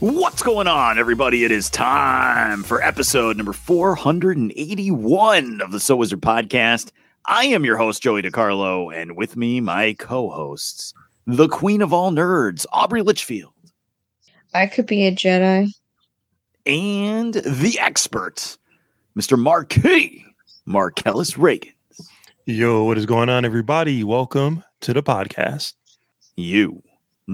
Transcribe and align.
What's 0.00 0.42
going 0.42 0.66
on, 0.66 0.98
everybody? 0.98 1.44
It 1.44 1.50
is 1.50 1.68
time 1.68 2.62
for 2.62 2.82
episode 2.82 3.36
number 3.36 3.52
481 3.52 5.60
of 5.60 5.72
the 5.72 5.80
So 5.80 5.96
Wizard 5.96 6.22
podcast. 6.22 6.90
I 7.26 7.44
am 7.46 7.64
your 7.66 7.76
host, 7.76 8.02
Joey 8.02 8.22
DiCarlo, 8.22 8.94
and 8.94 9.14
with 9.16 9.36
me, 9.36 9.60
my 9.60 9.94
co 9.98 10.30
hosts, 10.30 10.94
the 11.26 11.48
queen 11.48 11.82
of 11.82 11.92
all 11.92 12.10
nerds, 12.12 12.64
Aubrey 12.72 13.02
Litchfield, 13.02 13.52
I 14.54 14.66
could 14.66 14.86
be 14.86 15.06
a 15.06 15.12
Jedi. 15.12 15.68
and 16.64 17.34
the 17.34 17.78
expert, 17.78 18.56
Mr. 19.18 19.38
Marquis 19.38 20.24
Marcellus 20.64 21.36
Reagan. 21.36 21.72
Yo, 22.46 22.84
what 22.84 22.96
is 22.96 23.04
going 23.06 23.28
on, 23.28 23.44
everybody? 23.44 24.02
Welcome 24.02 24.64
to 24.80 24.94
the 24.94 25.02
podcast. 25.02 25.74
You, 26.36 26.82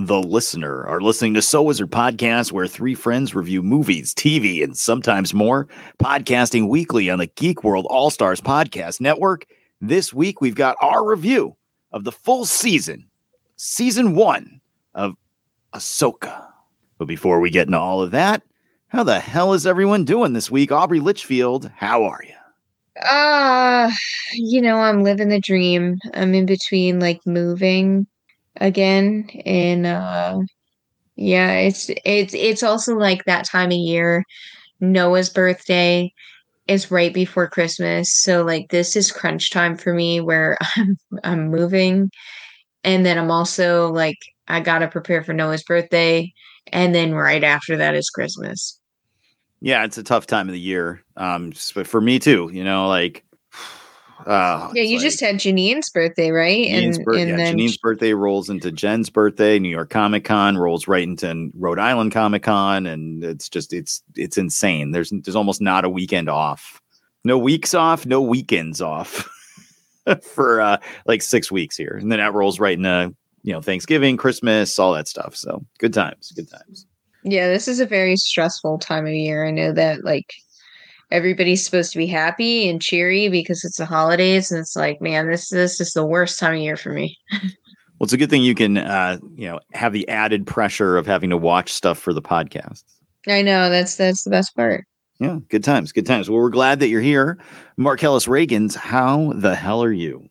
the 0.04 0.22
listener, 0.22 0.84
are 0.86 1.00
listening 1.00 1.32
to 1.32 1.40
So 1.40 1.62
Wizard 1.62 1.90
Podcast, 1.90 2.52
where 2.52 2.66
three 2.66 2.94
friends 2.94 3.34
review 3.34 3.62
movies, 3.62 4.12
TV, 4.12 4.62
and 4.62 4.76
sometimes 4.76 5.32
more. 5.32 5.68
Podcasting 5.98 6.68
weekly 6.68 7.08
on 7.08 7.18
the 7.18 7.28
Geek 7.28 7.64
World 7.64 7.86
All 7.88 8.10
Stars 8.10 8.42
Podcast 8.42 9.00
Network. 9.00 9.46
This 9.80 10.12
week, 10.12 10.42
we've 10.42 10.54
got 10.54 10.76
our 10.82 11.02
review 11.02 11.56
of 11.92 12.04
the 12.04 12.12
full 12.12 12.44
season, 12.44 13.06
season 13.56 14.14
one 14.14 14.60
of 14.94 15.14
Ahsoka. 15.72 16.46
But 16.98 17.08
before 17.08 17.40
we 17.40 17.48
get 17.48 17.66
into 17.66 17.78
all 17.78 18.02
of 18.02 18.10
that, 18.10 18.42
how 18.88 19.02
the 19.02 19.18
hell 19.18 19.54
is 19.54 19.66
everyone 19.66 20.04
doing 20.04 20.34
this 20.34 20.50
week? 20.50 20.70
Aubrey 20.70 21.00
Litchfield, 21.00 21.70
how 21.74 22.04
are 22.04 22.20
you? 22.22 22.34
Ah, 23.02 23.90
you 24.34 24.60
know, 24.60 24.76
I'm 24.76 25.02
living 25.02 25.30
the 25.30 25.40
dream. 25.40 25.96
I'm 26.12 26.34
in 26.34 26.44
between 26.44 27.00
like 27.00 27.26
moving 27.26 28.06
again 28.60 29.28
and 29.44 29.86
uh 29.86 30.38
yeah, 31.16 31.52
it's 31.52 31.90
it's 32.04 32.34
it's 32.34 32.62
also 32.62 32.94
like 32.96 33.24
that 33.24 33.46
time 33.46 33.68
of 33.70 33.78
year. 33.78 34.22
Noah's 34.80 35.30
birthday 35.30 36.12
is 36.68 36.90
right 36.90 37.12
before 37.12 37.48
Christmas. 37.48 38.12
So 38.12 38.44
like 38.44 38.68
this 38.70 38.96
is 38.96 39.10
crunch 39.10 39.50
time 39.50 39.76
for 39.76 39.94
me 39.94 40.20
where 40.20 40.58
I'm 40.76 40.96
I'm 41.24 41.48
moving 41.48 42.10
and 42.84 43.04
then 43.04 43.18
I'm 43.18 43.30
also 43.30 43.90
like 43.92 44.18
I 44.48 44.60
got 44.60 44.80
to 44.80 44.88
prepare 44.88 45.24
for 45.24 45.32
Noah's 45.32 45.64
birthday 45.64 46.32
and 46.68 46.94
then 46.94 47.14
right 47.14 47.42
after 47.42 47.76
that 47.78 47.94
is 47.94 48.10
Christmas. 48.10 48.78
Yeah, 49.60 49.84
it's 49.84 49.98
a 49.98 50.02
tough 50.02 50.26
time 50.26 50.48
of 50.48 50.52
the 50.52 50.60
year. 50.60 51.02
Um, 51.16 51.52
but 51.74 51.86
for 51.86 52.00
me 52.00 52.18
too, 52.18 52.50
you 52.52 52.62
know, 52.62 52.88
like, 52.88 53.24
uh, 54.26 54.70
Yeah, 54.74 54.82
you 54.82 54.96
like- 54.96 55.04
just 55.04 55.20
had 55.20 55.38
Janine's 55.38 55.88
birthday, 55.90 56.30
right? 56.30 56.66
Janine's, 56.66 56.98
and 56.98 57.06
yeah, 57.16 57.24
then 57.36 57.56
Janine's 57.56 57.76
birthday 57.78 58.12
rolls 58.12 58.50
into 58.50 58.72
Jen's 58.72 59.08
birthday. 59.08 59.58
New 59.58 59.68
York 59.68 59.90
Comic 59.90 60.24
Con 60.24 60.56
rolls 60.58 60.88
right 60.88 61.04
into 61.04 61.50
Rhode 61.54 61.78
Island 61.78 62.12
Comic 62.12 62.42
Con, 62.42 62.86
and 62.86 63.22
it's 63.24 63.48
just 63.48 63.72
it's 63.72 64.02
it's 64.16 64.36
insane. 64.36 64.90
There's 64.90 65.10
there's 65.10 65.36
almost 65.36 65.60
not 65.60 65.84
a 65.84 65.88
weekend 65.90 66.28
off, 66.28 66.80
no 67.24 67.38
weeks 67.38 67.72
off, 67.74 68.04
no 68.06 68.20
weekends 68.20 68.82
off 68.82 69.28
for 70.22 70.60
uh 70.60 70.78
like 71.06 71.22
six 71.22 71.50
weeks 71.50 71.76
here, 71.76 71.96
and 72.00 72.10
then 72.10 72.18
that 72.18 72.34
rolls 72.34 72.58
right 72.60 72.76
into 72.76 73.14
you 73.42 73.52
know 73.52 73.60
Thanksgiving, 73.60 74.16
Christmas, 74.16 74.78
all 74.78 74.92
that 74.94 75.08
stuff. 75.08 75.36
So 75.36 75.64
good 75.78 75.94
times, 75.94 76.32
good 76.34 76.50
times. 76.50 76.86
yeah, 77.22 77.48
this 77.48 77.68
is 77.68 77.80
a 77.80 77.86
very 77.86 78.16
stressful 78.16 78.78
time 78.78 79.06
of 79.06 79.12
year. 79.12 79.46
I 79.46 79.50
know 79.52 79.72
that 79.72 80.04
like 80.04 80.32
everybody's 81.10 81.64
supposed 81.64 81.92
to 81.92 81.98
be 81.98 82.06
happy 82.06 82.68
and 82.68 82.82
cheery 82.82 83.28
because 83.28 83.64
it's 83.64 83.78
the 83.78 83.86
holidays, 83.86 84.50
and 84.50 84.60
it's 84.60 84.76
like, 84.76 85.00
man, 85.00 85.30
this 85.30 85.48
this 85.48 85.80
is 85.80 85.92
the 85.92 86.06
worst 86.06 86.38
time 86.38 86.54
of 86.54 86.60
year 86.60 86.76
for 86.76 86.92
me. 86.92 87.16
Well, 87.98 88.04
it's 88.04 88.12
a 88.12 88.18
good 88.18 88.28
thing 88.28 88.42
you 88.42 88.54
can 88.54 88.76
uh 88.76 89.18
you 89.36 89.48
know 89.48 89.58
have 89.72 89.94
the 89.94 90.06
added 90.06 90.46
pressure 90.46 90.98
of 90.98 91.06
having 91.06 91.30
to 91.30 91.36
watch 91.38 91.72
stuff 91.72 91.98
for 91.98 92.12
the 92.12 92.20
podcast. 92.20 92.84
I 93.26 93.40
know 93.40 93.70
that's 93.70 93.96
that's 93.96 94.22
the 94.22 94.28
best 94.28 94.54
part. 94.54 94.84
Yeah, 95.18 95.38
good 95.48 95.64
times, 95.64 95.92
good 95.92 96.04
times. 96.04 96.28
Well, 96.28 96.40
we're 96.40 96.50
glad 96.50 96.80
that 96.80 96.88
you're 96.88 97.00
here. 97.00 97.38
Marcellus 97.78 98.26
Reagans, 98.26 98.76
how 98.76 99.32
the 99.34 99.54
hell 99.54 99.82
are 99.82 99.92
you? 99.92 100.28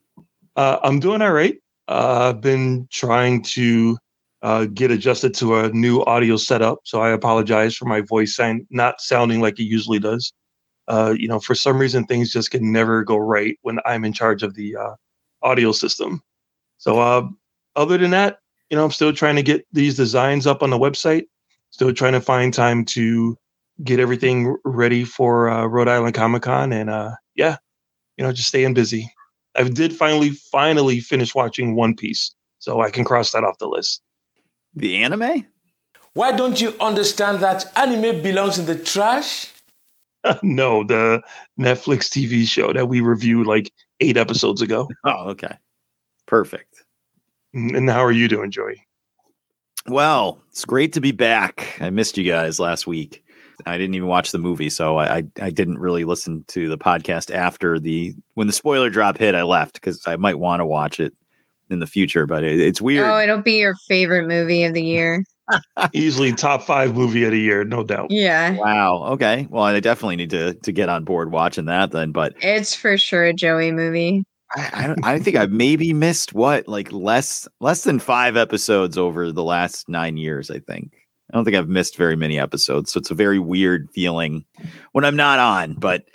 Uh, 0.55 0.77
I'm 0.83 0.99
doing 0.99 1.23
all 1.23 1.31
right. 1.31 1.55
Uh, 1.87 2.29
I've 2.29 2.41
been 2.41 2.87
trying 2.91 3.41
to 3.43 3.97
uh, 4.43 4.65
get 4.65 4.91
adjusted 4.91 5.33
to 5.35 5.55
a 5.55 5.69
new 5.69 6.01
audio 6.03 6.37
setup, 6.37 6.79
so 6.83 7.01
I 7.01 7.09
apologize 7.09 7.75
for 7.75 7.85
my 7.85 8.01
voice 8.01 8.35
sound, 8.35 8.67
not 8.69 9.01
sounding 9.01 9.41
like 9.41 9.59
it 9.59 9.63
usually 9.63 9.97
does. 9.97 10.31
Uh, 10.87 11.15
you 11.17 11.27
know, 11.27 11.39
for 11.39 11.55
some 11.55 11.77
reason, 11.77 12.05
things 12.05 12.31
just 12.31 12.51
can 12.51 12.71
never 12.71 13.03
go 13.03 13.17
right 13.17 13.57
when 13.61 13.79
I'm 13.85 14.05
in 14.05 14.13
charge 14.13 14.43
of 14.43 14.53
the 14.53 14.75
uh, 14.75 14.95
audio 15.41 15.71
system. 15.71 16.21
So, 16.77 16.99
uh, 16.99 17.27
other 17.75 17.97
than 17.97 18.11
that, 18.11 18.39
you 18.69 18.77
know, 18.77 18.83
I'm 18.83 18.91
still 18.91 19.13
trying 19.13 19.35
to 19.35 19.43
get 19.43 19.65
these 19.71 19.95
designs 19.95 20.47
up 20.47 20.61
on 20.63 20.69
the 20.69 20.79
website. 20.79 21.25
Still 21.71 21.93
trying 21.93 22.13
to 22.13 22.21
find 22.21 22.53
time 22.53 22.85
to 22.85 23.37
get 23.83 23.99
everything 23.99 24.55
ready 24.63 25.03
for 25.03 25.49
uh, 25.49 25.65
Rhode 25.65 25.87
Island 25.87 26.15
Comic 26.15 26.43
Con, 26.43 26.71
and 26.71 26.89
uh, 26.89 27.11
yeah, 27.35 27.57
you 28.17 28.23
know, 28.23 28.31
just 28.31 28.47
staying 28.47 28.73
busy. 28.73 29.11
I 29.55 29.63
did 29.63 29.93
finally, 29.93 30.31
finally 30.51 30.99
finish 30.99 31.33
watching 31.35 31.75
One 31.75 31.95
Piece, 31.95 32.33
so 32.59 32.81
I 32.81 32.91
can 32.91 33.03
cross 33.03 33.31
that 33.31 33.43
off 33.43 33.57
the 33.57 33.67
list. 33.67 34.01
The 34.75 35.03
anime? 35.03 35.45
Why 36.13 36.31
don't 36.31 36.59
you 36.61 36.73
understand 36.79 37.39
that 37.39 37.71
anime 37.77 38.21
belongs 38.21 38.57
in 38.57 38.65
the 38.65 38.75
trash? 38.75 39.51
no, 40.43 40.83
the 40.83 41.21
Netflix 41.59 42.09
TV 42.09 42.47
show 42.47 42.73
that 42.73 42.87
we 42.87 43.01
reviewed 43.01 43.47
like 43.47 43.71
eight 43.99 44.17
episodes 44.17 44.61
ago. 44.61 44.89
Oh, 45.05 45.29
okay. 45.29 45.55
Perfect. 46.25 46.83
Mm, 47.55 47.77
And 47.77 47.89
how 47.89 48.03
are 48.03 48.11
you 48.11 48.27
doing, 48.27 48.51
Joey? 48.51 48.85
Well, 49.87 50.41
it's 50.49 50.65
great 50.65 50.93
to 50.93 51.01
be 51.01 51.11
back. 51.11 51.77
I 51.79 51.89
missed 51.91 52.17
you 52.17 52.23
guys 52.29 52.59
last 52.59 52.87
week. 52.87 53.23
I 53.65 53.77
didn't 53.77 53.95
even 53.95 54.09
watch 54.09 54.31
the 54.31 54.37
movie, 54.39 54.69
so 54.69 54.97
I 54.97 55.17
I, 55.17 55.23
I 55.41 55.49
didn't 55.49 55.77
really 55.79 56.03
listen 56.03 56.43
to 56.49 56.67
the 56.67 56.77
podcast 56.77 57.33
after 57.33 57.79
the 57.79 58.13
when 58.33 58.47
the 58.47 58.53
spoiler 58.53 58.89
drop 58.89 59.17
hit. 59.17 59.33
I 59.35 59.43
left 59.43 59.75
because 59.75 60.05
I 60.07 60.17
might 60.17 60.39
want 60.39 60.59
to 60.59 60.65
watch 60.65 60.99
it 60.99 61.13
in 61.69 61.79
the 61.79 61.87
future, 61.87 62.25
but 62.25 62.43
it, 62.43 62.59
it's 62.59 62.81
weird. 62.81 63.05
Oh, 63.07 63.19
it'll 63.19 63.41
be 63.41 63.59
your 63.59 63.75
favorite 63.87 64.27
movie 64.27 64.63
of 64.65 64.73
the 64.73 64.83
year. 64.83 65.23
Easily 65.93 66.33
top 66.33 66.63
five 66.63 66.95
movie 66.95 67.23
of 67.23 67.31
the 67.31 67.39
year, 67.39 67.63
no 67.63 67.83
doubt. 67.83 68.07
Yeah, 68.09 68.57
Wow. 68.57 69.03
Okay. 69.13 69.47
Well, 69.49 69.63
I 69.63 69.79
definitely 69.79 70.15
need 70.15 70.31
to 70.31 70.53
to 70.53 70.71
get 70.71 70.89
on 70.89 71.03
board 71.03 71.31
watching 71.31 71.65
that 71.65 71.91
then. 71.91 72.11
But 72.11 72.33
it's 72.39 72.75
for 72.75 72.97
sure 72.97 73.25
a 73.25 73.33
Joey 73.33 73.71
movie. 73.71 74.23
I, 74.55 74.95
I, 75.03 75.13
I 75.15 75.19
think 75.19 75.35
I've 75.35 75.51
maybe 75.51 75.93
missed 75.93 76.33
what 76.33 76.67
like 76.67 76.91
less 76.91 77.47
less 77.59 77.83
than 77.83 77.99
five 77.99 78.37
episodes 78.37 78.97
over 78.97 79.31
the 79.31 79.43
last 79.43 79.89
nine 79.89 80.17
years. 80.17 80.49
I 80.49 80.59
think 80.59 80.93
I 81.31 81.37
don't 81.37 81.45
think 81.45 81.57
I've 81.57 81.69
missed 81.69 81.97
very 81.97 82.15
many 82.15 82.39
episodes, 82.39 82.91
so 82.91 82.99
it's 82.99 83.11
a 83.11 83.15
very 83.15 83.39
weird 83.39 83.89
feeling 83.93 84.45
when 84.93 85.05
I'm 85.05 85.15
not 85.15 85.39
on. 85.39 85.73
But 85.73 86.05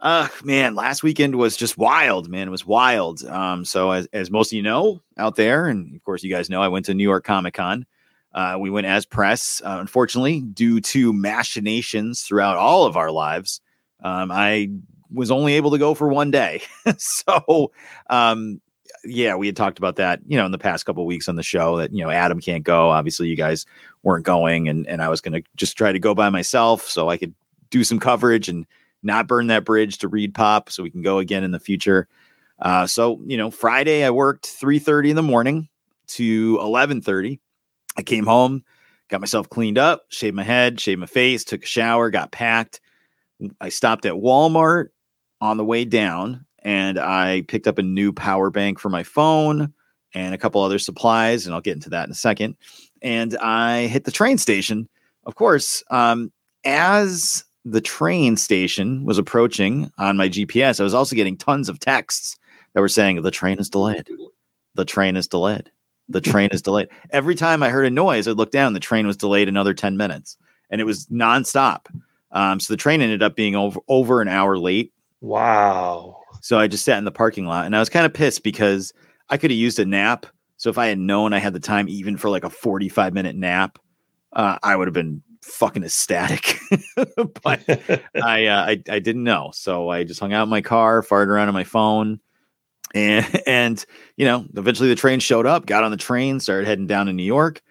uh 0.00 0.28
man, 0.44 0.74
last 0.74 1.02
weekend 1.02 1.34
was 1.36 1.56
just 1.56 1.76
wild. 1.76 2.28
Man, 2.28 2.48
it 2.48 2.52
was 2.52 2.66
wild. 2.66 3.24
Um, 3.24 3.64
so 3.64 3.90
as 3.90 4.06
as 4.12 4.30
most 4.30 4.52
of 4.52 4.56
you 4.56 4.62
know 4.62 5.02
out 5.18 5.36
there, 5.36 5.66
and 5.66 5.94
of 5.94 6.02
course 6.04 6.22
you 6.22 6.30
guys 6.30 6.48
know, 6.48 6.62
I 6.62 6.68
went 6.68 6.86
to 6.86 6.94
New 6.94 7.04
York 7.04 7.24
Comic 7.24 7.54
Con. 7.54 7.84
Uh, 8.34 8.56
we 8.58 8.70
went 8.70 8.86
as 8.86 9.04
press. 9.04 9.60
Uh, 9.64 9.76
unfortunately, 9.80 10.40
due 10.40 10.80
to 10.80 11.12
machinations 11.12 12.22
throughout 12.22 12.56
all 12.56 12.84
of 12.84 12.96
our 12.96 13.10
lives, 13.10 13.60
um, 14.02 14.30
I 14.30 14.70
was 15.12 15.30
only 15.30 15.54
able 15.54 15.70
to 15.72 15.78
go 15.78 15.94
for 15.94 16.08
one 16.08 16.30
day. 16.30 16.62
so, 16.98 17.72
um, 18.08 18.60
yeah, 19.04 19.34
we 19.34 19.46
had 19.46 19.56
talked 19.56 19.78
about 19.78 19.96
that, 19.96 20.20
you 20.26 20.36
know, 20.36 20.46
in 20.46 20.52
the 20.52 20.58
past 20.58 20.86
couple 20.86 21.04
weeks 21.04 21.28
on 21.28 21.36
the 21.36 21.42
show 21.42 21.76
that, 21.78 21.92
you 21.92 22.02
know, 22.02 22.10
Adam 22.10 22.40
can't 22.40 22.64
go. 22.64 22.90
Obviously, 22.90 23.28
you 23.28 23.36
guys 23.36 23.66
weren't 24.02 24.24
going, 24.24 24.68
and, 24.68 24.86
and 24.86 25.02
I 25.02 25.08
was 25.08 25.20
going 25.20 25.40
to 25.40 25.48
just 25.56 25.76
try 25.76 25.92
to 25.92 25.98
go 25.98 26.14
by 26.14 26.30
myself 26.30 26.88
so 26.88 27.08
I 27.08 27.16
could 27.16 27.34
do 27.70 27.84
some 27.84 27.98
coverage 27.98 28.48
and 28.48 28.66
not 29.02 29.26
burn 29.26 29.48
that 29.48 29.64
bridge 29.64 29.98
to 29.98 30.08
Reed 30.08 30.34
Pop 30.34 30.70
so 30.70 30.82
we 30.82 30.90
can 30.90 31.02
go 31.02 31.18
again 31.18 31.44
in 31.44 31.50
the 31.50 31.60
future. 31.60 32.08
Uh, 32.60 32.86
so, 32.86 33.20
you 33.26 33.36
know, 33.36 33.50
Friday 33.50 34.04
I 34.04 34.10
worked 34.10 34.46
3:30 34.46 35.10
in 35.10 35.16
the 35.16 35.22
morning 35.22 35.68
to 36.08 36.58
11:30. 36.60 37.40
I 37.96 38.02
came 38.02 38.26
home, 38.26 38.64
got 39.08 39.20
myself 39.20 39.48
cleaned 39.48 39.78
up, 39.78 40.06
shaved 40.08 40.36
my 40.36 40.42
head, 40.42 40.80
shaved 40.80 41.00
my 41.00 41.06
face, 41.06 41.44
took 41.44 41.64
a 41.64 41.66
shower, 41.66 42.10
got 42.10 42.32
packed. 42.32 42.80
I 43.60 43.68
stopped 43.68 44.06
at 44.06 44.14
Walmart 44.14 44.88
on 45.40 45.56
the 45.56 45.64
way 45.64 45.84
down 45.84 46.46
and 46.62 46.98
I 46.98 47.42
picked 47.48 47.66
up 47.66 47.78
a 47.78 47.82
new 47.82 48.12
power 48.12 48.50
bank 48.50 48.78
for 48.78 48.88
my 48.88 49.02
phone 49.02 49.72
and 50.14 50.34
a 50.34 50.38
couple 50.38 50.62
other 50.62 50.78
supplies, 50.78 51.46
and 51.46 51.54
I'll 51.54 51.60
get 51.60 51.74
into 51.74 51.90
that 51.90 52.06
in 52.06 52.12
a 52.12 52.14
second. 52.14 52.56
And 53.00 53.36
I 53.38 53.86
hit 53.86 54.04
the 54.04 54.10
train 54.10 54.38
station. 54.38 54.88
Of 55.24 55.34
course, 55.34 55.82
um, 55.90 56.30
as 56.64 57.44
the 57.64 57.80
train 57.80 58.36
station 58.36 59.04
was 59.04 59.18
approaching 59.18 59.90
on 59.98 60.16
my 60.16 60.28
GPS, 60.28 60.80
I 60.80 60.84
was 60.84 60.94
also 60.94 61.16
getting 61.16 61.36
tons 61.36 61.68
of 61.68 61.80
texts 61.80 62.36
that 62.74 62.80
were 62.80 62.88
saying 62.88 63.22
the 63.22 63.30
train 63.30 63.58
is 63.58 63.70
delayed. 63.70 64.08
The 64.74 64.84
train 64.84 65.16
is 65.16 65.26
delayed. 65.26 65.70
The 66.08 66.20
train 66.20 66.50
is 66.52 66.62
delayed. 66.62 66.88
Every 67.10 67.34
time 67.34 67.62
I 67.62 67.70
heard 67.70 67.86
a 67.86 67.90
noise, 67.90 68.28
I'd 68.28 68.36
look 68.36 68.50
down. 68.50 68.72
The 68.72 68.80
train 68.80 69.06
was 69.06 69.16
delayed 69.16 69.48
another 69.48 69.74
10 69.74 69.96
minutes 69.96 70.36
and 70.70 70.80
it 70.80 70.84
was 70.84 71.06
nonstop. 71.06 71.86
Um, 72.32 72.60
so 72.60 72.72
the 72.72 72.78
train 72.78 73.00
ended 73.00 73.22
up 73.22 73.36
being 73.36 73.54
over, 73.54 73.80
over 73.88 74.20
an 74.20 74.28
hour 74.28 74.58
late. 74.58 74.92
Wow. 75.20 76.18
So 76.40 76.58
I 76.58 76.66
just 76.66 76.84
sat 76.84 76.98
in 76.98 77.04
the 77.04 77.12
parking 77.12 77.46
lot 77.46 77.66
and 77.66 77.76
I 77.76 77.78
was 77.78 77.88
kind 77.88 78.06
of 78.06 78.12
pissed 78.12 78.42
because 78.42 78.92
I 79.28 79.36
could 79.36 79.50
have 79.50 79.58
used 79.58 79.78
a 79.78 79.84
nap. 79.84 80.26
So 80.56 80.70
if 80.70 80.78
I 80.78 80.86
had 80.86 80.98
known 80.98 81.32
I 81.32 81.38
had 81.38 81.52
the 81.52 81.60
time 81.60 81.88
even 81.88 82.16
for 82.16 82.30
like 82.30 82.44
a 82.44 82.50
45 82.50 83.14
minute 83.14 83.36
nap, 83.36 83.78
uh, 84.32 84.58
I 84.62 84.76
would 84.76 84.88
have 84.88 84.94
been 84.94 85.22
fucking 85.42 85.84
ecstatic. 85.84 86.58
but 87.42 87.60
I, 88.22 88.46
uh, 88.46 88.64
I 88.66 88.82
I 88.88 88.98
didn't 88.98 89.24
know. 89.24 89.50
So 89.54 89.90
I 89.90 90.04
just 90.04 90.20
hung 90.20 90.32
out 90.32 90.44
in 90.44 90.48
my 90.48 90.62
car, 90.62 91.02
farted 91.02 91.26
around 91.26 91.48
on 91.48 91.54
my 91.54 91.64
phone. 91.64 92.20
And 92.94 93.40
and 93.46 93.84
you 94.16 94.24
know, 94.24 94.46
eventually 94.56 94.88
the 94.88 94.94
train 94.94 95.20
showed 95.20 95.46
up, 95.46 95.66
got 95.66 95.84
on 95.84 95.90
the 95.90 95.96
train, 95.96 96.40
started 96.40 96.66
heading 96.66 96.86
down 96.86 97.06
to 97.06 97.12
New 97.12 97.22
York. 97.22 97.62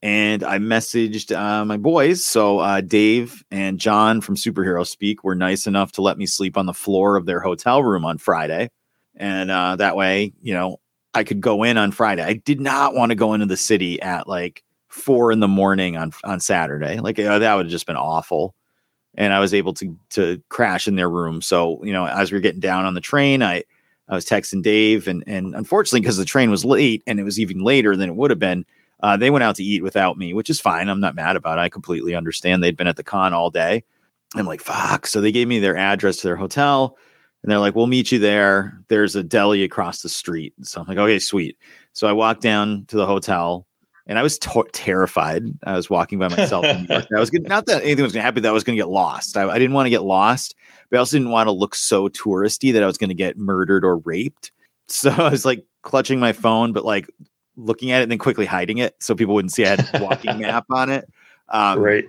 And 0.00 0.44
I 0.44 0.58
messaged 0.58 1.36
uh, 1.36 1.64
my 1.64 1.76
boys. 1.76 2.24
So 2.24 2.60
uh, 2.60 2.80
Dave 2.80 3.44
and 3.50 3.80
John 3.80 4.20
from 4.20 4.36
Superhero 4.36 4.86
Speak 4.86 5.24
were 5.24 5.34
nice 5.34 5.66
enough 5.66 5.90
to 5.92 6.02
let 6.02 6.18
me 6.18 6.26
sleep 6.26 6.56
on 6.56 6.66
the 6.66 6.74
floor 6.74 7.16
of 7.16 7.26
their 7.26 7.40
hotel 7.40 7.82
room 7.82 8.04
on 8.04 8.18
Friday. 8.18 8.70
And 9.16 9.50
uh, 9.50 9.74
that 9.76 9.96
way, 9.96 10.32
you 10.40 10.54
know, 10.54 10.78
I 11.14 11.24
could 11.24 11.40
go 11.40 11.64
in 11.64 11.76
on 11.76 11.90
Friday. 11.90 12.22
I 12.22 12.34
did 12.34 12.60
not 12.60 12.94
want 12.94 13.10
to 13.10 13.16
go 13.16 13.34
into 13.34 13.46
the 13.46 13.56
city 13.56 14.00
at 14.00 14.28
like 14.28 14.62
four 14.88 15.32
in 15.32 15.40
the 15.40 15.48
morning 15.48 15.96
on 15.96 16.12
on 16.22 16.38
Saturday. 16.38 17.00
Like 17.00 17.18
uh, 17.18 17.40
that 17.40 17.54
would 17.54 17.66
have 17.66 17.72
just 17.72 17.86
been 17.86 17.96
awful. 17.96 18.54
And 19.14 19.32
I 19.32 19.40
was 19.40 19.52
able 19.52 19.74
to 19.74 19.98
to 20.10 20.40
crash 20.48 20.86
in 20.86 20.94
their 20.94 21.10
room. 21.10 21.42
So 21.42 21.82
you 21.84 21.92
know, 21.92 22.06
as 22.06 22.30
we 22.30 22.38
are 22.38 22.42
getting 22.42 22.60
down 22.60 22.84
on 22.84 22.94
the 22.94 23.00
train, 23.00 23.42
I 23.42 23.64
I 24.08 24.14
was 24.14 24.24
texting 24.24 24.62
Dave, 24.62 25.06
and 25.06 25.22
and 25.26 25.54
unfortunately, 25.54 26.00
because 26.00 26.16
the 26.16 26.24
train 26.24 26.50
was 26.50 26.64
late 26.64 27.02
and 27.06 27.20
it 27.20 27.24
was 27.24 27.38
even 27.38 27.60
later 27.62 27.96
than 27.96 28.08
it 28.08 28.16
would 28.16 28.30
have 28.30 28.38
been, 28.38 28.64
uh, 29.00 29.16
they 29.16 29.30
went 29.30 29.44
out 29.44 29.56
to 29.56 29.64
eat 29.64 29.82
without 29.82 30.18
me, 30.18 30.34
which 30.34 30.50
is 30.50 30.60
fine. 30.60 30.88
I'm 30.88 31.00
not 31.00 31.14
mad 31.14 31.36
about 31.36 31.58
it. 31.58 31.62
I 31.62 31.68
completely 31.68 32.14
understand. 32.14 32.62
They'd 32.62 32.76
been 32.76 32.86
at 32.86 32.96
the 32.96 33.04
con 33.04 33.32
all 33.32 33.50
day. 33.50 33.84
I'm 34.34 34.46
like, 34.46 34.60
fuck. 34.60 35.06
So 35.06 35.20
they 35.20 35.32
gave 35.32 35.48
me 35.48 35.58
their 35.58 35.76
address 35.76 36.18
to 36.18 36.26
their 36.26 36.36
hotel. 36.36 36.96
And 37.42 37.52
they're 37.52 37.60
like, 37.60 37.76
we'll 37.76 37.86
meet 37.86 38.10
you 38.10 38.18
there. 38.18 38.80
There's 38.88 39.14
a 39.14 39.22
deli 39.22 39.62
across 39.62 40.02
the 40.02 40.08
street. 40.08 40.54
So 40.62 40.80
I'm 40.80 40.86
like, 40.88 40.98
okay, 40.98 41.20
sweet. 41.20 41.56
So 41.92 42.08
I 42.08 42.12
walked 42.12 42.42
down 42.42 42.84
to 42.88 42.96
the 42.96 43.06
hotel 43.06 43.67
and 44.08 44.18
I 44.18 44.22
was 44.22 44.38
to- 44.40 44.66
terrified. 44.72 45.44
I 45.64 45.76
was 45.76 45.88
walking 45.88 46.18
by 46.18 46.28
myself. 46.28 46.64
in 46.64 46.82
New 46.82 46.94
York. 46.94 47.06
I 47.14 47.20
was 47.20 47.30
gonna, 47.30 47.48
not 47.48 47.66
that 47.66 47.82
anything 47.82 48.02
was 48.02 48.12
going 48.12 48.22
to 48.22 48.24
happen, 48.24 48.42
that 48.42 48.48
I 48.48 48.52
was 48.52 48.64
going 48.64 48.76
to 48.76 48.80
get 48.82 48.88
lost. 48.88 49.36
I, 49.36 49.48
I 49.48 49.58
didn't 49.58 49.74
want 49.74 49.86
to 49.86 49.90
get 49.90 50.02
lost, 50.02 50.54
but 50.90 50.96
I 50.96 50.98
also 50.98 51.18
didn't 51.18 51.30
want 51.30 51.46
to 51.46 51.52
look 51.52 51.74
so 51.74 52.08
touristy 52.08 52.72
that 52.72 52.82
I 52.82 52.86
was 52.86 52.98
going 52.98 53.08
to 53.08 53.14
get 53.14 53.36
murdered 53.36 53.84
or 53.84 53.98
raped. 53.98 54.50
So 54.90 55.10
I 55.10 55.28
was 55.28 55.44
like 55.44 55.66
clutching 55.82 56.18
my 56.18 56.32
phone, 56.32 56.72
but 56.72 56.82
like 56.82 57.10
looking 57.58 57.90
at 57.90 58.00
it 58.00 58.04
and 58.04 58.10
then 58.10 58.18
quickly 58.18 58.46
hiding 58.46 58.78
it 58.78 58.96
so 59.00 59.14
people 59.14 59.34
wouldn't 59.34 59.52
see 59.52 59.66
I 59.66 59.68
had 59.68 59.90
a 59.92 60.02
walking 60.02 60.38
map 60.40 60.64
on 60.70 60.88
it. 60.88 61.06
Um, 61.50 61.78
right. 61.78 62.06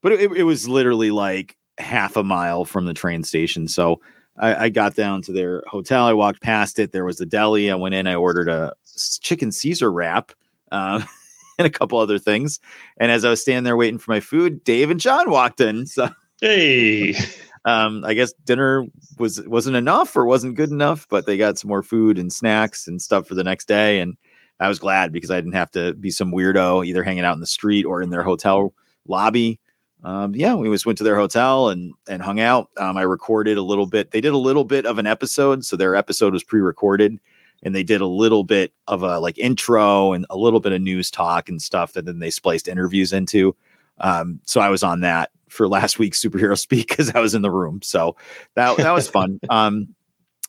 But 0.00 0.12
it, 0.12 0.32
it 0.32 0.44
was 0.44 0.66
literally 0.66 1.10
like 1.10 1.54
half 1.76 2.16
a 2.16 2.22
mile 2.22 2.64
from 2.64 2.86
the 2.86 2.94
train 2.94 3.24
station. 3.24 3.68
So 3.68 4.00
I, 4.38 4.54
I 4.54 4.68
got 4.70 4.94
down 4.94 5.20
to 5.20 5.32
their 5.32 5.64
hotel. 5.66 6.06
I 6.06 6.14
walked 6.14 6.40
past 6.40 6.78
it. 6.78 6.92
There 6.92 7.04
was 7.04 7.20
a 7.20 7.26
deli. 7.26 7.70
I 7.70 7.74
went 7.74 7.94
in. 7.94 8.06
I 8.06 8.14
ordered 8.14 8.48
a 8.48 8.72
chicken 9.20 9.52
Caesar 9.52 9.92
wrap 9.92 10.32
uh, 10.72 11.02
and 11.58 11.66
a 11.66 11.70
couple 11.70 11.98
other 11.98 12.18
things. 12.18 12.60
And 12.98 13.10
as 13.10 13.24
I 13.24 13.30
was 13.30 13.40
standing 13.40 13.64
there 13.64 13.76
waiting 13.76 13.98
for 13.98 14.10
my 14.10 14.20
food, 14.20 14.64
Dave 14.64 14.90
and 14.90 15.00
John 15.00 15.30
walked 15.30 15.60
in. 15.60 15.86
So 15.86 16.08
Hey. 16.40 17.14
um, 17.64 18.04
I 18.04 18.14
guess 18.14 18.32
dinner 18.44 18.84
was 19.18 19.40
wasn't 19.46 19.76
enough 19.76 20.16
or 20.16 20.26
wasn't 20.26 20.56
good 20.56 20.70
enough, 20.70 21.06
but 21.08 21.26
they 21.26 21.36
got 21.36 21.58
some 21.58 21.68
more 21.68 21.82
food 21.82 22.18
and 22.18 22.32
snacks 22.32 22.86
and 22.86 23.00
stuff 23.00 23.26
for 23.26 23.34
the 23.34 23.44
next 23.44 23.66
day. 23.66 24.00
And 24.00 24.16
I 24.60 24.68
was 24.68 24.78
glad 24.78 25.12
because 25.12 25.30
I 25.30 25.36
didn't 25.36 25.54
have 25.54 25.70
to 25.72 25.94
be 25.94 26.10
some 26.10 26.32
weirdo 26.32 26.86
either 26.86 27.02
hanging 27.02 27.24
out 27.24 27.34
in 27.34 27.40
the 27.40 27.46
street 27.46 27.84
or 27.84 28.02
in 28.02 28.10
their 28.10 28.22
hotel 28.22 28.74
lobby. 29.06 29.58
Um, 30.02 30.34
yeah, 30.34 30.54
we 30.54 30.68
just 30.68 30.84
went 30.84 30.98
to 30.98 31.04
their 31.04 31.16
hotel 31.16 31.70
and 31.70 31.94
and 32.08 32.20
hung 32.20 32.40
out. 32.40 32.68
Um, 32.76 32.98
I 32.98 33.02
recorded 33.02 33.56
a 33.56 33.62
little 33.62 33.86
bit. 33.86 34.10
They 34.10 34.20
did 34.20 34.34
a 34.34 34.38
little 34.38 34.64
bit 34.64 34.84
of 34.84 34.98
an 34.98 35.06
episode, 35.06 35.64
so 35.64 35.76
their 35.76 35.96
episode 35.96 36.34
was 36.34 36.44
pre-recorded, 36.44 37.18
and 37.64 37.74
they 37.74 37.82
did 37.82 38.00
a 38.00 38.06
little 38.06 38.44
bit 38.44 38.72
of 38.86 39.02
a 39.02 39.18
like 39.18 39.38
intro 39.38 40.12
and 40.12 40.26
a 40.30 40.36
little 40.36 40.60
bit 40.60 40.72
of 40.72 40.82
news 40.82 41.10
talk 41.10 41.48
and 41.48 41.60
stuff 41.60 41.94
that 41.94 42.04
then 42.04 42.18
they 42.18 42.30
spliced 42.30 42.68
interviews 42.68 43.12
into. 43.12 43.56
Um, 43.98 44.40
so 44.44 44.60
I 44.60 44.68
was 44.68 44.82
on 44.82 45.00
that 45.00 45.30
for 45.48 45.66
last 45.66 45.98
week's 45.98 46.22
superhero 46.22 46.58
speak 46.58 46.88
because 46.88 47.10
I 47.14 47.20
was 47.20 47.34
in 47.34 47.42
the 47.42 47.50
room. 47.50 47.80
So 47.82 48.16
that 48.54 48.76
that 48.76 48.92
was 48.92 49.08
fun. 49.08 49.40
um, 49.50 49.94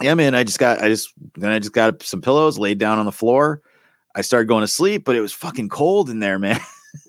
yeah, 0.02 0.14
man. 0.14 0.36
I 0.36 0.44
just 0.44 0.60
got 0.60 0.82
I 0.82 0.90
just 0.90 1.14
then 1.36 1.52
I 1.52 1.60
just 1.60 1.74
got 1.74 2.04
some 2.04 2.22
pillows, 2.22 2.60
laid 2.60 2.78
down 2.78 3.00
on 3.00 3.06
the 3.06 3.12
floor. 3.12 3.62
I 4.14 4.22
started 4.22 4.48
going 4.48 4.62
to 4.62 4.68
sleep, 4.68 5.04
but 5.04 5.16
it 5.16 5.22
was 5.22 5.34
fucking 5.34 5.70
cold 5.70 6.10
in 6.10 6.20
there, 6.20 6.40
man. 6.40 6.60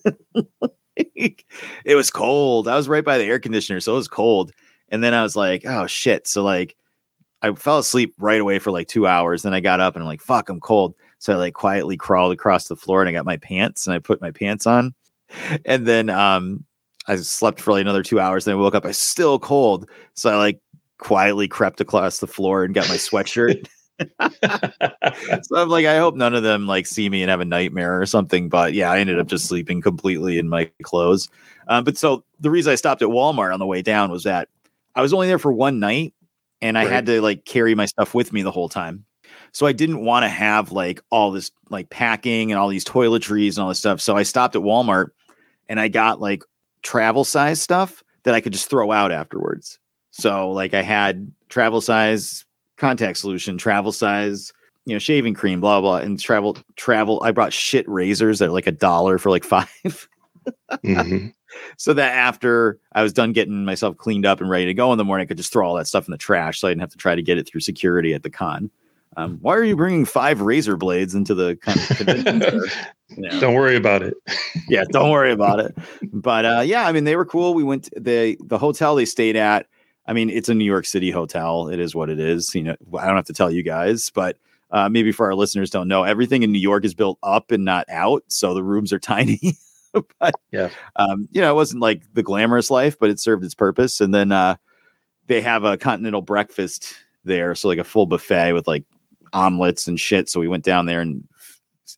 it 0.97 1.94
was 1.94 2.11
cold. 2.11 2.69
I 2.69 2.76
was 2.76 2.88
right 2.88 3.05
by 3.05 3.19
the 3.19 3.25
air 3.25 3.38
conditioner, 3.38 3.81
so 3.81 3.93
it 3.93 3.97
was 3.97 4.09
cold. 4.09 4.52
And 4.88 5.02
then 5.02 5.14
I 5.14 5.23
was 5.23 5.37
like, 5.37 5.64
oh 5.67 5.87
shit. 5.87 6.26
So 6.26 6.43
like 6.43 6.76
I 7.46 7.54
fell 7.54 7.78
asleep 7.78 8.14
right 8.19 8.40
away 8.40 8.58
for 8.58 8.70
like 8.70 8.88
two 8.88 9.06
hours. 9.06 9.43
Then 9.43 9.54
I 9.54 9.60
got 9.60 9.81
up 9.81 9.94
and 9.94 10.02
I'm 10.02 10.08
like, 10.08 10.20
fuck, 10.20 10.48
I'm 10.48 10.60
cold. 10.60 10.94
So 11.19 11.32
I 11.32 11.37
like 11.37 11.54
quietly 11.54 11.96
crawled 11.96 12.32
across 12.32 12.69
the 12.69 12.76
floor 12.76 13.00
and 13.00 13.08
I 13.08 13.12
got 13.12 13.25
my 13.25 13.37
pants 13.37 13.87
and 13.87 13.94
I 13.94 13.98
put 13.98 14.20
my 14.20 14.31
pants 14.31 14.66
on. 14.66 14.94
And 15.64 15.87
then 15.87 16.10
um 16.10 16.64
I 17.08 17.16
slept 17.16 17.60
for 17.60 17.72
like 17.72 17.82
another 17.82 18.02
two 18.02 18.20
hours. 18.20 18.44
Then 18.44 18.54
I 18.54 18.58
woke 18.58 18.75
up, 18.75 18.84
I 18.84 18.88
was 18.88 18.98
still 18.98 19.38
cold. 19.38 19.88
So 20.14 20.31
I 20.31 20.37
like 20.37 20.60
quietly 20.98 21.46
crept 21.46 21.81
across 21.81 22.19
the 22.19 22.26
floor 22.26 22.64
and 22.64 22.75
got 22.75 22.88
my 22.88 22.96
sweatshirt. 22.96 23.66
so 25.44 25.56
I'm 25.56 25.69
like, 25.69 25.87
I 25.87 25.99
hope 25.99 26.16
none 26.16 26.34
of 26.34 26.42
them 26.42 26.66
like 26.66 26.87
see 26.87 27.08
me 27.08 27.22
and 27.22 27.31
have 27.31 27.40
a 27.40 27.44
nightmare 27.44 28.00
or 28.00 28.06
something. 28.06 28.49
But 28.49 28.75
yeah, 28.75 28.90
I 28.90 28.99
ended 28.99 29.19
up 29.19 29.28
just 29.28 29.46
sleeping 29.46 29.81
completely 29.81 30.38
in 30.38 30.49
my 30.49 30.70
clothes. 30.82 31.28
Um, 31.69 31.84
but 31.84 31.96
so 31.96 32.25
the 32.40 32.50
reason 32.50 32.72
I 32.72 32.76
stopped 32.76 33.02
at 33.02 33.08
Walmart 33.08 33.52
on 33.52 33.60
the 33.60 33.66
way 33.66 33.82
down 33.82 34.10
was 34.10 34.25
that 34.25 34.49
I 34.94 35.02
was 35.02 35.12
only 35.12 35.28
there 35.28 35.38
for 35.38 35.52
one 35.52 35.78
night 35.78 36.12
and 36.62 36.78
I 36.78 36.84
Right. 36.84 36.92
had 36.92 37.06
to 37.06 37.20
like 37.20 37.44
carry 37.44 37.75
my 37.75 37.86
stuff 37.86 38.14
with 38.14 38.32
me 38.32 38.42
the 38.42 38.50
whole 38.50 38.68
time. 38.68 39.04
So 39.52 39.66
I 39.66 39.72
didn't 39.72 40.04
want 40.04 40.25
to 40.25 40.28
have 40.28 40.72
like 40.72 41.00
all 41.10 41.30
this 41.30 41.50
like 41.70 41.88
packing 41.90 42.52
and 42.52 42.58
all 42.58 42.68
these 42.68 42.84
toiletries 42.84 43.50
and 43.56 43.58
all 43.60 43.68
this 43.68 43.78
stuff. 43.78 44.00
So 44.00 44.16
I 44.16 44.22
stopped 44.22 44.54
at 44.56 44.62
Walmart 44.62 45.08
and 45.68 45.80
I 45.80 45.88
got 45.88 46.20
like 46.20 46.42
travel 46.82 47.25
size 47.25 47.60
stuff 47.60 48.02
that 48.25 48.34
I 48.34 48.40
could 48.40 48.52
just 48.52 48.68
throw 48.70 48.92
out 48.92 49.12
afterwards. 49.12 49.78
So 50.10 50.50
like 50.50 50.75
I 50.75 50.82
had 50.82 51.30
travel 51.48 51.80
size 51.80 52.44
contact 52.76 53.18
solution, 53.18 53.56
travel 53.58 53.92
size, 53.92 54.52
you 54.84 54.94
know, 54.94 54.98
shaving 54.98 55.34
cream, 55.34 55.60
blah 55.60 55.80
blah, 55.80 55.96
and 55.98 56.18
travel 56.20 56.56
travel. 56.76 57.22
I 57.25 57.30
brought 57.32 57.52
shit 57.52 57.88
razors 57.88 58.38
that 58.38 58.48
are 58.48 58.52
like 58.52 58.66
a 58.66 58.72
dollar 58.72 59.18
for 59.18 59.30
like 59.30 59.44
five. 59.54 60.08
Mhm. 60.84 61.32
So 61.76 61.92
that 61.94 62.14
after 62.14 62.78
I 62.92 63.02
was 63.02 63.12
done 63.12 63.32
getting 63.32 63.64
myself 63.64 63.96
cleaned 63.96 64.26
up 64.26 64.40
and 64.40 64.48
ready 64.50 64.66
to 64.66 64.75
go 64.75 64.92
in 64.92 64.98
the 64.98 65.04
morning, 65.04 65.25
I 65.25 65.28
could 65.28 65.36
just 65.36 65.52
throw 65.52 65.66
all 65.68 65.75
that 65.76 65.86
stuff 65.86 66.06
in 66.06 66.12
the 66.12 66.18
trash, 66.18 66.60
so 66.60 66.68
I 66.68 66.70
didn't 66.70 66.80
have 66.82 66.90
to 66.90 66.96
try 66.98 67.14
to 67.14 67.22
get 67.22 67.38
it 67.38 67.46
through 67.48 67.60
security 67.60 68.14
at 68.14 68.22
the 68.22 68.30
con. 68.30 68.70
Um, 69.18 69.38
why 69.40 69.54
are 69.56 69.64
you 69.64 69.76
bringing 69.76 70.04
five 70.04 70.42
razor 70.42 70.76
blades 70.76 71.14
into 71.14 71.34
the 71.34 71.56
con- 71.56 71.75
convention? 71.96 72.60
Yeah 73.16 73.40
Don't 73.40 73.54
worry 73.54 73.76
about 73.76 74.02
it. 74.02 74.14
yeah, 74.68 74.84
don't 74.90 75.10
worry 75.10 75.32
about 75.32 75.60
it. 75.60 75.75
But 76.12 76.44
uh, 76.44 76.62
yeah, 76.66 76.86
I 76.86 76.92
mean, 76.92 77.04
they 77.04 77.16
were 77.16 77.25
cool. 77.25 77.54
We 77.54 77.62
went 77.64 77.84
to 77.84 78.00
the 78.00 78.36
the 78.44 78.58
hotel 78.58 78.94
they 78.94 79.04
stayed 79.04 79.36
at. 79.36 79.66
I 80.06 80.12
mean, 80.12 80.28
it's 80.30 80.48
a 80.48 80.54
New 80.54 80.64
York 80.64 80.86
City 80.86 81.10
hotel. 81.10 81.68
It 81.68 81.80
is 81.80 81.94
what 81.94 82.10
it 82.10 82.18
is. 82.20 82.54
You 82.54 82.62
know, 82.62 82.76
I 82.98 83.06
don't 83.06 83.16
have 83.16 83.25
to 83.26 83.32
tell 83.32 83.50
you 83.50 83.62
guys, 83.62 84.10
but 84.10 84.36
uh, 84.70 84.88
maybe 84.88 85.12
for 85.12 85.26
our 85.26 85.34
listeners 85.34 85.70
don't 85.70 85.88
know, 85.88 86.02
everything 86.04 86.42
in 86.42 86.52
New 86.52 86.58
York 86.58 86.84
is 86.84 86.94
built 86.94 87.18
up 87.22 87.50
and 87.52 87.64
not 87.64 87.86
out, 87.88 88.22
so 88.28 88.52
the 88.54 88.62
rooms 88.62 88.92
are 88.92 88.98
tiny. 89.14 89.56
but 90.21 90.35
Yeah. 90.52 90.71
um, 90.97 91.28
you 91.33 91.40
know, 91.40 91.50
it 91.50 91.55
wasn't 91.55 91.83
like 91.83 92.02
the 92.14 92.23
glamorous 92.23 92.71
life, 92.71 92.99
but 92.99 93.11
it 93.11 93.21
served 93.21 93.45
its 93.45 93.55
purpose. 93.55 94.00
And 94.00 94.14
then 94.14 94.33
uh, 94.33 94.57
they 95.26 95.40
have 95.40 95.64
a 95.64 95.76
continental 95.76 96.23
breakfast 96.23 96.95
there, 97.25 97.55
so 97.55 97.69
like 97.69 97.78
a 97.78 97.85
full 97.85 98.07
buffet 98.07 98.52
with 98.52 98.66
like 98.69 98.85
omelets 99.33 99.87
and 99.88 99.99
shit. 99.99 100.28
So 100.28 100.40
we 100.40 100.49
went 100.49 100.64
down 100.64 100.87
there 100.87 101.00
and 101.00 101.26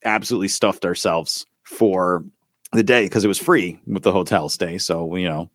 absolutely 0.04 0.48
stuffed 0.48 0.84
ourselves 0.84 1.46
for 1.64 2.24
the 2.72 2.82
day 2.82 3.04
because 3.04 3.24
it 3.24 3.28
was 3.28 3.38
free 3.38 3.78
with 3.86 4.02
the 4.02 4.12
hotel 4.12 4.48
stay. 4.48 4.78
So 4.78 5.16
you 5.16 5.28
know, 5.28 5.50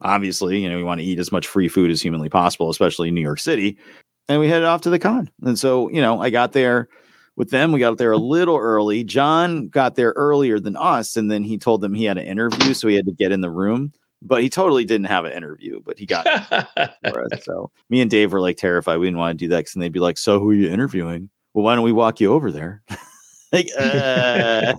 obviously, 0.00 0.60
you 0.60 0.68
know, 0.70 0.76
we 0.76 0.84
want 0.84 1.00
to 1.00 1.06
eat 1.06 1.18
as 1.18 1.32
much 1.32 1.46
free 1.46 1.68
food 1.68 1.90
as 1.90 2.00
humanly 2.02 2.28
possible, 2.28 2.70
especially 2.70 3.08
in 3.08 3.14
New 3.14 3.20
York 3.20 3.40
City. 3.40 3.76
And 4.28 4.40
we 4.40 4.48
headed 4.48 4.66
off 4.66 4.82
to 4.82 4.90
the 4.90 4.98
con. 4.98 5.28
And 5.42 5.58
so, 5.58 5.90
you 5.90 6.00
know, 6.00 6.20
I 6.20 6.30
got 6.30 6.52
there 6.52 6.88
with 7.36 7.50
them. 7.50 7.72
We 7.72 7.80
got 7.80 7.98
there 7.98 8.12
a 8.12 8.18
little 8.18 8.56
early. 8.56 9.04
John 9.04 9.68
got 9.68 9.94
there 9.94 10.12
earlier 10.16 10.60
than 10.60 10.76
us, 10.76 11.16
and 11.16 11.30
then 11.30 11.42
he 11.44 11.58
told 11.58 11.80
them 11.80 11.94
he 11.94 12.04
had 12.04 12.18
an 12.18 12.26
interview, 12.26 12.74
so 12.74 12.88
he 12.88 12.96
had 12.96 13.06
to 13.06 13.12
get 13.12 13.32
in 13.32 13.40
the 13.40 13.50
room. 13.50 13.92
but 14.22 14.42
he 14.42 14.50
totally 14.50 14.84
didn't 14.84 15.06
have 15.06 15.24
an 15.24 15.32
interview, 15.32 15.80
but 15.84 15.98
he 15.98 16.06
got 16.06 16.26
it 16.26 16.90
for 17.12 17.24
us. 17.24 17.44
So 17.44 17.70
me 17.88 18.00
and 18.00 18.10
Dave 18.10 18.32
were 18.32 18.40
like 18.40 18.56
terrified. 18.58 18.98
We 18.98 19.06
didn't 19.06 19.18
want 19.18 19.38
to 19.38 19.44
do 19.44 19.48
that 19.48 19.60
because 19.60 19.72
they'd 19.74 19.92
be 19.92 20.00
like, 20.00 20.18
"So 20.18 20.38
who 20.38 20.50
are 20.50 20.54
you 20.54 20.68
interviewing?" 20.70 21.30
Well, 21.54 21.64
why 21.64 21.74
don't 21.74 21.84
we 21.84 21.92
walk 21.92 22.20
you 22.20 22.32
over 22.32 22.52
there? 22.52 22.82
like, 23.52 23.68
uh, 23.78 24.74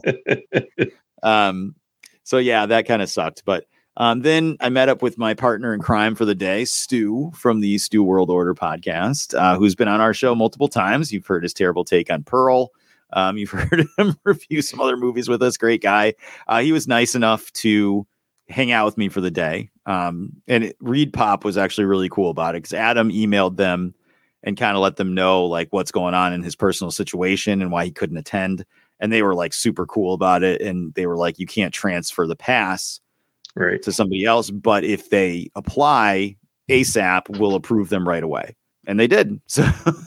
um, 1.23 1.75
so 2.23 2.37
yeah, 2.37 2.65
that 2.67 2.87
kind 2.87 3.01
of 3.01 3.09
sucked. 3.09 3.43
But 3.45 3.65
um, 3.97 4.21
then 4.21 4.57
I 4.61 4.69
met 4.69 4.89
up 4.89 5.01
with 5.01 5.17
my 5.17 5.33
partner 5.33 5.73
in 5.73 5.81
crime 5.81 6.15
for 6.15 6.25
the 6.25 6.35
day, 6.35 6.65
Stu 6.65 7.31
from 7.35 7.59
the 7.59 7.77
Stu 7.77 8.03
World 8.03 8.29
Order 8.29 8.53
podcast, 8.53 9.37
uh, 9.37 9.57
who's 9.57 9.75
been 9.75 9.89
on 9.89 9.99
our 9.99 10.13
show 10.13 10.33
multiple 10.33 10.69
times. 10.69 11.11
You've 11.11 11.27
heard 11.27 11.43
his 11.43 11.53
terrible 11.53 11.83
take 11.83 12.09
on 12.09 12.23
Pearl. 12.23 12.69
Um, 13.13 13.37
you've 13.37 13.49
heard 13.51 13.85
him 13.97 14.15
review 14.23 14.61
some 14.61 14.79
other 14.79 14.95
movies 14.95 15.27
with 15.27 15.43
us. 15.43 15.57
Great 15.57 15.81
guy. 15.81 16.13
Uh, 16.47 16.61
he 16.61 16.71
was 16.71 16.87
nice 16.87 17.15
enough 17.15 17.51
to 17.53 18.07
hang 18.47 18.71
out 18.71 18.85
with 18.85 18.97
me 18.97 19.09
for 19.09 19.21
the 19.21 19.31
day. 19.31 19.69
Um, 19.85 20.41
and 20.47 20.65
it, 20.65 20.77
Reed 20.79 21.11
Pop 21.11 21.43
was 21.43 21.57
actually 21.57 21.85
really 21.85 22.09
cool 22.09 22.29
about 22.29 22.55
it 22.55 22.63
because 22.63 22.73
Adam 22.73 23.09
emailed 23.09 23.57
them 23.57 23.93
and 24.43 24.57
kind 24.57 24.75
of 24.75 24.81
let 24.81 24.95
them 24.95 25.13
know 25.13 25.45
like 25.45 25.67
what's 25.71 25.91
going 25.91 26.13
on 26.13 26.33
in 26.33 26.43
his 26.43 26.55
personal 26.55 26.91
situation 26.91 27.61
and 27.61 27.71
why 27.71 27.85
he 27.85 27.91
couldn't 27.91 28.17
attend. 28.17 28.65
And 28.99 29.11
they 29.11 29.21
were 29.21 29.35
like 29.35 29.53
super 29.53 29.85
cool 29.85 30.13
about 30.13 30.43
it. 30.43 30.61
And 30.61 30.93
they 30.93 31.07
were 31.07 31.17
like, 31.17 31.39
you 31.39 31.45
can't 31.45 31.73
transfer 31.73 32.25
the 32.25 32.35
pass 32.35 33.01
right 33.55 33.81
to 33.83 33.91
somebody 33.91 34.25
else, 34.25 34.49
but 34.49 34.83
if 34.83 35.09
they 35.09 35.49
apply 35.55 36.35
ASAP, 36.69 37.37
we'll 37.39 37.55
approve 37.55 37.89
them 37.89 38.07
right 38.07 38.23
away. 38.23 38.55
And 38.87 38.99
they 38.99 39.07
did. 39.07 39.39
So, 39.47 39.63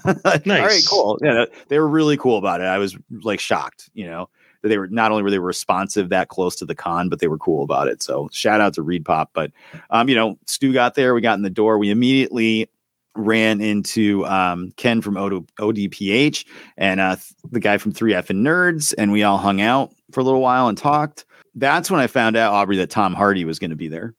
all 0.07 0.15
right, 0.25 0.47
Nice. 0.47 0.89
cool. 0.89 1.19
Yeah, 1.23 1.45
they 1.69 1.79
were 1.79 1.89
really 1.89 2.17
cool 2.17 2.39
about 2.39 2.61
it. 2.61 2.65
I 2.65 2.79
was 2.79 2.97
like 3.23 3.39
shocked, 3.41 3.89
you 3.95 4.07
know, 4.07 4.29
that 4.63 4.69
they 4.69 4.79
were 4.79 4.89
not 4.89 5.11
only 5.13 5.23
were 5.23 5.31
they 5.31 5.39
responsive 5.39 6.09
that 6.09 6.29
close 6.29 6.57
to 6.57 6.65
the 6.65 6.75
con, 6.75 7.09
but 7.09 7.21
they 7.21 7.29
were 7.29 7.39
cool 7.39 7.63
about 7.63 7.87
it. 7.89 8.03
So, 8.03 8.29
shout 8.33 8.61
out 8.61 8.75
to 8.75 8.83
Reed 8.83 9.05
Pop. 9.05 9.31
But, 9.35 9.53
um, 9.91 10.09
you 10.09 10.15
know, 10.17 10.39
Stu 10.47 10.73
got 10.73 10.95
there. 10.95 11.15
We 11.15 11.21
got 11.21 11.35
in 11.35 11.43
the 11.43 11.51
door. 11.51 11.79
We 11.79 11.91
immediately 11.91 12.69
ran 13.17 13.61
into 13.61 14.27
um, 14.27 14.73
Ken 14.77 15.01
from 15.01 15.17
OD- 15.17 15.47
ODPH 15.61 16.45
and 16.77 16.99
uh, 17.01 17.15
th- 17.15 17.33
the 17.53 17.61
guy 17.61 17.79
from 17.79 17.93
3F 17.93 18.29
and 18.31 18.45
Nerds, 18.45 18.93
and 18.99 19.13
we 19.13 19.23
all 19.23 19.39
hung 19.39 19.61
out 19.61 19.93
for 20.11 20.19
a 20.21 20.25
little 20.25 20.41
while 20.41 20.67
and 20.67 20.77
talked. 20.77 21.25
That's 21.55 21.91
when 21.91 22.01
I 22.01 22.07
found 22.07 22.37
out, 22.37 22.53
Aubrey, 22.53 22.77
that 22.79 22.91
Tom 22.91 23.15
Hardy 23.15 23.45
was 23.45 23.59
going 23.59 23.71
to 23.71 23.77
be 23.77 23.89
there. 23.89 24.15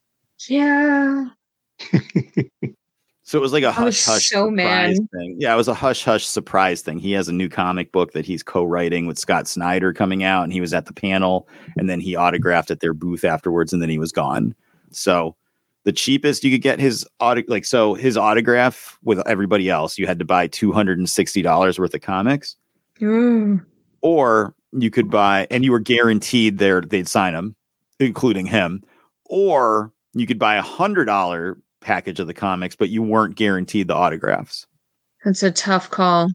Yeah. 0.48 1.26
So 3.28 3.38
it 3.38 3.42
was 3.42 3.52
like 3.52 3.64
a 3.64 3.72
hush 3.72 4.04
hush 4.04 4.28
so 4.28 4.48
surprise 4.48 5.00
mad. 5.00 5.10
thing. 5.10 5.36
Yeah, 5.40 5.52
it 5.52 5.56
was 5.56 5.66
a 5.66 5.74
hush 5.74 6.04
hush 6.04 6.24
surprise 6.24 6.80
thing. 6.80 7.00
He 7.00 7.10
has 7.10 7.26
a 7.28 7.32
new 7.32 7.48
comic 7.48 7.90
book 7.90 8.12
that 8.12 8.24
he's 8.24 8.44
co-writing 8.44 9.06
with 9.06 9.18
Scott 9.18 9.48
Snyder 9.48 9.92
coming 9.92 10.22
out, 10.22 10.44
and 10.44 10.52
he 10.52 10.60
was 10.60 10.72
at 10.72 10.86
the 10.86 10.92
panel, 10.92 11.48
and 11.76 11.90
then 11.90 11.98
he 11.98 12.14
autographed 12.14 12.70
at 12.70 12.78
their 12.78 12.94
booth 12.94 13.24
afterwards, 13.24 13.72
and 13.72 13.82
then 13.82 13.88
he 13.88 13.98
was 13.98 14.12
gone. 14.12 14.54
So 14.92 15.34
the 15.82 15.90
cheapest 15.90 16.44
you 16.44 16.52
could 16.52 16.62
get 16.62 16.78
his 16.78 17.04
auto 17.18 17.42
like 17.48 17.64
so 17.64 17.94
his 17.94 18.16
autograph 18.16 18.96
with 19.02 19.20
everybody 19.26 19.70
else, 19.70 19.98
you 19.98 20.06
had 20.06 20.20
to 20.20 20.24
buy 20.24 20.46
two 20.46 20.70
hundred 20.70 20.98
and 20.98 21.10
sixty 21.10 21.42
dollars 21.42 21.80
worth 21.80 21.94
of 21.94 22.02
comics, 22.02 22.54
Mm. 23.00 23.66
or 24.02 24.54
you 24.72 24.90
could 24.90 25.10
buy, 25.10 25.46
and 25.50 25.64
you 25.64 25.72
were 25.72 25.80
guaranteed 25.80 26.58
there 26.58 26.80
they'd 26.80 27.08
sign 27.08 27.34
them, 27.34 27.56
including 28.00 28.46
him, 28.46 28.82
or 29.26 29.92
you 30.14 30.26
could 30.26 30.38
buy 30.38 30.56
a 30.56 30.62
hundred 30.62 31.06
dollar 31.06 31.58
package 31.80 32.20
of 32.20 32.26
the 32.26 32.34
comics, 32.34 32.76
but 32.76 32.88
you 32.88 33.02
weren't 33.02 33.36
guaranteed 33.36 33.88
the 33.88 33.94
autographs. 33.94 34.66
That's 35.24 35.42
a 35.42 35.50
tough 35.50 35.90
call. 35.90 36.30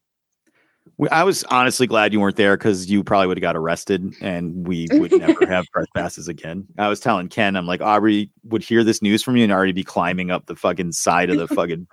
I 1.10 1.24
was 1.24 1.44
honestly 1.46 1.88
glad 1.88 2.14
you 2.14 2.20
weren't 2.20 2.36
there 2.36 2.56
because 2.56 2.92
you 2.92 3.04
probably 3.04 3.26
would 3.28 3.38
have 3.38 3.42
got 3.42 3.56
arrested 3.56 4.14
and 4.22 4.68
we 4.68 4.88
would 4.92 5.12
never 5.12 5.48
have 5.48 5.66
press 5.72 5.88
passes 5.96 6.28
again. 6.28 6.68
I 6.78 6.90
was 6.90 7.00
telling 7.00 7.28
Ken, 7.28 7.56
I'm 7.56 7.66
like, 7.66 7.82
Aubrey 7.82 8.30
would 8.44 8.62
hear 8.62 8.84
this 8.84 9.02
news 9.02 9.24
from 9.24 9.36
you 9.36 9.44
and 9.44 9.52
already 9.52 9.72
be 9.72 9.84
climbing 9.84 10.30
up 10.30 10.46
the 10.46 10.56
fucking 10.56 10.92
side 10.92 11.32
of 11.32 11.38
the 11.38 11.48
fucking 11.48 11.88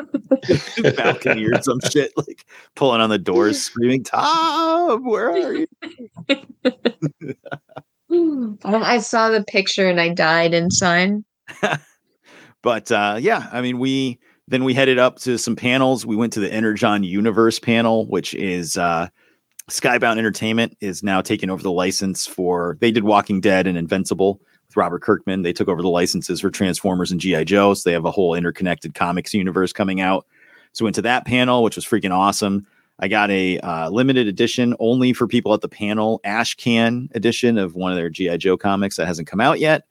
balcony 0.97 1.47
or 1.47 1.63
some 1.63 1.81
shit, 1.91 2.13
like 2.17 2.45
pulling 2.75 3.01
on 3.01 3.09
the 3.09 3.19
doors, 3.19 3.63
screaming, 3.63 4.05
Tom, 4.05 5.05
where 5.05 5.31
are 5.31 5.55
you? 5.55 5.67
I 8.65 8.65
I 8.65 8.99
saw 8.99 9.31
the 9.31 9.45
picture 9.45 9.89
and 9.89 10.01
I 10.01 10.11
died 10.11 10.53
inside. 10.53 11.25
But 12.63 12.91
uh, 12.91 13.19
yeah, 13.21 13.49
I 13.53 13.61
mean, 13.61 13.79
we 13.79 14.19
then 14.49 14.65
we 14.65 14.75
headed 14.75 14.99
up 14.99 15.19
to 15.21 15.39
some 15.39 15.55
panels. 15.55 16.07
We 16.07 16.17
went 16.17 16.33
to 16.33 16.41
the 16.41 16.53
Energon 16.53 17.05
Universe 17.05 17.59
panel, 17.59 18.07
which 18.07 18.35
is 18.35 18.79
uh, 18.79 19.09
Skybound 19.69 20.17
Entertainment 20.17 20.77
is 20.81 21.03
now 21.03 21.21
taking 21.21 21.51
over 21.51 21.63
the 21.63 21.71
license 21.71 22.27
for. 22.27 22.79
They 22.81 22.91
did 22.91 23.05
Walking 23.05 23.41
Dead 23.41 23.67
and 23.67 23.77
Invincible 23.77 24.41
with 24.67 24.77
Robert 24.77 25.03
Kirkman. 25.03 25.43
They 25.43 25.53
took 25.53 25.69
over 25.69 25.83
the 25.83 25.89
licenses 25.89 26.41
for 26.41 26.51
Transformers 26.51 27.13
and 27.13 27.21
GI 27.21 27.45
Joe. 27.45 27.75
So 27.75 27.89
they 27.89 27.93
have 27.93 28.07
a 28.07 28.11
whole 28.11 28.35
interconnected 28.35 28.95
comics 28.95 29.35
universe 29.35 29.73
coming 29.73 30.01
out. 30.01 30.27
So 30.73 30.85
went 30.85 30.95
to 30.97 31.03
that 31.03 31.27
panel, 31.27 31.63
which 31.63 31.77
was 31.77 31.85
freaking 31.85 32.13
awesome. 32.13 32.67
I 33.01 33.09
got 33.09 33.31
a 33.31 33.59
uh, 33.61 33.91
limited 33.91 34.27
edition 34.27 34.75
only 34.81 35.13
for 35.13 35.27
people 35.27 35.55
at 35.55 35.61
the 35.61 35.69
panel 35.69 36.21
Ash 36.25 36.55
Can 36.55 37.09
edition 37.15 37.59
of 37.59 37.75
one 37.75 37.93
of 37.93 37.97
their 37.97 38.11
GI 38.11 38.39
Joe 38.39 38.57
comics 38.57 38.97
that 38.97 39.07
hasn't 39.07 39.29
come 39.29 39.41
out 39.41 39.61
yet. 39.61 39.85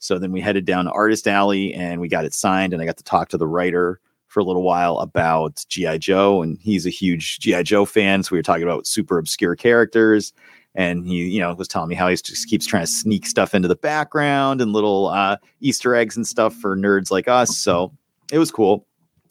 So 0.00 0.18
then 0.18 0.32
we 0.32 0.40
headed 0.40 0.64
down 0.64 0.86
to 0.86 0.90
Artist 0.90 1.28
Alley 1.28 1.72
and 1.74 2.00
we 2.00 2.08
got 2.08 2.24
it 2.24 2.34
signed, 2.34 2.72
and 2.72 2.82
I 2.82 2.86
got 2.86 2.96
to 2.96 3.04
talk 3.04 3.28
to 3.28 3.38
the 3.38 3.46
writer 3.46 4.00
for 4.26 4.40
a 4.40 4.44
little 4.44 4.62
while 4.62 4.98
about 4.98 5.64
GI 5.68 5.98
Joe, 5.98 6.42
and 6.42 6.58
he's 6.60 6.86
a 6.86 6.90
huge 6.90 7.38
GI 7.40 7.64
Joe 7.64 7.84
fan. 7.84 8.22
So 8.22 8.30
we 8.32 8.38
were 8.38 8.42
talking 8.42 8.62
about 8.62 8.86
super 8.86 9.18
obscure 9.18 9.56
characters, 9.56 10.32
and 10.74 11.06
he, 11.06 11.28
you 11.28 11.40
know, 11.40 11.52
was 11.54 11.68
telling 11.68 11.88
me 11.88 11.94
how 11.94 12.08
he 12.08 12.16
just 12.16 12.48
keeps 12.48 12.64
trying 12.64 12.84
to 12.84 12.90
sneak 12.90 13.26
stuff 13.26 13.54
into 13.54 13.68
the 13.68 13.76
background 13.76 14.60
and 14.60 14.72
little 14.72 15.08
uh, 15.08 15.36
Easter 15.60 15.94
eggs 15.94 16.16
and 16.16 16.26
stuff 16.26 16.54
for 16.54 16.76
nerds 16.76 17.10
like 17.10 17.28
us. 17.28 17.56
So 17.56 17.92
it 18.32 18.38
was 18.38 18.50
cool. 18.50 18.86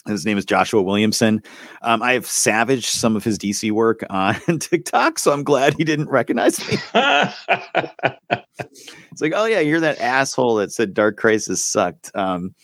His 0.07 0.25
name 0.25 0.37
is 0.37 0.45
Joshua 0.45 0.81
Williamson. 0.81 1.43
Um, 1.81 2.01
I 2.01 2.13
have 2.13 2.25
savaged 2.25 2.87
some 2.87 3.15
of 3.15 3.23
his 3.23 3.37
DC 3.37 3.71
work 3.71 4.03
on 4.09 4.35
TikTok, 4.59 5.19
so 5.19 5.31
I'm 5.31 5.43
glad 5.43 5.75
he 5.75 5.83
didn't 5.83 6.09
recognize 6.09 6.59
me. 6.67 6.77
It's 9.11 9.21
like, 9.21 9.33
oh 9.35 9.43
yeah, 9.45 9.59
you're 9.59 9.81
that 9.81 9.99
asshole 9.99 10.55
that 10.55 10.71
said 10.71 10.93
Dark 10.93 11.17
Crisis 11.17 11.61
sucked. 11.61 12.09
Um, 12.15 12.55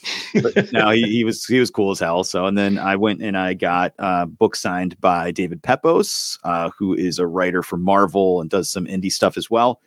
but 0.41 0.71
no, 0.71 0.91
he, 0.91 1.03
he 1.03 1.23
was 1.25 1.45
he 1.45 1.59
was 1.59 1.69
cool 1.69 1.91
as 1.91 1.99
hell. 1.99 2.23
So 2.23 2.45
and 2.45 2.57
then 2.57 2.77
I 2.77 2.95
went 2.95 3.21
and 3.21 3.37
I 3.37 3.55
got 3.55 3.93
a 3.99 4.25
book 4.25 4.55
signed 4.55 4.99
by 5.01 5.31
David 5.31 5.63
Pepose, 5.63 6.39
uh, 6.45 6.69
who 6.77 6.93
is 6.93 7.19
a 7.19 7.27
writer 7.27 7.61
for 7.61 7.75
Marvel 7.75 8.39
and 8.39 8.49
does 8.49 8.69
some 8.71 8.85
indie 8.85 9.11
stuff 9.11 9.35
as 9.35 9.49
well. 9.49 9.81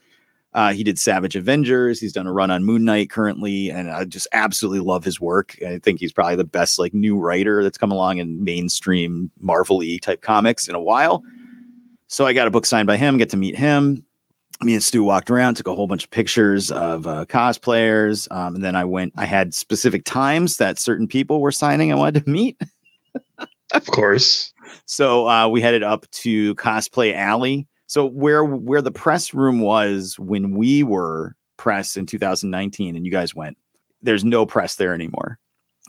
Uh, 0.59 0.73
he 0.73 0.83
did 0.83 0.99
Savage 0.99 1.37
Avengers. 1.37 2.01
He's 2.01 2.13
done 2.13 2.27
a 2.27 2.33
run 2.33 2.51
on 2.51 2.65
Moon 2.65 2.85
Knight 2.85 3.11
currently, 3.11 3.71
and 3.71 3.91
I 3.91 4.05
just 4.05 4.27
absolutely 4.33 4.81
love 4.81 5.05
his 5.05 5.21
work. 5.21 5.57
I 5.65 5.79
think 5.79 6.01
he's 6.01 6.13
probably 6.13 6.35
the 6.35 6.43
best 6.43 6.81
like 6.81 6.93
new 6.93 7.17
writer 7.17 7.63
that's 7.63 7.79
come 7.79 7.93
along 7.93 8.19
in 8.19 8.43
mainstream 8.43 9.31
Marvel-y 9.39 9.99
type 10.03 10.21
comics 10.21 10.67
in 10.67 10.75
a 10.75 10.81
while. 10.81 11.23
So 12.09 12.27
I 12.27 12.33
got 12.33 12.49
a 12.49 12.51
book 12.51 12.67
signed 12.67 12.89
by 12.89 12.97
him. 12.97 13.19
Get 13.19 13.31
to 13.31 13.37
meet 13.37 13.55
him 13.55 14.05
me 14.63 14.75
and 14.75 14.83
Stu 14.83 15.05
walked 15.05 15.31
around, 15.31 15.55
took 15.55 15.69
a 15.69 15.75
whole 15.75 15.87
bunch 15.87 16.05
of 16.05 16.11
pictures 16.11 16.71
of 16.71 17.07
uh, 17.07 17.25
cosplayers, 17.27 18.31
um, 18.33 18.57
and 18.57 18.65
then 18.65 18.75
I 18.75 18.85
went. 18.85 19.13
I 19.17 19.25
had 19.25 19.55
specific 19.55 20.05
times 20.05 20.57
that 20.57 20.79
certain 20.79 21.07
people 21.07 21.41
were 21.41 21.53
signing. 21.53 21.93
I 21.93 21.95
wanted 21.95 22.25
to 22.25 22.31
meet, 22.31 22.61
of 23.73 23.87
course. 23.87 24.53
so 24.87 25.29
uh, 25.29 25.49
we 25.49 25.61
headed 25.61 25.83
up 25.83 26.11
to 26.11 26.55
Cosplay 26.57 27.15
Alley. 27.15 27.68
So 27.89 28.07
where 28.07 28.45
where 28.45 28.83
the 28.83 28.93
press 28.93 29.35
room 29.35 29.61
was 29.61 30.19
when 30.19 30.53
we 30.53 30.83
were 30.83 31.35
press 31.59 31.97
in 31.97 32.07
2019, 32.07 32.97
and 32.97 33.05
you 33.05 33.13
guys 33.13 33.35
went. 33.35 33.59
There's 34.01 34.25
no 34.25 34.47
press 34.47 34.77
there 34.77 34.95
anymore. 34.95 35.39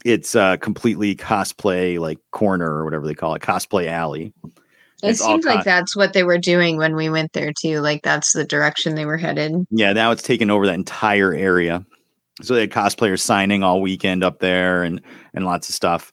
It's 0.04 0.36
uh, 0.36 0.58
completely 0.58 1.16
cosplay 1.16 2.00
like 2.00 2.18
corner 2.32 2.70
or 2.70 2.84
whatever 2.84 3.06
they 3.06 3.14
call 3.14 3.36
it, 3.36 3.42
cosplay 3.42 3.88
alley. 3.88 4.34
It 5.04 5.12
It's 5.12 5.24
seems 5.24 5.46
like 5.46 5.64
that's 5.64 5.96
what 5.96 6.14
they 6.14 6.24
were 6.24 6.38
doing 6.38 6.78
when 6.78 6.96
we 6.96 7.10
went 7.10 7.32
there 7.34 7.54
too. 7.54 7.80
Like 7.80 8.02
that's 8.02 8.34
the 8.34 8.44
direction 8.44 8.96
they 8.96 9.06
were 9.06 9.18
headed. 9.18 9.66
Yeah, 9.70 9.94
now 9.94 10.12
it's 10.12 10.24
taken 10.24 10.50
over 10.50 10.66
that 10.66 10.74
entire 10.74 11.34
area. 11.34 11.86
So 12.42 12.54
they 12.54 12.62
had 12.62 12.72
cosplayers 12.72 13.20
signing 13.20 13.64
all 13.64 13.82
weekend 13.82 14.24
up 14.24 14.40
there 14.40 14.84
and 14.84 15.02
and 15.34 15.46
lots 15.46 15.70
of 15.70 15.76
stuff. 15.76 16.12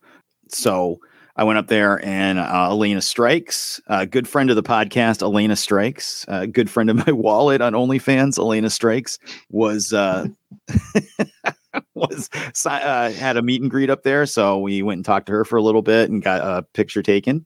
So 0.48 1.00
I 1.36 1.44
went 1.44 1.58
up 1.58 1.66
there 1.66 2.02
and 2.04 2.38
uh, 2.38 2.68
Elena 2.70 3.02
Strikes, 3.02 3.80
a 3.88 4.06
good 4.06 4.26
friend 4.26 4.48
of 4.48 4.56
the 4.56 4.62
podcast, 4.62 5.22
Elena 5.22 5.54
Strikes, 5.54 6.24
a 6.28 6.46
good 6.46 6.70
friend 6.70 6.88
of 6.88 7.06
my 7.06 7.12
wallet 7.12 7.60
on 7.60 7.74
OnlyFans, 7.74 8.38
Elena 8.38 8.70
Strikes 8.70 9.18
was 9.50 9.92
uh, 9.92 10.28
was 11.94 12.30
uh, 12.64 13.10
had 13.12 13.36
a 13.36 13.42
meet 13.42 13.60
and 13.60 13.70
greet 13.70 13.90
up 13.90 14.02
there. 14.02 14.24
So 14.24 14.58
we 14.58 14.82
went 14.82 14.98
and 14.98 15.04
talked 15.04 15.26
to 15.26 15.32
her 15.32 15.44
for 15.44 15.56
a 15.56 15.62
little 15.62 15.82
bit 15.82 16.10
and 16.10 16.22
got 16.22 16.40
a 16.40 16.62
picture 16.62 17.02
taken. 17.02 17.44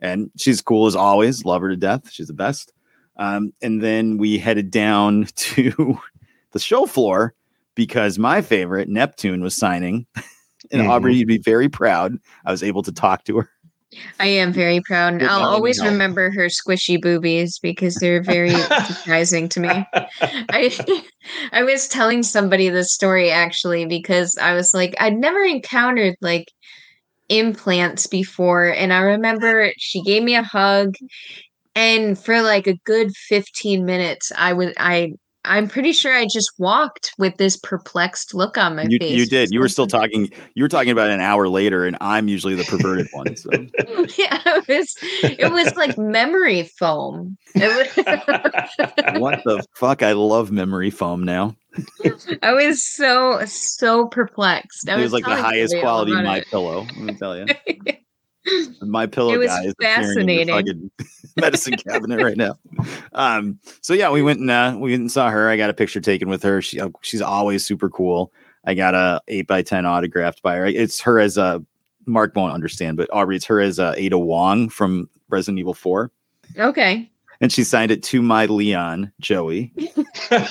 And 0.00 0.30
she's 0.36 0.62
cool 0.62 0.86
as 0.86 0.96
always. 0.96 1.44
Love 1.44 1.62
her 1.62 1.70
to 1.70 1.76
death. 1.76 2.10
She's 2.10 2.28
the 2.28 2.34
best. 2.34 2.72
Um, 3.16 3.52
and 3.62 3.82
then 3.82 4.16
we 4.16 4.38
headed 4.38 4.70
down 4.70 5.26
to 5.36 5.98
the 6.52 6.58
show 6.58 6.86
floor 6.86 7.34
because 7.76 8.18
my 8.18 8.42
favorite 8.42 8.88
Neptune 8.88 9.40
was 9.40 9.54
signing. 9.54 10.06
And 10.72 10.82
Mhm. 10.82 10.88
Aubrey, 10.88 11.16
you'd 11.16 11.28
be 11.28 11.38
very 11.38 11.68
proud. 11.68 12.16
I 12.44 12.50
was 12.50 12.62
able 12.62 12.82
to 12.82 12.92
talk 12.92 13.24
to 13.24 13.38
her. 13.38 13.50
I 14.20 14.26
am 14.26 14.52
very 14.52 14.80
proud. 14.86 15.14
and 15.14 15.20
Good 15.20 15.28
I'll 15.30 15.48
always 15.48 15.78
you. 15.78 15.84
remember 15.84 16.30
her 16.30 16.46
squishy 16.46 17.00
boobies 17.00 17.58
because 17.58 17.96
they're 17.96 18.22
very 18.22 18.50
surprising 18.86 19.48
to 19.48 19.60
me. 19.60 19.84
I 20.20 21.02
I 21.52 21.64
was 21.64 21.88
telling 21.88 22.22
somebody 22.22 22.68
this 22.68 22.92
story 22.92 23.30
actually 23.30 23.86
because 23.86 24.36
I 24.40 24.52
was 24.54 24.72
like 24.74 24.94
I'd 25.00 25.16
never 25.16 25.40
encountered 25.42 26.14
like 26.20 26.46
implants 27.28 28.06
before 28.06 28.66
and 28.66 28.92
I 28.92 29.00
remember 29.00 29.72
she 29.76 30.02
gave 30.02 30.22
me 30.22 30.34
a 30.36 30.42
hug 30.42 30.94
and 31.74 32.18
for 32.18 32.42
like 32.42 32.66
a 32.68 32.78
good 32.84 33.10
15 33.28 33.84
minutes 33.84 34.30
I 34.36 34.52
would 34.52 34.74
I 34.76 35.12
I'm 35.44 35.68
pretty 35.68 35.92
sure 35.92 36.14
I 36.14 36.26
just 36.26 36.52
walked 36.58 37.12
with 37.16 37.36
this 37.38 37.56
perplexed 37.56 38.34
look 38.34 38.58
on 38.58 38.76
my 38.76 38.82
You, 38.82 38.98
face. 38.98 39.12
you 39.12 39.26
did. 39.26 39.50
You 39.50 39.60
were 39.60 39.68
still 39.68 39.86
talking. 39.86 40.30
You 40.54 40.62
were 40.62 40.68
talking 40.68 40.90
about 40.90 41.08
an 41.08 41.20
hour 41.20 41.48
later, 41.48 41.86
and 41.86 41.96
I'm 42.00 42.28
usually 42.28 42.54
the 42.54 42.64
perverted 42.64 43.08
one. 43.12 43.34
So 43.36 43.50
yeah, 44.18 44.40
it 44.44 44.68
was 44.68 44.94
it 45.22 45.50
was 45.50 45.74
like 45.76 45.96
memory 45.96 46.64
foam. 46.78 47.38
What 47.54 49.42
the 49.44 49.64
fuck? 49.74 50.02
I 50.02 50.12
love 50.12 50.50
memory 50.50 50.90
foam 50.90 51.24
now. 51.24 51.56
I 52.42 52.52
was 52.52 52.82
so 52.84 53.44
so 53.46 54.06
perplexed. 54.08 54.88
I 54.88 54.98
it 54.98 55.02
was 55.02 55.12
like 55.12 55.24
the 55.24 55.36
highest 55.36 55.74
quality 55.80 56.12
my 56.12 56.38
it. 56.38 56.46
pillow. 56.48 56.82
Let 56.82 56.96
me 56.96 57.14
tell 57.14 57.36
you. 57.38 57.46
my 58.82 59.06
pillow 59.06 59.34
guy 59.44 59.64
is 59.64 59.72
appearing 59.72 60.20
in 60.20 60.28
your 60.28 60.46
fascinating. 60.46 60.54
fucking 60.54 60.90
medicine 61.36 61.76
cabinet 61.76 62.22
right 62.22 62.36
now. 62.36 62.58
Um, 63.12 63.58
so 63.80 63.94
yeah, 63.94 64.10
we 64.10 64.22
went 64.22 64.40
and 64.40 64.50
uh, 64.50 64.74
we 64.78 64.90
went 64.90 65.00
and 65.00 65.12
saw 65.12 65.30
her. 65.30 65.48
I 65.48 65.56
got 65.56 65.70
a 65.70 65.74
picture 65.74 66.00
taken 66.00 66.28
with 66.28 66.42
her. 66.42 66.60
She 66.62 66.80
uh, 66.80 66.90
she's 67.02 67.22
always 67.22 67.64
super 67.64 67.88
cool. 67.90 68.32
I 68.64 68.74
got 68.74 68.94
a 68.94 69.20
eight 69.28 69.46
by 69.46 69.62
ten 69.62 69.86
autographed 69.86 70.42
by 70.42 70.56
her. 70.56 70.66
It's 70.66 71.00
her 71.00 71.18
as 71.18 71.36
a 71.38 71.64
Mark 72.06 72.34
won't 72.34 72.52
understand, 72.54 72.96
but 72.96 73.08
Aubrey, 73.12 73.36
it's 73.36 73.44
her 73.46 73.60
as 73.60 73.78
uh, 73.78 73.94
Ada 73.96 74.18
Wong 74.18 74.68
from 74.68 75.08
Resident 75.28 75.58
Evil 75.58 75.74
Four, 75.74 76.10
Okay. 76.58 77.10
and 77.40 77.52
she 77.52 77.62
signed 77.62 77.90
it 77.92 78.02
to 78.04 78.20
my 78.22 78.46
Leon 78.46 79.12
Joey. 79.20 79.72
and 80.30 80.42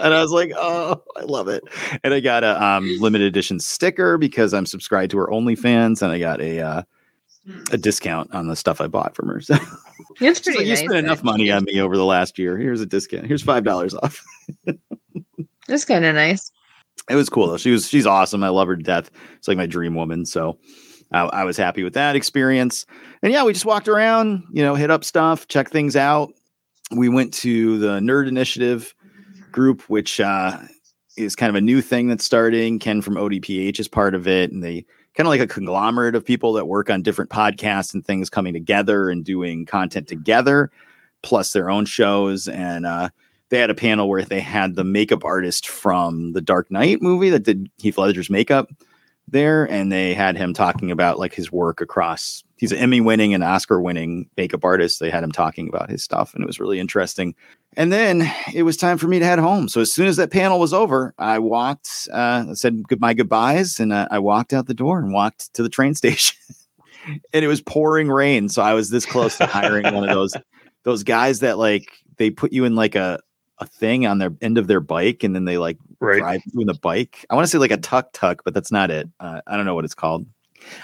I 0.00 0.20
was 0.20 0.30
like, 0.32 0.52
oh, 0.56 1.02
I 1.16 1.22
love 1.22 1.48
it. 1.48 1.62
And 2.04 2.12
I 2.12 2.20
got 2.20 2.44
a 2.44 2.62
um, 2.62 2.88
limited 3.00 3.26
edition 3.26 3.60
sticker 3.60 4.18
because 4.18 4.52
I'm 4.52 4.66
subscribed 4.66 5.10
to 5.12 5.18
her 5.18 5.28
OnlyFans, 5.28 6.02
and 6.02 6.12
I 6.12 6.18
got 6.18 6.40
a 6.40 6.60
uh, 6.60 6.82
a 7.70 7.76
discount 7.76 8.34
on 8.34 8.48
the 8.48 8.56
stuff 8.56 8.80
I 8.80 8.86
bought 8.86 9.14
from 9.14 9.28
her. 9.28 9.40
So 9.40 9.56
It's 10.20 10.40
pretty 10.40 10.58
like, 10.58 10.66
you 10.66 10.74
nice. 10.74 10.80
spent 10.80 10.94
enough 10.94 11.22
money 11.22 11.50
on 11.50 11.64
me 11.64 11.80
over 11.80 11.96
the 11.96 12.04
last 12.04 12.38
year. 12.38 12.56
Here's 12.56 12.80
a 12.80 12.86
discount. 12.86 13.26
Here's 13.26 13.42
five 13.42 13.64
dollars 13.64 13.94
off. 13.94 14.24
It's 15.68 15.84
kind 15.84 16.04
of 16.04 16.14
nice. 16.14 16.50
It 17.10 17.14
was 17.14 17.28
cool 17.28 17.46
though. 17.46 17.56
She 17.56 17.70
was 17.70 17.88
she's 17.88 18.06
awesome. 18.06 18.42
I 18.42 18.48
love 18.48 18.68
her 18.68 18.76
to 18.76 18.82
death. 18.82 19.10
It's 19.36 19.48
like 19.48 19.56
my 19.56 19.66
dream 19.66 19.94
woman. 19.94 20.24
So 20.26 20.58
I, 21.12 21.20
I 21.22 21.44
was 21.44 21.56
happy 21.56 21.82
with 21.82 21.94
that 21.94 22.16
experience. 22.16 22.86
And 23.22 23.32
yeah, 23.32 23.44
we 23.44 23.52
just 23.52 23.64
walked 23.64 23.88
around, 23.88 24.44
you 24.52 24.62
know, 24.62 24.74
hit 24.74 24.90
up 24.90 25.04
stuff, 25.04 25.48
check 25.48 25.70
things 25.70 25.96
out. 25.96 26.30
We 26.90 27.08
went 27.08 27.34
to 27.34 27.78
the 27.78 28.00
Nerd 28.00 28.28
Initiative 28.28 28.94
group, 29.52 29.82
which 29.88 30.20
uh, 30.20 30.58
is 31.16 31.36
kind 31.36 31.50
of 31.50 31.56
a 31.56 31.60
new 31.60 31.82
thing 31.82 32.08
that's 32.08 32.24
starting. 32.24 32.78
Ken 32.78 33.02
from 33.02 33.16
ODPH 33.16 33.78
is 33.78 33.88
part 33.88 34.14
of 34.14 34.26
it, 34.26 34.52
and 34.52 34.62
they 34.62 34.86
kind 35.18 35.26
of 35.26 35.30
like 35.30 35.40
a 35.40 35.48
conglomerate 35.48 36.14
of 36.14 36.24
people 36.24 36.52
that 36.52 36.68
work 36.68 36.88
on 36.88 37.02
different 37.02 37.28
podcasts 37.28 37.92
and 37.92 38.06
things 38.06 38.30
coming 38.30 38.52
together 38.52 39.10
and 39.10 39.24
doing 39.24 39.66
content 39.66 40.06
together, 40.06 40.70
plus 41.22 41.52
their 41.52 41.68
own 41.68 41.84
shows. 41.84 42.46
And 42.46 42.86
uh, 42.86 43.08
they 43.48 43.58
had 43.58 43.68
a 43.68 43.74
panel 43.74 44.08
where 44.08 44.24
they 44.24 44.38
had 44.38 44.76
the 44.76 44.84
makeup 44.84 45.24
artist 45.24 45.66
from 45.66 46.34
the 46.34 46.40
Dark 46.40 46.70
Knight 46.70 47.02
movie 47.02 47.30
that 47.30 47.42
did 47.42 47.68
Heath 47.78 47.98
Ledger's 47.98 48.30
makeup 48.30 48.70
there, 49.26 49.68
and 49.68 49.90
they 49.90 50.14
had 50.14 50.36
him 50.36 50.54
talking 50.54 50.92
about 50.92 51.18
like 51.18 51.34
his 51.34 51.50
work 51.50 51.80
across. 51.80 52.44
He's 52.58 52.72
an 52.72 52.78
Emmy 52.78 53.00
winning 53.00 53.32
and 53.34 53.44
Oscar 53.44 53.80
winning 53.80 54.28
makeup 54.36 54.64
artist. 54.64 54.98
They 55.00 55.10
had 55.10 55.22
him 55.24 55.30
talking 55.32 55.68
about 55.68 55.88
his 55.88 56.02
stuff, 56.02 56.34
and 56.34 56.42
it 56.42 56.46
was 56.46 56.58
really 56.60 56.78
interesting. 56.80 57.34
And 57.76 57.92
then 57.92 58.30
it 58.52 58.64
was 58.64 58.76
time 58.76 58.98
for 58.98 59.06
me 59.06 59.18
to 59.20 59.24
head 59.24 59.38
home. 59.38 59.68
So 59.68 59.80
as 59.80 59.92
soon 59.92 60.08
as 60.08 60.16
that 60.16 60.30
panel 60.32 60.58
was 60.58 60.74
over, 60.74 61.14
I 61.18 61.38
walked, 61.38 62.08
uh, 62.12 62.54
said 62.54 62.82
good- 62.88 63.00
my 63.00 63.14
goodbyes, 63.14 63.78
and 63.78 63.92
uh, 63.92 64.08
I 64.10 64.18
walked 64.18 64.52
out 64.52 64.66
the 64.66 64.74
door 64.74 64.98
and 64.98 65.12
walked 65.12 65.54
to 65.54 65.62
the 65.62 65.68
train 65.68 65.94
station. 65.94 66.36
and 67.32 67.44
it 67.44 67.48
was 67.48 67.60
pouring 67.60 68.08
rain, 68.08 68.48
so 68.48 68.60
I 68.62 68.74
was 68.74 68.90
this 68.90 69.06
close 69.06 69.38
to 69.38 69.46
hiring 69.46 69.94
one 69.94 70.08
of 70.08 70.14
those 70.14 70.34
those 70.84 71.02
guys 71.04 71.40
that 71.40 71.58
like 71.58 71.90
they 72.16 72.30
put 72.30 72.52
you 72.52 72.64
in 72.64 72.74
like 72.74 72.94
a 72.96 73.20
a 73.60 73.66
thing 73.66 74.06
on 74.06 74.18
their 74.18 74.30
end 74.40 74.58
of 74.58 74.66
their 74.66 74.80
bike, 74.80 75.22
and 75.24 75.34
then 75.34 75.44
they 75.44 75.58
like 75.58 75.78
Right. 76.00 76.20
drive 76.20 76.40
you 76.52 76.60
in 76.60 76.66
the 76.68 76.74
bike. 76.74 77.26
I 77.28 77.34
want 77.34 77.44
to 77.46 77.50
say 77.50 77.58
like 77.58 77.72
a 77.72 77.76
tuck 77.76 78.10
tuck, 78.12 78.42
but 78.44 78.54
that's 78.54 78.70
not 78.70 78.90
it. 78.92 79.08
Uh, 79.18 79.40
I 79.48 79.56
don't 79.56 79.64
know 79.66 79.74
what 79.74 79.84
it's 79.84 79.96
called. 79.96 80.26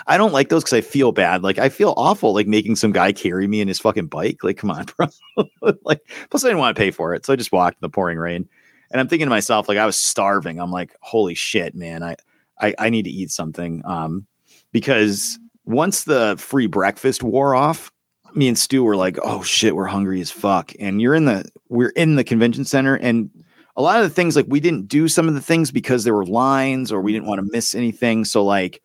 I 0.07 0.17
don't 0.17 0.33
like 0.33 0.49
those 0.49 0.65
because 0.65 0.79
I 0.79 0.81
feel 0.81 1.13
bad. 1.13 1.43
Like 1.43 1.59
I 1.59 1.69
feel 1.69 1.95
awful, 1.97 2.35
like 2.35 2.47
making 2.47 2.77
some 2.77 2.93
guy 2.93 3.13
carry 3.13 3.47
me 3.47 3.61
in 3.61 3.69
his 3.69 3.81
fucking 3.81 4.07
bike. 4.07 4.43
Like, 4.43 4.57
come 4.57 4.71
on, 4.71 4.87
bro. 4.97 5.75
like, 5.85 6.01
plus 6.31 6.45
I 6.45 6.49
didn't 6.49 6.59
want 6.59 6.77
to 6.77 6.81
pay 6.81 6.91
for 6.91 7.15
it, 7.15 7.25
so 7.25 7.33
I 7.33 7.37
just 7.37 7.53
walked 7.53 7.77
in 7.77 7.81
the 7.83 7.89
pouring 7.89 8.19
rain. 8.19 8.49
And 8.91 9.01
I'm 9.01 9.09
thinking 9.09 9.27
to 9.27 9.31
myself, 9.31 9.69
like, 9.69 9.79
I 9.79 9.87
was 9.87 9.99
starving. 9.99 10.61
I'm 10.61 10.71
like, 10.71 10.95
holy 11.01 11.35
shit, 11.35 11.75
man. 11.75 12.03
I, 12.03 12.17
I, 12.61 12.75
I 12.79 12.91
need 12.91 13.05
to 13.05 13.11
eat 13.11 13.31
something. 13.31 13.83
Um, 13.85 14.27
because 14.71 15.39
once 15.65 16.05
the 16.05 16.37
free 16.39 16.67
breakfast 16.67 17.23
wore 17.23 17.55
off, 17.55 17.91
me 18.35 18.47
and 18.47 18.59
Stu 18.59 18.85
were 18.85 18.97
like, 18.97 19.19
oh 19.23 19.43
shit, 19.43 19.75
we're 19.75 19.87
hungry 19.87 20.21
as 20.21 20.31
fuck. 20.31 20.73
And 20.79 21.01
you're 21.01 21.15
in 21.15 21.25
the, 21.25 21.49
we're 21.69 21.91
in 21.91 22.17
the 22.17 22.25
convention 22.25 22.65
center, 22.65 22.97
and 22.97 23.31
a 23.77 23.83
lot 23.83 24.01
of 24.01 24.09
the 24.09 24.15
things 24.15 24.37
like 24.37 24.47
we 24.49 24.61
didn't 24.61 24.89
do 24.89 25.09
some 25.09 25.29
of 25.29 25.35
the 25.35 25.41
things 25.41 25.71
because 25.71 26.05
there 26.05 26.15
were 26.15 26.27
lines 26.27 26.93
or 26.93 27.01
we 27.01 27.13
didn't 27.13 27.27
want 27.27 27.41
to 27.41 27.53
miss 27.53 27.75
anything. 27.75 28.25
So 28.25 28.45
like 28.45 28.83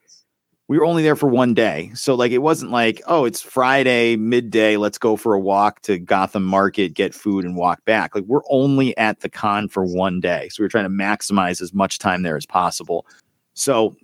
we 0.69 0.77
were 0.77 0.86
only 0.86 1.01
there 1.01 1.15
for 1.15 1.27
one 1.27 1.55
day. 1.55 1.91
So 1.95 2.13
like 2.13 2.32
it 2.32 2.38
wasn't 2.38 2.71
like, 2.71 3.01
oh, 3.08 3.25
it's 3.25 3.41
Friday 3.41 4.15
midday, 4.15 4.77
let's 4.77 4.99
go 4.99 5.15
for 5.15 5.34
a 5.34 5.39
walk 5.39 5.82
to 5.82 5.97
Gotham 5.97 6.45
Market, 6.45 6.93
get 6.93 7.15
food 7.15 7.43
and 7.43 7.55
walk 7.55 7.84
back. 7.86 8.13
Like 8.13 8.25
we're 8.25 8.43
only 8.51 8.95
at 8.95 9.21
the 9.21 9.29
con 9.29 9.67
for 9.67 9.84
one 9.84 10.19
day. 10.19 10.47
So 10.49 10.62
we 10.62 10.65
were 10.65 10.69
trying 10.69 10.84
to 10.86 10.89
maximize 10.89 11.60
as 11.60 11.73
much 11.73 11.97
time 11.97 12.21
there 12.21 12.38
as 12.38 12.45
possible. 12.45 13.08
So 13.55 13.97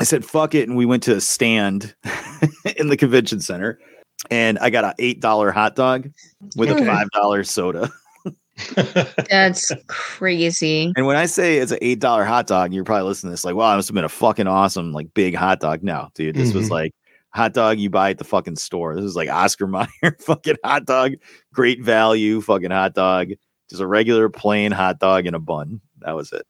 I 0.00 0.04
said, 0.04 0.22
fuck 0.22 0.54
it. 0.54 0.68
And 0.68 0.76
we 0.76 0.84
went 0.84 1.02
to 1.04 1.16
a 1.16 1.20
stand 1.20 1.94
in 2.76 2.88
the 2.88 2.96
convention 2.98 3.40
center 3.40 3.78
and 4.30 4.58
I 4.58 4.68
got 4.68 4.84
an 4.84 4.92
$8 4.98 5.52
hot 5.54 5.76
dog 5.76 6.10
with 6.56 6.70
a 6.70 6.74
$5 6.74 7.46
soda. 7.46 7.90
That's 9.30 9.72
crazy. 9.86 10.92
And 10.96 11.06
when 11.06 11.16
I 11.16 11.26
say 11.26 11.58
it's 11.58 11.72
an 11.72 11.78
eight 11.82 12.00
dollar 12.00 12.24
hot 12.24 12.46
dog, 12.46 12.72
you're 12.72 12.84
probably 12.84 13.04
listening 13.08 13.30
to 13.30 13.32
this 13.32 13.44
like, 13.44 13.54
wow, 13.54 13.72
it 13.72 13.76
must 13.76 13.88
have 13.88 13.94
been 13.94 14.04
a 14.04 14.08
fucking 14.08 14.46
awesome, 14.46 14.92
like 14.92 15.12
big 15.14 15.34
hot 15.34 15.60
dog. 15.60 15.82
No, 15.82 16.08
dude, 16.14 16.36
this 16.36 16.52
was 16.52 16.68
Mhm. 16.68 16.72
like 16.72 16.94
hot 17.30 17.54
dog 17.54 17.78
you 17.78 17.88
buy 17.90 18.10
at 18.10 18.18
the 18.18 18.24
fucking 18.24 18.56
store. 18.56 18.94
This 18.94 19.04
is 19.04 19.16
like 19.16 19.28
Oscar 19.30 19.66
Mayer 20.02 20.16
fucking 20.20 20.56
hot 20.64 20.84
dog, 20.84 21.12
great 21.52 21.82
value 21.82 22.40
fucking 22.40 22.70
hot 22.70 22.94
dog, 22.94 23.28
just 23.70 23.80
a 23.82 23.86
regular 23.86 24.28
plain 24.28 24.70
hot 24.72 24.98
dog 24.98 25.26
in 25.26 25.34
a 25.34 25.38
bun. 25.40 25.80
That 26.00 26.14
was 26.14 26.32
it. 26.32 26.46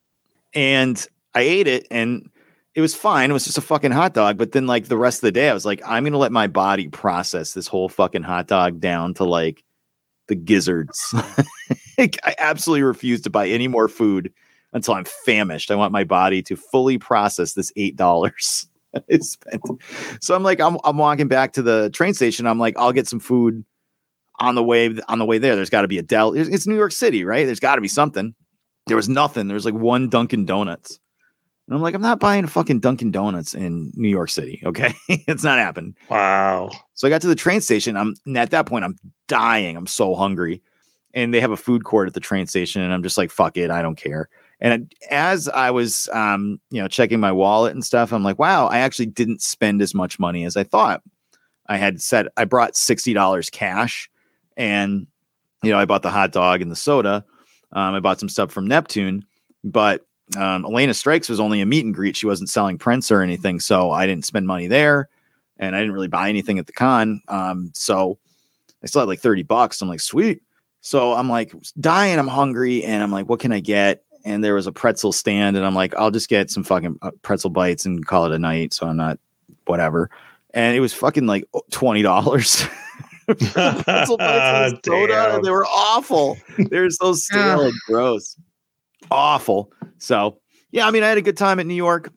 And 0.55 1.05
I 1.35 1.43
ate 1.43 1.69
it 1.69 1.87
and 1.91 2.29
it 2.75 2.81
was 2.81 2.95
fine. 2.95 3.31
It 3.31 3.35
was 3.35 3.45
just 3.45 3.59
a 3.59 3.62
fucking 3.62 3.93
hot 3.93 4.15
dog. 4.15 4.38
But 4.38 4.53
then 4.53 4.67
like 4.67 4.87
the 4.88 4.97
rest 4.99 5.19
of 5.19 5.23
the 5.29 5.33
day, 5.33 5.49
I 5.51 5.55
was 5.55 5.65
like, 5.67 5.81
I'm 5.87 6.05
gonna 6.05 6.19
let 6.19 6.33
my 6.33 6.47
body 6.47 6.88
process 6.88 7.53
this 7.53 7.69
whole 7.69 7.88
fucking 7.88 8.23
hot 8.23 8.49
dog 8.49 8.81
down 8.81 9.15
to 9.15 9.25
like 9.25 9.62
the 10.33 10.37
gizzards. 10.37 11.14
I 11.99 12.35
absolutely 12.38 12.83
refuse 12.83 13.21
to 13.23 13.31
buy 13.31 13.49
any 13.49 13.68
more 13.68 13.87
food 13.87 14.33
until 14.73 14.95
I'm 14.95 15.05
famished. 15.05 15.71
I 15.71 15.75
want 15.75 15.92
my 15.92 16.05
body 16.05 16.42
to 16.45 16.57
fully 16.57 16.97
process 16.97 17.53
this 17.53 17.71
eight 17.77 17.97
dollars 17.97 18.66
I 19.11 19.18
spent. 19.18 19.62
So 20.21 20.35
I'm 20.35 20.42
like, 20.42 20.59
I'm, 20.59 20.79
I'm 20.85 20.97
walking 20.97 21.29
back 21.29 21.53
to 21.55 21.62
the 21.62 21.90
train 21.90 22.14
station. 22.14 22.47
I'm 22.47 22.59
like, 22.59 22.79
I'll 22.79 22.92
get 22.92 23.09
some 23.09 23.21
food 23.21 23.64
on 24.40 24.55
the 24.55 24.62
way 24.62 24.95
on 25.09 25.18
the 25.18 25.27
way 25.27 25.37
there. 25.37 25.55
There's 25.55 25.71
got 25.71 25.83
to 25.83 25.88
be 25.88 25.99
a 25.99 26.03
Dell. 26.03 26.33
It's, 26.33 26.49
it's 26.49 26.66
New 26.66 26.77
York 26.77 26.92
City, 26.92 27.25
right? 27.25 27.45
There's 27.45 27.61
got 27.61 27.75
to 27.75 27.83
be 27.83 27.88
something. 27.88 28.35
There 28.87 28.97
was 28.97 29.09
nothing. 29.09 29.49
There 29.49 29.55
was 29.55 29.66
like 29.66 29.75
one 29.75 30.09
Dunkin' 30.09 30.47
Donuts. 30.47 30.99
And 31.73 31.79
I'm 31.79 31.83
like, 31.83 31.95
I'm 31.95 32.03
not 32.03 32.21
buying 32.21 32.45
a 32.45 32.49
fucking 32.49 32.81
Dunkin' 32.81 33.13
Donuts 33.13 33.55
in 33.55 33.93
New 33.95 34.11
York 34.11 34.29
City. 34.29 34.63
Okay. 34.63 34.95
it's 35.09 35.43
not 35.43 35.59
happening. 35.59 35.97
Wow. 36.11 36.69
So 36.93 37.07
I 37.07 37.11
got 37.11 37.23
to 37.23 37.29
the 37.29 37.35
train 37.35 37.63
station. 37.63 37.97
I'm 37.97 38.15
and 38.27 38.37
at 38.37 38.51
that 38.51 38.67
point, 38.67 38.85
I'm 38.85 38.99
dying. 39.27 39.75
I'm 39.75 39.87
so 39.87 40.15
hungry. 40.15 40.61
And 41.15 41.33
they 41.33 41.41
have 41.41 41.51
a 41.51 41.57
food 41.57 41.85
court 41.85 42.09
at 42.09 42.13
the 42.13 42.21
train 42.21 42.47
station. 42.47 42.83
And 42.83 42.93
I'm 42.93 43.03
just 43.03 43.17
like, 43.17 43.31
fuck 43.31 43.57
it. 43.57 43.71
I 43.71 43.81
don't 43.81 43.97
care. 43.97 44.29
And 44.61 44.95
as 45.11 45.49
I 45.49 45.71
was, 45.71 46.11
um, 46.13 46.61
you 46.71 46.83
know, 46.83 46.89
checking 46.89 47.21
my 47.21 47.33
wallet 47.33 47.73
and 47.73 47.83
stuff, 47.83 48.13
I'm 48.13 48.23
like, 48.23 48.39
wow, 48.39 48.67
I 48.67 48.81
actually 48.81 49.07
didn't 49.07 49.41
spend 49.41 49.81
as 49.81 49.95
much 49.95 50.19
money 50.19 50.45
as 50.45 50.59
I 50.59 50.65
thought. 50.65 51.03
I 51.69 51.79
had 51.79 52.03
said 52.03 52.29
I 52.37 52.45
brought 52.45 52.75
$60 52.75 53.51
cash 53.51 54.11
and, 54.59 55.07
you 55.63 55.71
know, 55.71 55.79
I 55.79 55.87
bought 55.87 56.03
the 56.03 56.11
hot 56.11 56.33
dog 56.33 56.61
and 56.61 56.71
the 56.71 56.77
soda. 56.77 57.25
Um, 57.73 57.95
I 57.95 58.01
bought 58.01 58.21
some 58.21 58.29
stuff 58.29 58.53
from 58.53 58.67
Neptune, 58.67 59.25
but 59.65 60.05
um, 60.37 60.64
Elena 60.64 60.95
Strikes 60.95 61.29
was 61.29 61.40
only 61.40 61.61
a 61.61 61.66
meet 61.66 61.85
and 61.85 61.95
greet. 61.95 62.16
She 62.16 62.27
wasn't 62.27 62.51
selling 62.51 62.79
prints 62.79 63.11
or 63.11 63.23
anything. 63.23 63.61
So 63.61 63.90
I 63.90 64.07
didn't 64.07 64.25
spend 64.25 64.47
money 64.47 64.66
there 64.66 65.09
and 65.59 65.77
I 65.77 65.81
didn't 65.81 65.95
really 65.95 66.09
buy 66.09 66.29
anything 66.29 66.59
at 66.59 66.66
the 66.66 66.73
con. 66.73 67.23
Um, 67.29 67.71
so 67.75 68.18
I 68.83 68.87
still 68.87 69.01
had 69.01 69.09
like 69.09 69.21
30 69.21 69.45
bucks. 69.45 69.81
I'm 69.81 69.88
like, 69.88 70.01
sweet. 70.01 70.42
So 70.81 71.12
I'm 71.12 71.29
like 71.29 71.55
dying, 71.79 72.18
I'm 72.18 72.27
hungry, 72.27 72.83
and 72.83 73.03
I'm 73.03 73.12
like, 73.12 73.29
what 73.29 73.38
can 73.38 73.53
I 73.53 73.61
get? 73.61 74.03
And 74.25 74.42
there 74.42 74.55
was 74.55 74.66
a 74.66 74.73
pretzel 74.73 75.12
stand, 75.12 75.57
and 75.57 75.64
I'm 75.64 75.77
like, 75.77 75.95
I'll 75.95 76.11
just 76.11 76.29
get 76.29 76.51
some 76.51 76.64
fucking 76.64 76.99
uh, 77.03 77.12
pretzel 77.23 77.51
bites 77.51 77.87
and 77.87 78.05
call 78.05 78.27
it 78.27 78.33
a 78.33 78.38
night. 78.38 78.75
So 78.75 78.88
I'm 78.88 78.97
not 78.97 79.18
whatever. 79.66 80.11
and 80.55 80.77
it 80.77 80.81
was 80.81 80.92
fucking 80.92 81.27
like 81.27 81.45
twenty 81.71 82.03
dollars. 82.03 82.66
pretzel 83.27 84.16
bites 84.16 84.73
and 84.73 84.81
soda, 84.85 85.35
and 85.37 85.45
they 85.45 85.51
were 85.51 85.66
awful. 85.66 86.37
They 86.59 86.81
were 86.81 86.90
so 86.90 87.12
stale 87.12 87.62
and 87.62 87.75
gross, 87.87 88.37
awful. 89.09 89.73
So 90.03 90.38
yeah, 90.71 90.87
I 90.87 90.91
mean, 90.91 91.03
I 91.03 91.09
had 91.09 91.19
a 91.19 91.23
good 91.23 91.37
time 91.37 91.61
at 91.61 91.67
New 91.67 91.75
York. 91.75 92.11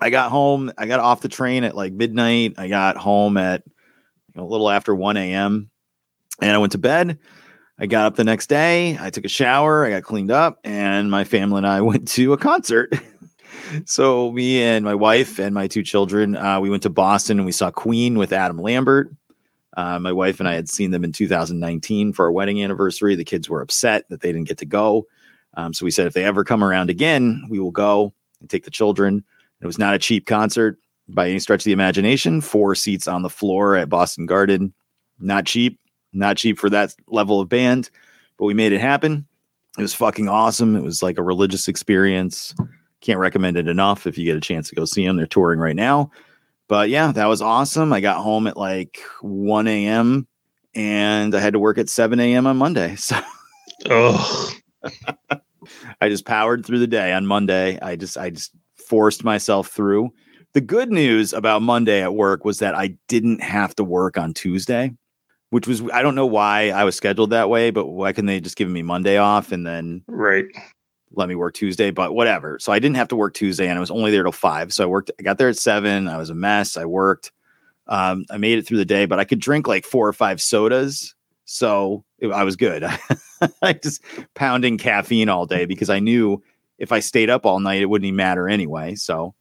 I 0.00 0.10
got 0.10 0.30
home. 0.30 0.72
I 0.78 0.86
got 0.86 1.00
off 1.00 1.20
the 1.20 1.28
train 1.28 1.64
at 1.64 1.76
like 1.76 1.92
midnight. 1.92 2.54
I 2.58 2.68
got 2.68 2.96
home 2.96 3.36
at 3.36 3.62
you 3.66 4.40
know, 4.40 4.46
a 4.46 4.48
little 4.48 4.70
after 4.70 4.94
one 4.94 5.16
a.m. 5.16 5.70
and 6.40 6.50
I 6.50 6.58
went 6.58 6.72
to 6.72 6.78
bed. 6.78 7.18
I 7.78 7.86
got 7.86 8.06
up 8.06 8.16
the 8.16 8.24
next 8.24 8.48
day. 8.48 8.98
I 9.00 9.10
took 9.10 9.24
a 9.24 9.28
shower. 9.28 9.84
I 9.84 9.90
got 9.90 10.02
cleaned 10.02 10.32
up, 10.32 10.58
and 10.64 11.10
my 11.10 11.24
family 11.24 11.58
and 11.58 11.66
I 11.66 11.80
went 11.82 12.08
to 12.08 12.32
a 12.32 12.38
concert. 12.38 12.92
so 13.84 14.32
me 14.32 14.62
and 14.62 14.84
my 14.84 14.94
wife 14.94 15.38
and 15.38 15.54
my 15.54 15.68
two 15.68 15.84
children, 15.84 16.36
uh, 16.36 16.58
we 16.60 16.70
went 16.70 16.82
to 16.84 16.90
Boston 16.90 17.38
and 17.38 17.46
we 17.46 17.52
saw 17.52 17.70
Queen 17.70 18.18
with 18.18 18.32
Adam 18.32 18.58
Lambert. 18.58 19.10
Uh, 19.76 20.00
my 20.00 20.10
wife 20.10 20.40
and 20.40 20.48
I 20.48 20.54
had 20.54 20.68
seen 20.68 20.90
them 20.90 21.04
in 21.04 21.12
2019 21.12 22.12
for 22.12 22.24
our 22.24 22.32
wedding 22.32 22.64
anniversary. 22.64 23.14
The 23.14 23.24
kids 23.24 23.48
were 23.48 23.60
upset 23.60 24.08
that 24.08 24.22
they 24.22 24.32
didn't 24.32 24.48
get 24.48 24.58
to 24.58 24.66
go. 24.66 25.06
Um, 25.58 25.74
so 25.74 25.84
we 25.84 25.90
said 25.90 26.06
if 26.06 26.14
they 26.14 26.22
ever 26.22 26.44
come 26.44 26.62
around 26.62 26.88
again, 26.88 27.44
we 27.50 27.58
will 27.58 27.72
go 27.72 28.14
and 28.40 28.48
take 28.48 28.64
the 28.64 28.70
children. 28.70 29.24
It 29.60 29.66
was 29.66 29.78
not 29.78 29.92
a 29.92 29.98
cheap 29.98 30.24
concert 30.24 30.78
by 31.08 31.28
any 31.28 31.40
stretch 31.40 31.62
of 31.62 31.64
the 31.64 31.72
imagination. 31.72 32.40
Four 32.40 32.76
seats 32.76 33.08
on 33.08 33.22
the 33.22 33.28
floor 33.28 33.74
at 33.74 33.88
Boston 33.88 34.24
Garden. 34.24 34.72
Not 35.18 35.46
cheap. 35.46 35.80
Not 36.12 36.36
cheap 36.36 36.60
for 36.60 36.70
that 36.70 36.94
level 37.08 37.40
of 37.40 37.48
band, 37.48 37.90
but 38.38 38.44
we 38.44 38.54
made 38.54 38.72
it 38.72 38.80
happen. 38.80 39.26
It 39.76 39.82
was 39.82 39.94
fucking 39.94 40.28
awesome. 40.28 40.76
It 40.76 40.82
was 40.82 41.02
like 41.02 41.18
a 41.18 41.24
religious 41.24 41.66
experience. 41.66 42.54
Can't 43.00 43.18
recommend 43.18 43.56
it 43.56 43.66
enough 43.66 44.06
if 44.06 44.16
you 44.16 44.24
get 44.24 44.36
a 44.36 44.40
chance 44.40 44.68
to 44.68 44.76
go 44.76 44.84
see 44.84 45.04
them. 45.04 45.16
They're 45.16 45.26
touring 45.26 45.58
right 45.58 45.76
now. 45.76 46.12
But 46.68 46.88
yeah, 46.88 47.10
that 47.10 47.26
was 47.26 47.42
awesome. 47.42 47.92
I 47.92 48.00
got 48.00 48.22
home 48.22 48.46
at 48.46 48.56
like 48.56 49.00
1 49.22 49.66
a.m. 49.66 50.28
and 50.74 51.34
I 51.34 51.40
had 51.40 51.54
to 51.54 51.58
work 51.58 51.78
at 51.78 51.88
7 51.88 52.20
a.m. 52.20 52.46
on 52.46 52.56
Monday. 52.58 52.96
So 53.06 53.20
Oh, 53.90 54.50
I 56.00 56.08
just 56.08 56.24
powered 56.24 56.64
through 56.64 56.78
the 56.78 56.86
day 56.86 57.12
on 57.12 57.26
Monday. 57.26 57.78
I 57.80 57.96
just 57.96 58.16
I 58.16 58.30
just 58.30 58.52
forced 58.76 59.24
myself 59.24 59.68
through. 59.68 60.10
The 60.54 60.60
good 60.60 60.90
news 60.90 61.32
about 61.32 61.62
Monday 61.62 62.02
at 62.02 62.14
work 62.14 62.44
was 62.44 62.58
that 62.60 62.74
I 62.74 62.96
didn't 63.08 63.42
have 63.42 63.74
to 63.76 63.84
work 63.84 64.16
on 64.16 64.32
Tuesday, 64.32 64.92
which 65.50 65.66
was 65.66 65.82
I 65.92 66.02
don't 66.02 66.14
know 66.14 66.26
why 66.26 66.70
I 66.70 66.84
was 66.84 66.96
scheduled 66.96 67.30
that 67.30 67.50
way, 67.50 67.70
but 67.70 67.86
why 67.86 68.12
couldn't 68.12 68.26
they 68.26 68.40
just 68.40 68.56
give 68.56 68.68
me 68.68 68.82
Monday 68.82 69.18
off 69.18 69.52
and 69.52 69.66
then 69.66 70.02
right. 70.06 70.46
let 71.12 71.28
me 71.28 71.34
work 71.34 71.54
Tuesday? 71.54 71.90
But 71.90 72.14
whatever. 72.14 72.58
So 72.60 72.72
I 72.72 72.78
didn't 72.78 72.96
have 72.96 73.08
to 73.08 73.16
work 73.16 73.34
Tuesday 73.34 73.68
and 73.68 73.76
I 73.76 73.80
was 73.80 73.90
only 73.90 74.10
there 74.10 74.22
till 74.22 74.32
five. 74.32 74.72
So 74.72 74.84
I 74.84 74.86
worked, 74.86 75.10
I 75.18 75.22
got 75.22 75.38
there 75.38 75.48
at 75.48 75.58
seven. 75.58 76.08
I 76.08 76.16
was 76.16 76.30
a 76.30 76.34
mess. 76.34 76.76
I 76.76 76.84
worked. 76.84 77.32
Um, 77.88 78.24
I 78.30 78.36
made 78.36 78.58
it 78.58 78.66
through 78.66 78.78
the 78.78 78.84
day, 78.84 79.06
but 79.06 79.18
I 79.18 79.24
could 79.24 79.40
drink 79.40 79.66
like 79.66 79.84
four 79.84 80.06
or 80.06 80.12
five 80.12 80.40
sodas. 80.40 81.14
So 81.46 82.04
it, 82.18 82.28
I 82.28 82.44
was 82.44 82.56
good. 82.56 82.84
I 83.62 83.72
just 83.74 84.02
pounding 84.34 84.78
caffeine 84.78 85.28
all 85.28 85.46
day 85.46 85.64
because 85.64 85.90
I 85.90 85.98
knew 85.98 86.42
if 86.78 86.92
I 86.92 87.00
stayed 87.00 87.30
up 87.30 87.44
all 87.44 87.60
night, 87.60 87.82
it 87.82 87.86
wouldn't 87.86 88.06
even 88.06 88.16
matter 88.16 88.48
anyway. 88.48 88.94
So, 88.94 89.34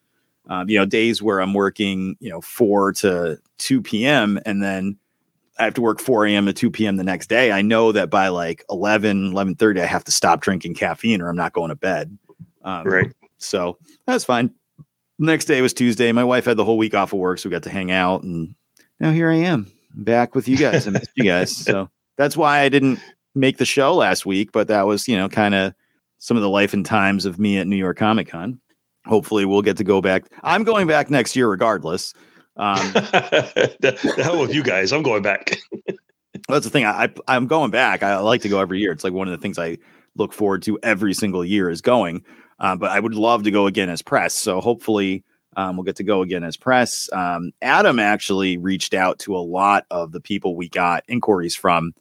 um, 0.50 0.70
you 0.70 0.78
know, 0.78 0.86
days 0.86 1.22
where 1.22 1.40
I'm 1.40 1.54
working, 1.54 2.16
you 2.20 2.30
know, 2.30 2.42
4 2.42 2.94
to 2.94 3.38
2 3.60 3.82
p.m. 3.82 4.40
and 4.46 4.62
then 4.64 4.98
I 5.60 5.64
have 5.66 5.74
to 5.76 5.82
work 5.82 6.00
4 6.00 6.28
a.m. 6.28 6.46
to 6.46 6.54
2 6.54 6.72
p.m. 6.72 6.98
the 6.98 7.04
next 7.04 7.28
day. 7.28 7.52
I 7.52 7.62
know 7.62 7.92
that 7.92 8.10
by 8.10 8.28
like 8.30 8.64
11, 8.70 9.34
11.30, 9.34 9.82
I 9.82 9.86
have 9.86 10.04
to 10.06 10.12
stop 10.12 10.42
drinking 10.42 10.76
caffeine 10.76 11.22
or 11.22 11.30
I'm 11.30 11.36
not 11.36 11.54
going 11.54 11.70
to 11.70 11.76
bed. 11.76 12.18
Um, 12.64 12.86
Right. 12.86 13.12
So 13.40 13.78
that's 14.06 14.24
fine. 14.24 14.52
Next 15.20 15.46
day 15.46 15.62
was 15.62 15.74
Tuesday. 15.74 16.12
My 16.12 16.24
wife 16.24 16.46
had 16.46 16.58
the 16.58 16.66
whole 16.66 16.78
week 16.78 16.94
off 16.94 17.14
of 17.14 17.20
work, 17.20 17.40
so 17.40 17.50
we 17.50 17.54
got 17.54 17.64
to 17.64 17.70
hang 17.70 17.92
out. 17.92 18.24
And 18.24 18.56
now 19.00 19.12
here 19.12 19.30
I 19.30 19.36
am 19.36 19.72
back 19.94 20.36
with 20.36 20.48
you 20.48 20.58
guys. 20.58 20.88
I 20.88 20.92
missed 20.92 21.12
you 21.16 21.24
guys. 21.24 21.52
So 21.66 21.90
that's 22.18 22.36
why 22.36 22.62
I 22.62 22.70
didn't 22.70 23.00
make 23.38 23.58
the 23.58 23.65
show 23.65 23.95
last 23.95 24.26
week, 24.26 24.52
but 24.52 24.67
that 24.67 24.86
was, 24.86 25.08
you 25.08 25.17
know, 25.17 25.30
kind 25.30 25.56
of 25.56 25.73
some 26.19 26.38
of 26.38 26.43
the 26.43 26.50
life 26.50 26.73
and 26.73 26.86
times 26.86 27.26
of 27.26 27.39
me 27.39 27.58
at 27.58 27.67
New 27.67 27.76
York 27.76 27.97
Comic 27.97 28.30
Con. 28.30 28.60
Hopefully 29.06 29.45
we'll 29.45 29.62
get 29.62 29.78
to 29.78 29.84
go 29.84 30.02
back. 30.02 30.26
I'm 30.43 30.63
going 30.63 30.88
back 30.88 31.10
next 31.10 31.36
year 31.36 31.50
regardless. 31.50 32.13
Um, 32.58 32.78
the, 32.93 34.13
the 34.15 34.23
hell 34.23 34.41
with 34.41 34.54
you 34.54 34.63
guys. 34.63 34.91
I'm 34.91 35.04
going 35.04 35.21
back. 35.21 35.58
that's 36.50 36.65
the 36.65 36.71
thing. 36.71 36.86
I, 36.86 37.06
I 37.06 37.10
I'm 37.28 37.47
going 37.47 37.71
back. 37.71 38.04
I 38.04 38.17
like 38.17 38.41
to 38.41 38.50
go 38.50 38.60
every 38.60 38.80
year. 38.80 38.91
It's 38.91 39.04
like 39.04 39.13
one 39.13 39.28
of 39.28 39.32
the 39.32 39.41
things 39.41 39.58
I 39.58 39.78
look 40.15 40.34
forward 40.34 40.63
to 40.63 40.78
every 40.84 41.13
single 41.13 41.45
year 41.45 41.69
is 41.69 41.82
going. 41.82 42.23
Uh, 42.60 42.76
but 42.76 42.89
I 42.89 43.00
would 43.00 43.13
love 43.13 43.43
to 43.43 43.52
go 43.52 43.67
again 43.67 43.89
as 43.89 44.02
press. 44.02 44.34
So 44.34 44.60
hopefully 44.60 45.23
um, 45.56 45.78
we'll 45.78 45.84
get 45.84 45.95
to 45.97 46.04
go 46.04 46.21
again 46.21 46.43
as 46.43 46.58
press. 46.58 47.10
Um, 47.13 47.52
Adam 47.62 48.00
actually 48.00 48.58
reached 48.58 48.93
out 48.93 49.19
to 49.19 49.36
a 49.36 49.39
lot 49.39 49.86
of 49.91 50.12
the 50.12 50.21
people 50.21 50.56
we 50.56 50.69
got 50.69 51.04
inquiries 51.08 51.56
from 51.56 51.93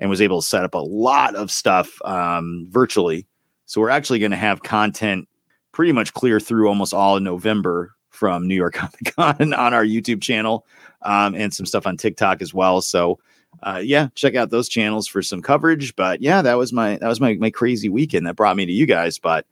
and 0.00 0.10
was 0.10 0.20
able 0.20 0.40
to 0.40 0.46
set 0.46 0.64
up 0.64 0.74
a 0.74 0.78
lot 0.78 1.34
of 1.34 1.50
stuff 1.50 2.00
um, 2.04 2.66
virtually. 2.70 3.26
So 3.66 3.80
we're 3.80 3.90
actually 3.90 4.18
going 4.18 4.32
to 4.32 4.36
have 4.36 4.62
content 4.62 5.28
pretty 5.72 5.92
much 5.92 6.12
clear 6.14 6.38
through 6.40 6.68
almost 6.68 6.94
all 6.94 7.16
of 7.16 7.22
November 7.22 7.94
from 8.10 8.46
New 8.46 8.54
York 8.54 8.74
Comic 8.74 9.14
Con 9.16 9.54
on 9.54 9.74
our 9.74 9.84
YouTube 9.84 10.22
channel 10.22 10.66
um, 11.02 11.34
and 11.34 11.52
some 11.52 11.66
stuff 11.66 11.86
on 11.86 11.96
TikTok 11.96 12.42
as 12.42 12.52
well. 12.52 12.80
So 12.80 13.18
uh, 13.62 13.80
yeah, 13.82 14.08
check 14.14 14.34
out 14.34 14.50
those 14.50 14.68
channels 14.68 15.06
for 15.06 15.22
some 15.22 15.42
coverage. 15.42 15.94
But 15.96 16.20
yeah, 16.20 16.42
that 16.42 16.54
was 16.54 16.72
my 16.72 16.96
that 16.96 17.08
was 17.08 17.20
my 17.20 17.34
my 17.34 17.50
crazy 17.50 17.88
weekend 17.88 18.26
that 18.26 18.36
brought 18.36 18.56
me 18.56 18.66
to 18.66 18.72
you 18.72 18.86
guys. 18.86 19.18
But 19.18 19.46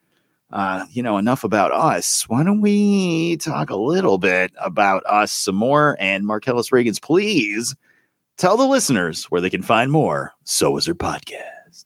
uh, 0.53 0.85
you 0.91 1.03
know, 1.03 1.19
enough 1.19 1.45
about 1.45 1.73
us. 1.73 2.29
Why 2.29 2.43
don't 2.43 2.61
we 2.61 3.37
talk 3.39 3.71
a 3.71 3.77
little 3.77 4.19
bit 4.19 4.53
about 4.61 5.03
us 5.07 5.33
some 5.33 5.55
more? 5.55 5.97
And 5.99 6.27
Marcellus 6.27 6.73
Reagan's, 6.73 7.01
please 7.01 7.75
tell 8.37 8.57
the 8.57 8.67
listeners 8.67 9.25
where 9.25 9.41
they 9.41 9.51
can 9.51 9.63
find 9.63 9.91
more. 9.91 10.33
So 10.45 10.77
is 10.77 10.87
her 10.87 10.95
podcast. 10.95 11.85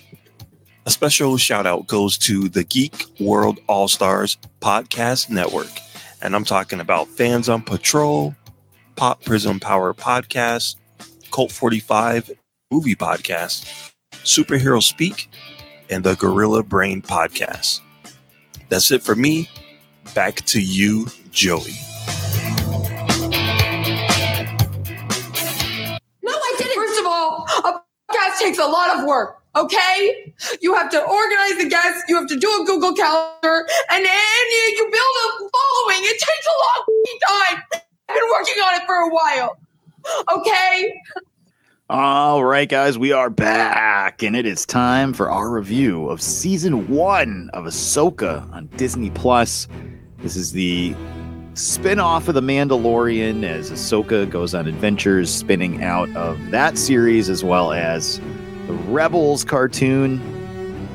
A 0.87 0.91
special 0.91 1.39
shout 1.39 1.67
out 1.67 1.87
goes 1.87 2.19
to 2.19 2.51
the 2.51 2.63
Geek 2.63 3.07
World 3.19 3.59
All 3.69 3.89
Stars 3.89 4.37
Podcast 4.61 5.31
Network. 5.31 5.71
And 6.21 6.37
I'm 6.37 6.45
talking 6.45 6.81
about 6.81 7.09
Fans 7.09 7.49
on 7.49 7.63
Patrol, 7.63 8.35
Pop 8.97 9.23
Prism 9.25 9.61
Power 9.61 9.93
Podcast, 9.93 10.77
Cult 11.31 11.51
45 11.53 12.31
Movie 12.71 12.95
Podcast, 12.95 13.93
Superhero 14.13 14.83
Speak, 14.83 15.31
and 15.91 16.05
the 16.05 16.15
Gorilla 16.17 16.63
Brain 16.63 17.03
Podcast. 17.03 17.81
That's 18.69 18.91
it 18.91 19.03
for 19.03 19.15
me. 19.15 19.49
Back 20.15 20.37
to 20.47 20.61
you, 20.61 21.07
Joey. 21.31 21.75
No, 26.23 26.33
I 26.33 26.55
didn't. 26.59 26.75
First 26.75 27.01
of 27.01 27.07
all, 27.07 27.47
a 27.65 27.83
podcast 28.11 28.39
takes 28.39 28.59
a 28.59 28.67
lot 28.67 28.99
of 28.99 29.05
work. 29.05 29.41
Okay, 29.57 30.35
you 30.61 30.75
have 30.75 30.91
to 30.91 31.01
organize 31.01 31.59
the 31.59 31.69
guests. 31.69 32.03
You 32.09 32.17
have 32.17 32.27
to 32.27 32.37
do 32.37 32.49
a 32.49 32.65
Google 32.65 32.93
Calendar, 32.93 33.69
and 33.91 34.05
then 34.05 34.45
you, 34.51 34.91
build 34.91 34.93
a 34.93 35.29
following. 35.39 36.03
It 36.03 36.19
takes 36.19 36.47
a 36.47 36.57
long 36.65 36.83
time. 37.29 37.84
I've 38.09 38.17
been 38.17 38.31
working 38.31 38.55
on 38.63 38.75
it 38.81 38.87
for 38.87 38.95
a 38.97 39.09
while. 39.09 39.57
Okay? 40.37 40.95
All 41.89 42.45
right, 42.45 42.69
guys, 42.69 42.99
we 42.99 43.13
are 43.13 43.31
back, 43.31 44.23
and 44.23 44.37
it 44.37 44.47
is 44.47 44.67
time 44.67 45.13
for 45.13 45.31
our 45.31 45.51
review 45.51 46.09
of 46.09 46.21
season 46.21 46.89
one 46.89 47.51
of 47.53 47.65
Ahsoka 47.65 48.51
on 48.53 48.67
Disney 48.77 49.11
Plus. 49.11 49.69
This 50.19 50.37
is 50.37 50.53
the 50.53 50.95
spin-off 51.55 52.29
of 52.29 52.35
The 52.35 52.41
Mandalorian 52.43 53.45
as 53.45 53.71
Ahsoka 53.71 54.29
goes 54.29 54.55
on 54.55 54.67
adventures 54.67 55.31
spinning 55.31 55.83
out 55.83 56.15
of 56.17 56.39
that 56.51 56.77
series 56.77 57.31
as 57.31 57.45
well 57.45 57.73
as 57.73 58.19
the 58.67 58.73
Rebels 58.73 59.45
cartoon. 59.45 60.21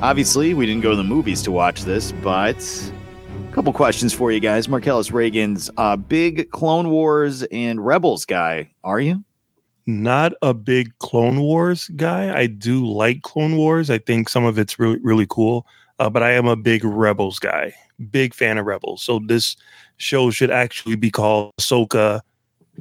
Obviously, 0.02 0.54
we 0.54 0.66
didn't 0.66 0.82
go 0.82 0.90
to 0.90 0.96
the 0.96 1.04
movies 1.04 1.42
to 1.42 1.50
watch 1.52 1.82
this, 1.84 2.12
but 2.12 2.56
couple 3.52 3.72
questions 3.72 4.12
for 4.14 4.30
you 4.30 4.38
guys. 4.38 4.68
Marcellus 4.68 5.10
Reagan's 5.10 5.70
a 5.76 5.96
big 5.96 6.50
Clone 6.50 6.90
Wars 6.90 7.42
and 7.44 7.84
Rebels 7.84 8.24
guy, 8.24 8.70
are 8.84 9.00
you? 9.00 9.24
Not 9.86 10.32
a 10.40 10.54
big 10.54 10.96
Clone 10.98 11.40
Wars 11.40 11.88
guy. 11.96 12.36
I 12.36 12.46
do 12.46 12.86
like 12.86 13.22
Clone 13.22 13.56
Wars. 13.56 13.90
I 13.90 13.98
think 13.98 14.28
some 14.28 14.44
of 14.44 14.58
it's 14.58 14.78
really 14.78 14.98
really 15.02 15.26
cool. 15.28 15.66
Uh, 15.98 16.08
but 16.08 16.22
I 16.22 16.30
am 16.32 16.46
a 16.46 16.56
big 16.56 16.84
Rebels 16.84 17.38
guy. 17.38 17.74
Big 18.10 18.34
fan 18.34 18.56
of 18.56 18.66
Rebels. 18.66 19.02
So 19.02 19.20
this 19.26 19.56
show 19.96 20.30
should 20.30 20.50
actually 20.50 20.96
be 20.96 21.10
called 21.10 21.52
Ahsoka 21.60 22.20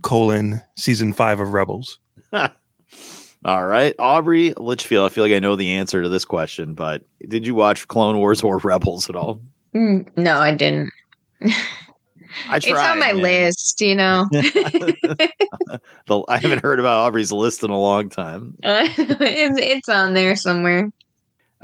colon 0.01 0.61
season 0.75 1.13
five 1.13 1.39
of 1.39 1.53
Rebels. 1.53 1.99
All 2.31 3.65
right, 3.65 3.95
Aubrey 3.97 4.53
Litchfield. 4.55 5.09
I 5.09 5.13
feel 5.13 5.23
like 5.23 5.33
I 5.33 5.39
know 5.39 5.55
the 5.55 5.73
answer 5.73 6.03
to 6.03 6.09
this 6.09 6.25
question, 6.25 6.73
but 6.73 7.03
did 7.27 7.47
you 7.47 7.55
watch 7.55 7.87
Clone 7.87 8.17
Wars 8.17 8.43
or 8.43 8.57
Rebels 8.57 9.09
at 9.09 9.15
all? 9.15 9.41
Mm, 9.75 10.09
no, 10.17 10.37
I 10.39 10.53
didn't. 10.53 10.91
I 12.47 12.59
tried, 12.59 12.71
it's 12.71 12.79
on 12.79 12.99
my 12.99 13.13
man. 13.13 13.21
list, 13.21 13.81
you 13.81 13.95
know. 13.95 14.27
I 16.27 16.37
haven't 16.37 16.63
heard 16.63 16.79
about 16.79 17.07
Aubrey's 17.07 17.31
list 17.31 17.63
in 17.63 17.69
a 17.69 17.79
long 17.79 18.09
time. 18.09 18.55
Uh, 18.63 18.87
it's, 18.97 19.59
it's 19.59 19.89
on 19.89 20.13
there 20.13 20.35
somewhere. 20.35 20.91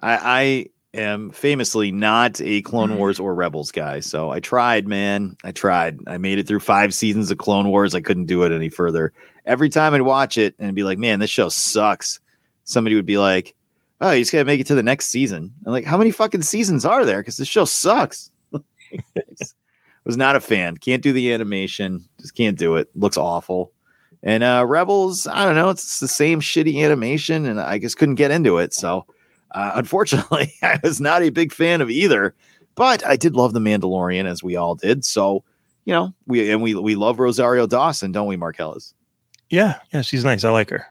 I, 0.01 0.69
I 0.93 0.99
am 0.99 1.31
famously 1.31 1.91
not 1.91 2.41
a 2.41 2.61
Clone 2.63 2.97
Wars 2.97 3.19
or 3.19 3.35
Rebels 3.35 3.71
guy, 3.71 3.99
so 3.99 4.31
I 4.31 4.39
tried, 4.39 4.87
man. 4.87 5.37
I 5.43 5.51
tried. 5.51 5.99
I 6.07 6.17
made 6.17 6.39
it 6.39 6.47
through 6.47 6.61
five 6.61 6.93
seasons 6.93 7.31
of 7.31 7.37
Clone 7.37 7.69
Wars. 7.69 7.93
I 7.93 8.01
couldn't 8.01 8.25
do 8.25 8.43
it 8.43 8.51
any 8.51 8.69
further. 8.69 9.13
Every 9.45 9.69
time 9.69 9.93
I'd 9.93 10.01
watch 10.01 10.37
it 10.37 10.55
and 10.57 10.75
be 10.75 10.83
like, 10.83 10.97
"Man, 10.97 11.19
this 11.19 11.29
show 11.29 11.49
sucks," 11.49 12.19
somebody 12.63 12.95
would 12.95 13.05
be 13.05 13.17
like, 13.17 13.55
"Oh, 14.05 14.17
just 14.17 14.31
gotta 14.31 14.45
make 14.45 14.59
it 14.59 14.67
to 14.67 14.75
the 14.75 14.83
next 14.83 15.07
season." 15.07 15.53
I'm 15.65 15.71
like, 15.71 15.85
"How 15.85 15.97
many 15.97 16.11
fucking 16.11 16.43
seasons 16.43 16.85
are 16.85 17.05
there?" 17.05 17.21
Because 17.21 17.37
this 17.37 17.47
show 17.47 17.65
sucks. 17.65 18.31
was 20.05 20.17
not 20.17 20.35
a 20.35 20.39
fan. 20.39 20.77
Can't 20.77 21.01
do 21.01 21.11
the 21.11 21.33
animation. 21.33 22.07
Just 22.21 22.35
can't 22.35 22.57
do 22.57 22.75
it. 22.75 22.89
Looks 22.95 23.17
awful. 23.17 23.71
And 24.23 24.43
uh 24.43 24.65
Rebels, 24.67 25.27
I 25.27 25.45
don't 25.45 25.55
know. 25.55 25.69
It's 25.69 25.99
the 25.99 26.07
same 26.07 26.39
shitty 26.41 26.83
animation, 26.83 27.45
and 27.45 27.59
I 27.59 27.79
just 27.79 27.97
couldn't 27.97 28.15
get 28.15 28.31
into 28.31 28.57
it. 28.57 28.73
So, 28.73 29.05
uh, 29.51 29.71
unfortunately, 29.75 30.53
I 30.61 30.79
was 30.83 31.01
not 31.01 31.23
a 31.23 31.29
big 31.29 31.51
fan 31.51 31.81
of 31.81 31.89
either. 31.89 32.35
But 32.75 33.05
I 33.05 33.15
did 33.15 33.35
love 33.35 33.53
the 33.53 33.59
Mandalorian, 33.59 34.25
as 34.25 34.43
we 34.43 34.57
all 34.57 34.75
did. 34.75 35.05
So, 35.05 35.45
you 35.85 35.93
know, 35.93 36.13
we 36.27 36.51
and 36.51 36.61
we 36.61 36.75
we 36.75 36.95
love 36.95 37.19
Rosario 37.19 37.67
Dawson, 37.67 38.11
don't 38.11 38.27
we, 38.27 38.35
Marcellus? 38.35 38.93
Yeah, 39.49 39.79
yeah, 39.93 40.01
she's 40.01 40.25
nice. 40.25 40.43
I 40.43 40.49
like 40.49 40.69
her. 40.69 40.85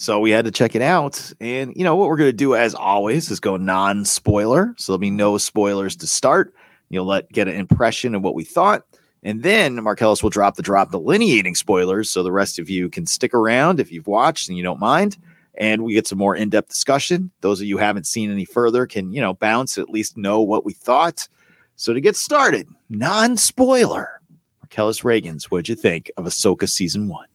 So 0.00 0.20
we 0.20 0.30
had 0.30 0.44
to 0.44 0.52
check 0.52 0.76
it 0.76 0.80
out. 0.80 1.32
And 1.40 1.74
you 1.74 1.82
know 1.82 1.96
what 1.96 2.08
we're 2.08 2.16
going 2.16 2.30
to 2.30 2.32
do 2.32 2.54
as 2.54 2.72
always 2.72 3.32
is 3.32 3.40
go 3.40 3.56
non-spoiler. 3.56 4.74
So 4.78 4.92
there'll 4.92 5.00
be 5.00 5.10
no 5.10 5.38
spoilers 5.38 5.96
to 5.96 6.06
start. 6.06 6.54
You'll 6.88 7.04
let 7.04 7.30
get 7.32 7.48
an 7.48 7.56
impression 7.56 8.14
of 8.14 8.22
what 8.22 8.36
we 8.36 8.44
thought. 8.44 8.84
And 9.24 9.42
then 9.42 9.82
Marcellus 9.82 10.22
will 10.22 10.30
drop 10.30 10.54
the 10.54 10.62
drop 10.62 10.92
delineating 10.92 11.56
spoilers 11.56 12.08
so 12.10 12.22
the 12.22 12.30
rest 12.30 12.60
of 12.60 12.70
you 12.70 12.88
can 12.88 13.06
stick 13.06 13.34
around 13.34 13.80
if 13.80 13.90
you've 13.90 14.06
watched 14.06 14.48
and 14.48 14.56
you 14.56 14.62
don't 14.62 14.78
mind. 14.78 15.16
And 15.56 15.82
we 15.82 15.94
get 15.94 16.06
some 16.06 16.18
more 16.18 16.36
in-depth 16.36 16.68
discussion. 16.68 17.32
Those 17.40 17.60
of 17.60 17.66
you 17.66 17.78
haven't 17.78 18.06
seen 18.06 18.30
any 18.30 18.44
further 18.44 18.86
can, 18.86 19.12
you 19.12 19.20
know, 19.20 19.34
bounce 19.34 19.78
at 19.78 19.90
least 19.90 20.16
know 20.16 20.40
what 20.40 20.64
we 20.64 20.74
thought. 20.74 21.26
So 21.74 21.92
to 21.92 22.00
get 22.00 22.14
started, 22.14 22.68
non-spoiler. 22.88 24.20
Marcellus 24.62 25.00
Reagans, 25.00 25.46
what'd 25.46 25.68
you 25.68 25.74
think 25.74 26.12
of 26.16 26.24
Ahsoka 26.24 26.68
season 26.68 27.08
one? 27.08 27.26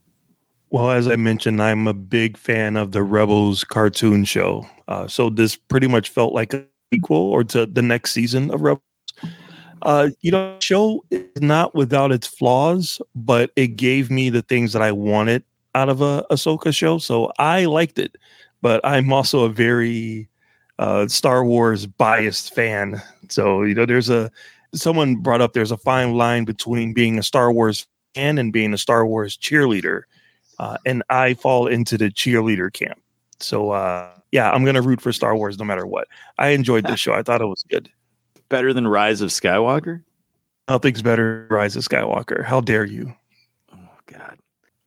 Well, 0.74 0.90
as 0.90 1.08
I 1.08 1.18
mentioned, 1.18 1.62
I'm 1.62 1.86
a 1.86 1.94
big 1.94 2.36
fan 2.36 2.78
of 2.78 2.94
the 2.94 3.04
Rebels 3.04 3.64
cartoon 3.64 4.26
show. 4.26 4.68
Uh, 4.88 5.06
so 5.08 5.30
this 5.30 5.56
pretty 5.56 5.86
much 5.86 6.10
felt 6.10 6.34
like 6.34 6.52
a 6.52 6.66
sequel 6.92 7.16
or 7.16 7.44
to 7.44 7.68
the 7.68 7.84
next 7.84 8.12
season 8.12 8.50
of 8.50 8.62
Rebels. 8.62 8.82
Uh, 9.84 10.10
you 10.22 10.32
know, 10.32 10.58
show 10.62 11.06
is 11.12 11.40
not 11.40 11.76
without 11.76 12.12
its 12.12 12.26
flaws, 12.26 13.00
but 13.14 13.52
it 13.56 13.76
gave 13.76 14.10
me 14.10 14.32
the 14.32 14.42
things 14.42 14.74
that 14.74 14.82
I 14.82 14.92
wanted 14.92 15.44
out 15.76 15.90
of 15.90 16.02
a 16.02 16.26
Ahsoka 16.32 16.74
show. 16.76 16.98
So 16.98 17.32
I 17.38 17.66
liked 17.66 18.00
it, 18.00 18.16
but 18.64 18.82
I'm 18.84 19.14
also 19.14 19.44
a 19.44 19.50
very 19.50 20.28
uh, 20.80 21.08
Star 21.08 21.46
Wars 21.46 21.86
biased 21.86 22.56
fan. 22.56 23.00
So 23.30 23.62
you 23.62 23.76
know, 23.76 23.86
there's 23.86 24.10
a 24.10 24.32
someone 24.74 25.18
brought 25.18 25.40
up 25.40 25.54
there's 25.54 25.72
a 25.72 25.78
fine 25.78 26.16
line 26.16 26.46
between 26.46 26.96
being 26.96 27.20
a 27.20 27.24
Star 27.24 27.52
Wars 27.52 27.86
fan 28.16 28.40
and 28.40 28.52
being 28.52 28.74
a 28.74 28.78
Star 28.80 29.06
Wars 29.06 29.38
cheerleader, 29.38 30.02
uh, 30.64 30.78
and 30.86 31.04
I 31.10 31.34
fall 31.34 31.68
into 31.68 31.98
the 31.98 32.10
cheerleader 32.10 32.72
camp. 32.72 33.00
So 33.40 33.72
uh, 33.72 34.10
yeah, 34.32 34.50
I'm 34.52 34.64
gonna 34.64 34.82
root 34.82 35.02
for 35.02 35.12
Star 35.12 35.36
Wars 35.36 35.60
no 35.60 35.66
matter 35.66 35.86
what. 35.86 36.08
I 36.38 36.50
enjoyed 36.50 36.86
this 36.86 37.00
show. 37.02 37.14
I 37.14 37.22
thought 37.22 37.42
it 37.42 37.46
was 37.48 37.66
good. 37.70 37.90
Better 38.50 38.74
than 38.74 38.88
Rise 38.88 39.22
of 39.22 39.30
Skywalker? 39.30 40.04
Nothing's 40.70 41.02
better 41.02 41.46
than 41.50 41.58
Rise 41.58 41.76
of 41.76 41.84
Skywalker. 41.84 42.46
How 42.46 42.62
dare 42.62 42.86
you? 42.86 43.14
Oh 43.74 43.78
God. 44.06 44.38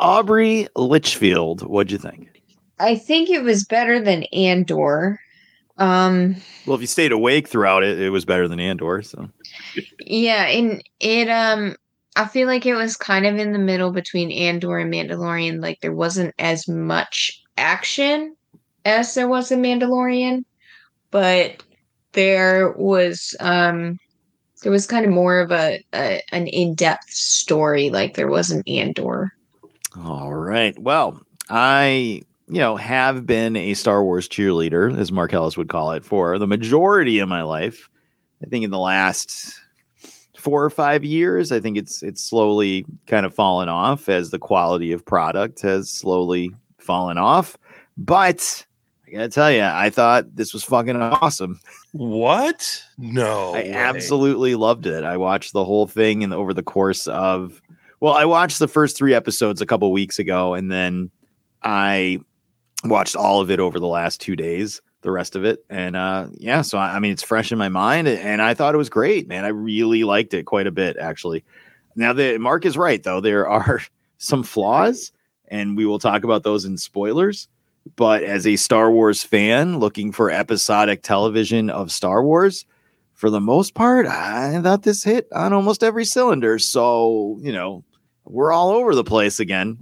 Aubrey 0.01 0.69
Litchfield, 0.77 1.63
what'd 1.63 1.91
you 1.93 1.99
think? 1.99 2.43
I 2.79 2.97
think 2.97 3.29
it 3.29 3.43
was 3.43 3.65
better 3.65 4.01
than 4.01 4.25
Andor. 4.25 5.21
Um, 5.79 6.37
Well, 6.67 6.75
if 6.77 6.81
you 6.81 6.87
stayed 6.87 7.13
awake 7.13 7.49
throughout 7.49 7.83
it, 7.83 8.01
it 8.01 8.11
was 8.11 8.25
better 8.25 8.49
than 8.49 8.61
Andor. 8.61 9.03
So 9.03 9.29
yeah, 10.01 10.47
and 10.47 10.83
it 11.01 11.29
um 11.29 11.77
I 12.17 12.27
feel 12.27 12.47
like 12.47 12.65
it 12.65 12.75
was 12.75 12.97
kind 12.97 13.27
of 13.27 13.37
in 13.37 13.53
the 13.53 13.59
middle 13.59 13.93
between 13.93 14.33
Andor 14.33 14.79
and 14.79 14.93
Mandalorian. 14.93 15.61
Like 15.63 15.81
there 15.81 15.93
wasn't 15.93 16.35
as 16.39 16.67
much 16.67 17.43
action 17.57 18.35
as 18.85 19.15
there 19.15 19.29
was 19.29 19.53
in 19.53 19.61
Mandalorian, 19.61 20.45
but 21.11 21.63
there 22.13 22.73
was 22.73 23.37
um 23.41 23.99
there 24.63 24.73
was 24.73 24.87
kind 24.87 25.05
of 25.05 25.13
more 25.13 25.41
of 25.41 25.53
a, 25.53 25.85
a 25.93 26.23
an 26.33 26.47
in-depth 26.47 27.11
story 27.11 27.91
like 27.91 28.15
there 28.15 28.29
was 28.29 28.51
in 28.51 28.63
Andor. 28.67 29.33
All 30.05 30.35
right. 30.35 30.77
Well, 30.79 31.21
I, 31.51 32.23
you 32.49 32.59
know, 32.59 32.77
have 32.77 33.27
been 33.27 33.57
a 33.57 33.75
Star 33.75 34.03
Wars 34.03 34.29
cheerleader, 34.29 34.97
as 34.99 35.13
Marcellus 35.13 35.57
would 35.57 35.69
call 35.69 35.93
it, 35.93 36.05
for 36.05 36.39
the 36.39 36.47
majority 36.47 37.19
of 37.19 37.29
my 37.29 37.43
life. 37.43 37.89
I 38.43 38.47
think 38.47 38.65
in 38.65 38.71
the 38.71 38.79
last 38.79 39.59
four 40.37 40.65
or 40.65 40.71
five 40.71 41.05
years, 41.05 41.53
I 41.53 41.61
think 41.61 41.77
it's 41.77 42.03
it's 42.03 42.23
slowly 42.23 42.87
kind 43.07 43.27
of 43.27 43.35
fallen 43.35 43.69
off 43.69 44.09
as 44.09 44.31
the 44.31 44.39
quality 44.39 44.93
of 44.93 45.05
product 45.05 45.61
has 45.63 45.91
slowly 45.91 46.51
fallen 46.79 47.19
off. 47.19 47.57
But 47.97 48.67
I 49.07 49.11
gotta 49.13 49.29
tell 49.29 49.51
you, 49.51 49.63
I 49.63 49.91
thought 49.91 50.35
this 50.35 50.53
was 50.53 50.65
fucking 50.65 50.97
awesome. 50.97 51.61
What? 51.93 52.83
No. 52.99 53.55
I 53.55 53.63
way. 53.63 53.73
absolutely 53.73 54.55
loved 54.55 54.87
it. 54.87 55.05
I 55.05 55.17
watched 55.17 55.53
the 55.53 55.65
whole 55.65 55.87
thing 55.87 56.23
and 56.23 56.35
over 56.35 56.53
the 56.53 56.63
course 56.63 57.07
of 57.07 57.61
well, 58.01 58.15
I 58.15 58.25
watched 58.25 58.59
the 58.59 58.69
first 58.69 58.97
three 58.97 59.15
episodes 59.15 59.61
a 59.61 59.67
couple 59.67 59.91
weeks 59.91 60.19
ago, 60.19 60.55
and 60.55 60.71
then 60.71 61.11
I 61.63 62.21
watched 62.85 63.17
all 63.17 63.41
of 63.41 63.51
it 63.51 63.59
over 63.59 63.81
the 63.81 63.87
last 63.87 64.21
two 64.21 64.37
days, 64.37 64.83
the 65.07 65.13
rest 65.13 65.37
of 65.37 65.45
it. 65.45 65.65
And 65.71 65.97
uh 65.97 66.27
yeah, 66.35 66.63
so 66.63 66.77
I, 66.77 66.97
I 66.97 66.99
mean 66.99 67.13
it's 67.13 67.23
fresh 67.23 67.53
in 67.53 67.59
my 67.59 67.69
mind 67.69 68.09
and 68.09 68.43
I 68.43 68.53
thought 68.55 68.75
it 68.75 68.79
was 68.79 68.91
great, 68.91 69.29
man. 69.29 69.45
I 69.45 69.49
really 69.49 70.03
liked 70.05 70.35
it 70.35 70.45
quite 70.45 70.67
a 70.67 70.73
bit, 70.73 70.97
actually. 70.99 71.45
Now 71.95 72.13
the 72.13 72.39
Mark 72.39 72.67
is 72.67 72.77
right 72.77 73.03
though. 73.03 73.21
There 73.21 73.49
are 73.49 73.81
some 74.19 74.43
flaws, 74.43 75.13
and 75.49 75.77
we 75.77 75.87
will 75.87 76.01
talk 76.01 76.25
about 76.25 76.43
those 76.43 76.65
in 76.65 76.77
spoilers. 76.77 77.49
But 77.95 78.25
as 78.25 78.47
a 78.49 78.57
Star 78.57 78.91
Wars 78.91 79.23
fan 79.23 79.79
looking 79.79 80.11
for 80.11 80.29
episodic 80.29 81.03
television 81.03 81.71
of 81.71 81.93
Star 81.93 82.25
Wars, 82.25 82.67
for 83.15 83.31
the 83.31 83.41
most 83.41 83.75
part, 83.75 84.07
I 84.07 84.61
thought 84.61 84.83
this 84.83 85.05
hit 85.05 85.29
on 85.33 85.53
almost 85.53 85.85
every 85.85 86.05
cylinder. 86.05 86.59
So, 86.59 87.39
you 87.41 87.53
know, 87.53 87.85
we're 88.25 88.53
all 88.53 88.71
over 88.71 88.97
the 88.97 89.05
place 89.05 89.39
again. 89.39 89.79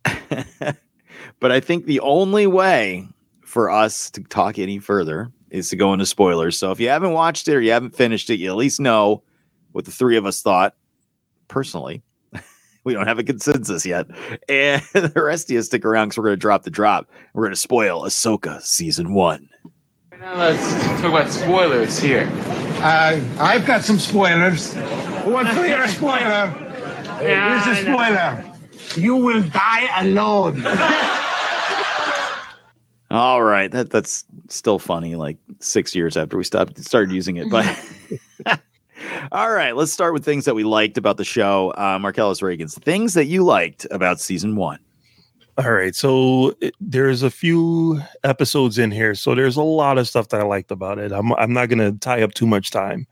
but 1.40 1.52
I 1.52 1.60
think 1.60 1.84
the 1.84 2.00
only 2.00 2.46
way 2.46 3.06
for 3.58 3.70
us 3.70 4.08
to 4.08 4.22
talk 4.22 4.56
any 4.56 4.78
further 4.78 5.32
is 5.50 5.68
to 5.68 5.74
go 5.74 5.92
into 5.92 6.06
spoilers. 6.06 6.56
So 6.56 6.70
if 6.70 6.78
you 6.78 6.90
haven't 6.90 7.10
watched 7.10 7.48
it 7.48 7.56
or 7.56 7.60
you 7.60 7.72
haven't 7.72 7.96
finished 7.96 8.30
it, 8.30 8.38
you 8.38 8.48
at 8.50 8.56
least 8.56 8.78
know 8.78 9.24
what 9.72 9.84
the 9.84 9.90
three 9.90 10.16
of 10.16 10.24
us 10.26 10.40
thought 10.42 10.76
personally. 11.48 12.04
we 12.84 12.94
don't 12.94 13.08
have 13.08 13.18
a 13.18 13.24
consensus 13.24 13.84
yet. 13.84 14.06
And 14.48 14.80
the 14.92 15.10
rest 15.16 15.50
of 15.50 15.54
you 15.54 15.62
stick 15.62 15.84
around 15.84 16.10
because 16.10 16.18
we're 16.18 16.26
going 16.26 16.36
to 16.36 16.40
drop 16.40 16.62
the 16.62 16.70
drop. 16.70 17.10
We're 17.34 17.42
going 17.42 17.52
to 17.52 17.56
spoil 17.60 18.02
Ahsoka 18.02 18.62
season 18.62 19.12
one. 19.12 19.48
Now 20.20 20.36
let's 20.36 20.84
talk 20.84 21.02
about 21.02 21.28
spoilers 21.28 21.98
here. 21.98 22.30
Uh, 22.80 23.20
I've 23.40 23.66
got 23.66 23.82
some 23.82 23.98
spoilers. 23.98 24.72
Who 24.74 25.32
wants 25.32 25.52
to 25.52 25.64
hear 25.64 25.82
a 25.82 25.88
spoiler? 25.88 26.54
Yeah, 27.20 27.64
Here's 27.64 27.76
a 27.76 27.90
I 27.90 28.36
know. 28.36 28.44
spoiler. 28.84 29.04
You 29.04 29.16
will 29.16 29.42
die 29.42 30.00
alone. 30.00 30.64
All 33.10 33.42
right, 33.42 33.70
that 33.70 33.90
that's 33.90 34.24
still 34.48 34.78
funny. 34.78 35.16
Like 35.16 35.38
six 35.60 35.94
years 35.94 36.16
after 36.16 36.36
we 36.36 36.44
stopped 36.44 36.78
started 36.84 37.12
using 37.12 37.36
it, 37.36 37.48
but 37.50 37.64
all 39.32 39.50
right, 39.50 39.74
let's 39.74 39.92
start 39.92 40.12
with 40.12 40.24
things 40.24 40.44
that 40.44 40.54
we 40.54 40.64
liked 40.64 40.98
about 40.98 41.16
the 41.16 41.24
show. 41.24 41.72
Uh, 41.76 41.98
Marcellus 41.98 42.42
Reagan's 42.42 42.74
things 42.76 43.14
that 43.14 43.24
you 43.26 43.44
liked 43.44 43.86
about 43.90 44.20
season 44.20 44.56
one. 44.56 44.78
All 45.56 45.72
right, 45.72 45.94
so 45.94 46.54
it, 46.60 46.74
there's 46.80 47.22
a 47.22 47.30
few 47.30 48.00
episodes 48.24 48.78
in 48.78 48.90
here, 48.90 49.14
so 49.14 49.34
there's 49.34 49.56
a 49.56 49.62
lot 49.62 49.98
of 49.98 50.06
stuff 50.06 50.28
that 50.28 50.40
I 50.40 50.44
liked 50.44 50.70
about 50.70 50.98
it. 50.98 51.10
I'm 51.10 51.32
I'm 51.34 51.52
not 51.52 51.70
gonna 51.70 51.92
tie 51.92 52.22
up 52.22 52.34
too 52.34 52.46
much 52.46 52.70
time. 52.70 53.06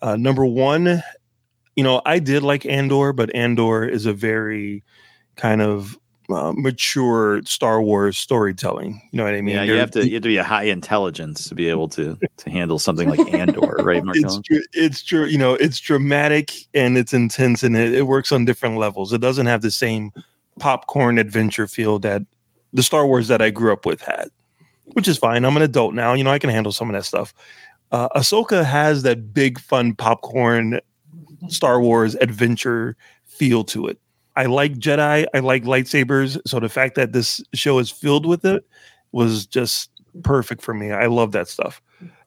Uh, 0.00 0.16
number 0.16 0.44
one, 0.44 1.02
you 1.76 1.84
know, 1.84 2.00
I 2.06 2.18
did 2.18 2.42
like 2.42 2.66
Andor, 2.66 3.12
but 3.12 3.34
Andor 3.34 3.84
is 3.84 4.06
a 4.06 4.12
very 4.12 4.82
kind 5.36 5.62
of 5.62 5.98
uh, 6.30 6.52
mature 6.56 7.42
Star 7.44 7.82
Wars 7.82 8.16
storytelling. 8.16 9.00
You 9.10 9.18
know 9.18 9.24
what 9.24 9.34
I 9.34 9.40
mean? 9.40 9.56
Yeah, 9.56 9.62
you 9.64 9.74
have 9.74 9.90
to 9.92 10.06
you 10.06 10.14
have 10.14 10.22
to 10.22 10.28
be 10.28 10.36
a 10.36 10.44
high 10.44 10.64
intelligence 10.64 11.48
to 11.48 11.54
be 11.54 11.68
able 11.68 11.88
to 11.90 12.18
to 12.36 12.50
handle 12.50 12.78
something 12.78 13.08
like 13.08 13.20
Andor, 13.34 13.76
right, 13.80 14.02
it's. 14.14 14.40
It's 14.72 15.02
true. 15.02 15.26
You 15.26 15.38
know, 15.38 15.54
it's 15.54 15.78
dramatic 15.78 16.52
and 16.74 16.96
it's 16.96 17.12
intense, 17.12 17.62
and 17.62 17.76
it, 17.76 17.94
it 17.94 18.02
works 18.02 18.32
on 18.32 18.44
different 18.44 18.78
levels. 18.78 19.12
It 19.12 19.20
doesn't 19.20 19.46
have 19.46 19.62
the 19.62 19.70
same 19.70 20.12
popcorn 20.58 21.18
adventure 21.18 21.66
feel 21.66 21.98
that 22.00 22.22
the 22.72 22.82
Star 22.82 23.06
Wars 23.06 23.28
that 23.28 23.42
I 23.42 23.50
grew 23.50 23.72
up 23.72 23.86
with 23.86 24.00
had, 24.02 24.28
which 24.92 25.08
is 25.08 25.18
fine. 25.18 25.44
I'm 25.44 25.56
an 25.56 25.62
adult 25.62 25.94
now. 25.94 26.14
You 26.14 26.24
know, 26.24 26.30
I 26.30 26.38
can 26.38 26.50
handle 26.50 26.72
some 26.72 26.88
of 26.88 26.94
that 26.94 27.04
stuff. 27.04 27.34
Uh, 27.92 28.08
Ahsoka 28.10 28.64
has 28.64 29.02
that 29.02 29.32
big, 29.32 29.60
fun 29.60 29.94
popcorn 29.94 30.80
Star 31.48 31.80
Wars 31.80 32.14
adventure 32.16 32.96
feel 33.24 33.64
to 33.64 33.86
it. 33.86 33.98
I 34.36 34.46
like 34.46 34.74
Jedi. 34.74 35.26
I 35.32 35.38
like 35.38 35.64
lightsabers. 35.64 36.38
So 36.46 36.60
the 36.60 36.68
fact 36.68 36.96
that 36.96 37.12
this 37.12 37.42
show 37.54 37.78
is 37.78 37.90
filled 37.90 38.26
with 38.26 38.44
it 38.44 38.64
was 39.12 39.46
just 39.46 39.90
perfect 40.22 40.62
for 40.62 40.74
me. 40.74 40.90
I 40.90 41.06
love 41.06 41.32
that 41.32 41.48
stuff. 41.48 41.80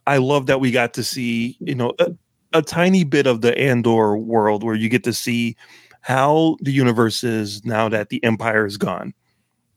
I 0.05 0.17
love 0.17 0.45
that 0.45 0.61
we 0.61 0.71
got 0.71 0.93
to 0.93 1.03
see, 1.03 1.57
you 1.59 1.75
know, 1.75 1.93
a, 1.99 2.13
a 2.53 2.61
tiny 2.61 3.03
bit 3.03 3.27
of 3.27 3.41
the 3.41 3.57
Andor 3.57 4.17
world 4.17 4.63
where 4.63 4.75
you 4.75 4.87
get 4.87 5.03
to 5.03 5.13
see 5.13 5.57
how 6.01 6.55
the 6.61 6.71
universe 6.71 7.23
is 7.23 7.65
now 7.65 7.89
that 7.89 8.09
the 8.09 8.23
Empire 8.23 8.65
is 8.65 8.77
gone. 8.77 9.13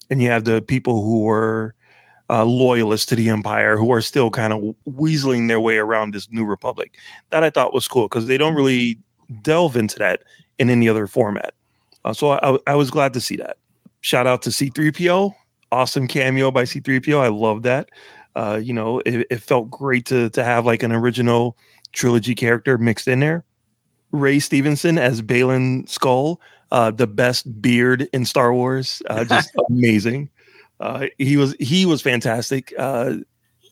And 0.09 0.23
you 0.23 0.31
have 0.31 0.45
the 0.45 0.63
people 0.63 1.03
who 1.03 1.23
were 1.23 1.75
uh, 2.29 2.45
loyalists 2.45 3.07
to 3.07 3.17
the 3.17 3.29
Empire 3.29 3.77
who 3.77 3.91
are 3.93 4.01
still 4.01 4.31
kind 4.31 4.53
of 4.53 4.75
weaseling 4.89 5.49
their 5.49 5.59
way 5.61 5.79
around 5.79 6.15
this 6.15 6.31
new 6.31 6.45
republic. 6.45 6.97
That 7.31 7.43
I 7.43 7.51
thought 7.51 7.75
was 7.75 7.89
cool 7.89 8.05
because 8.05 8.27
they 8.27 8.39
don't 8.39 8.55
really 8.55 8.99
delve 9.43 9.77
into 9.77 9.99
that 9.99 10.23
in 10.59 10.71
any 10.71 10.89
other 10.89 11.09
format. 11.09 11.55
Uh, 12.05 12.13
so 12.13 12.33
I, 12.33 12.59
I 12.67 12.75
was 12.75 12.91
glad 12.91 13.13
to 13.15 13.21
see 13.21 13.37
that. 13.37 13.57
Shout 14.01 14.27
out 14.27 14.43
to 14.43 14.51
C3PO. 14.51 15.35
Awesome 15.73 16.09
cameo 16.09 16.51
by 16.51 16.65
C3PO. 16.65 17.21
I 17.21 17.29
love 17.29 17.63
that. 17.63 17.91
Uh, 18.35 18.61
you 18.63 18.73
know, 18.73 19.01
it, 19.01 19.27
it 19.31 19.43
felt 19.43 19.71
great 19.71 20.07
to 20.07 20.31
to 20.31 20.45
have 20.45 20.65
like 20.65 20.83
an 20.83 20.93
original 20.93 21.57
trilogy 21.93 22.35
character 22.35 22.79
mixed 22.79 23.09
in 23.09 23.21
there. 23.21 23.45
Ray 24.13 24.39
Stevenson 24.39 24.99
as 24.99 25.23
Baylan 25.23 25.87
Skoll, 25.87 26.39
uh, 26.73 26.91
the 26.91 27.07
best 27.07 27.61
beard 27.61 28.09
in 28.13 28.25
Star 28.25 28.53
Wars, 28.53 29.03
uh, 29.09 29.25
just 29.29 29.51
amazing. 29.69 30.31
Uh, 30.79 31.07
he 31.19 31.37
was 31.37 31.55
he 31.61 31.87
was 31.87 32.03
fantastic. 32.03 32.73
Uh, 32.79 33.17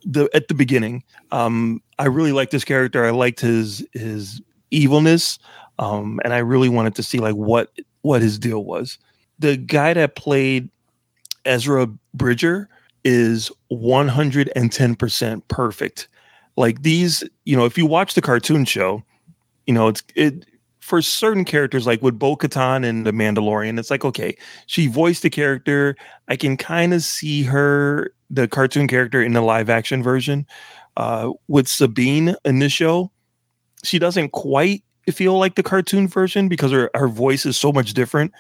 the 0.05 0.29
at 0.35 0.49
the 0.49 0.55
beginning, 0.55 1.03
um, 1.33 1.83
I 1.99 2.07
really 2.07 2.33
liked 2.33 2.53
this 2.53 2.65
character. 2.65 3.05
I 3.05 3.11
liked 3.11 3.41
his 3.41 3.87
his 3.93 4.43
evilness, 4.71 5.39
um, 5.79 6.21
and 6.25 6.35
I 6.35 6.39
really 6.39 6.69
wanted 6.69 6.95
to 6.97 7.03
see 7.03 7.19
like 7.19 7.35
what 7.35 7.73
what 8.09 8.23
his 8.23 8.39
deal 8.39 8.65
was. 8.65 8.99
The 9.39 9.57
guy 9.57 9.95
that 9.95 10.17
played 10.17 10.71
Ezra 11.45 11.87
Bridger 12.15 12.69
is 13.05 13.53
110% 13.71 15.43
perfect. 15.49 16.09
Like 16.57 16.83
these, 16.83 17.23
you 17.45 17.57
know, 17.57 17.67
if 17.67 17.79
you 17.79 17.87
watch 17.87 18.15
the 18.15 18.23
cartoon 18.23 18.65
show, 18.65 19.05
you 19.67 19.75
know, 19.75 19.89
it's 19.89 20.03
it 20.17 20.47
for 20.81 21.03
certain 21.03 21.45
characters 21.45 21.87
like 21.87 22.01
with 22.01 22.19
Bo 22.19 22.35
Katan 22.35 22.85
and 22.85 23.07
the 23.07 23.13
Mandalorian, 23.13 23.79
it's 23.79 23.91
like, 23.91 24.07
okay, 24.07 24.35
she 24.67 24.87
voiced 24.87 25.23
the 25.23 25.29
character. 25.31 25.95
I 26.29 26.37
can 26.37 26.57
kind 26.57 26.95
of 26.95 27.03
see 27.03 27.43
her, 27.43 28.11
the 28.31 28.49
cartoon 28.49 28.89
character 28.89 29.23
in 29.23 29.35
the 29.35 29.43
live 29.43 29.69
action 29.69 30.03
version. 30.03 30.47
Uh, 30.97 31.33
with 31.47 31.69
Sabine 31.69 32.35
in 32.45 32.59
this 32.59 32.73
show, 32.73 33.13
she 33.85 33.99
doesn't 33.99 34.33
quite 34.33 34.83
feel 35.13 35.39
like 35.39 35.55
the 35.55 35.63
cartoon 35.63 36.09
version 36.09 36.49
because 36.49 36.73
her, 36.73 36.91
her 36.95 37.09
voice 37.09 37.47
is 37.47 37.57
so 37.57 37.73
much 37.73 37.95
different 37.95 38.33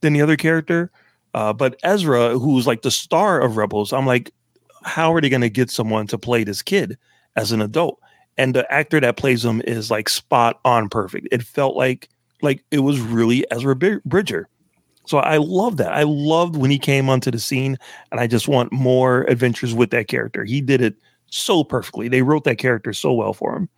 than 0.00 0.12
the 0.12 0.22
other 0.22 0.36
character. 0.36 0.90
Uh, 1.34 1.52
but 1.52 1.78
Ezra, 1.82 2.38
who's 2.38 2.66
like 2.66 2.82
the 2.82 2.90
star 2.90 3.40
of 3.40 3.56
Rebels, 3.56 3.92
I'm 3.92 4.06
like, 4.06 4.32
how 4.84 5.12
are 5.14 5.20
they 5.20 5.28
going 5.28 5.42
to 5.42 5.50
get 5.50 5.70
someone 5.70 6.06
to 6.08 6.18
play 6.18 6.44
this 6.44 6.62
kid 6.62 6.98
as 7.36 7.52
an 7.52 7.62
adult? 7.62 7.98
And 8.36 8.54
the 8.54 8.70
actor 8.72 9.00
that 9.00 9.16
plays 9.16 9.44
him 9.44 9.62
is 9.66 9.90
like 9.90 10.08
spot 10.08 10.60
on 10.64 10.88
perfect. 10.88 11.28
It 11.30 11.42
felt 11.42 11.76
like 11.76 12.08
like 12.40 12.64
it 12.70 12.80
was 12.80 13.00
really 13.00 13.46
Ezra 13.50 13.76
Bridger. 13.76 14.48
So 15.06 15.18
I 15.18 15.36
love 15.36 15.76
that. 15.78 15.92
I 15.92 16.02
loved 16.02 16.56
when 16.56 16.70
he 16.70 16.78
came 16.78 17.08
onto 17.08 17.30
the 17.30 17.38
scene, 17.38 17.76
and 18.10 18.20
I 18.20 18.26
just 18.26 18.48
want 18.48 18.72
more 18.72 19.22
adventures 19.22 19.74
with 19.74 19.90
that 19.90 20.08
character. 20.08 20.44
He 20.44 20.60
did 20.60 20.80
it 20.80 20.96
so 21.30 21.64
perfectly. 21.64 22.08
They 22.08 22.22
wrote 22.22 22.44
that 22.44 22.58
character 22.58 22.92
so 22.92 23.12
well 23.12 23.32
for 23.32 23.56
him. 23.56 23.68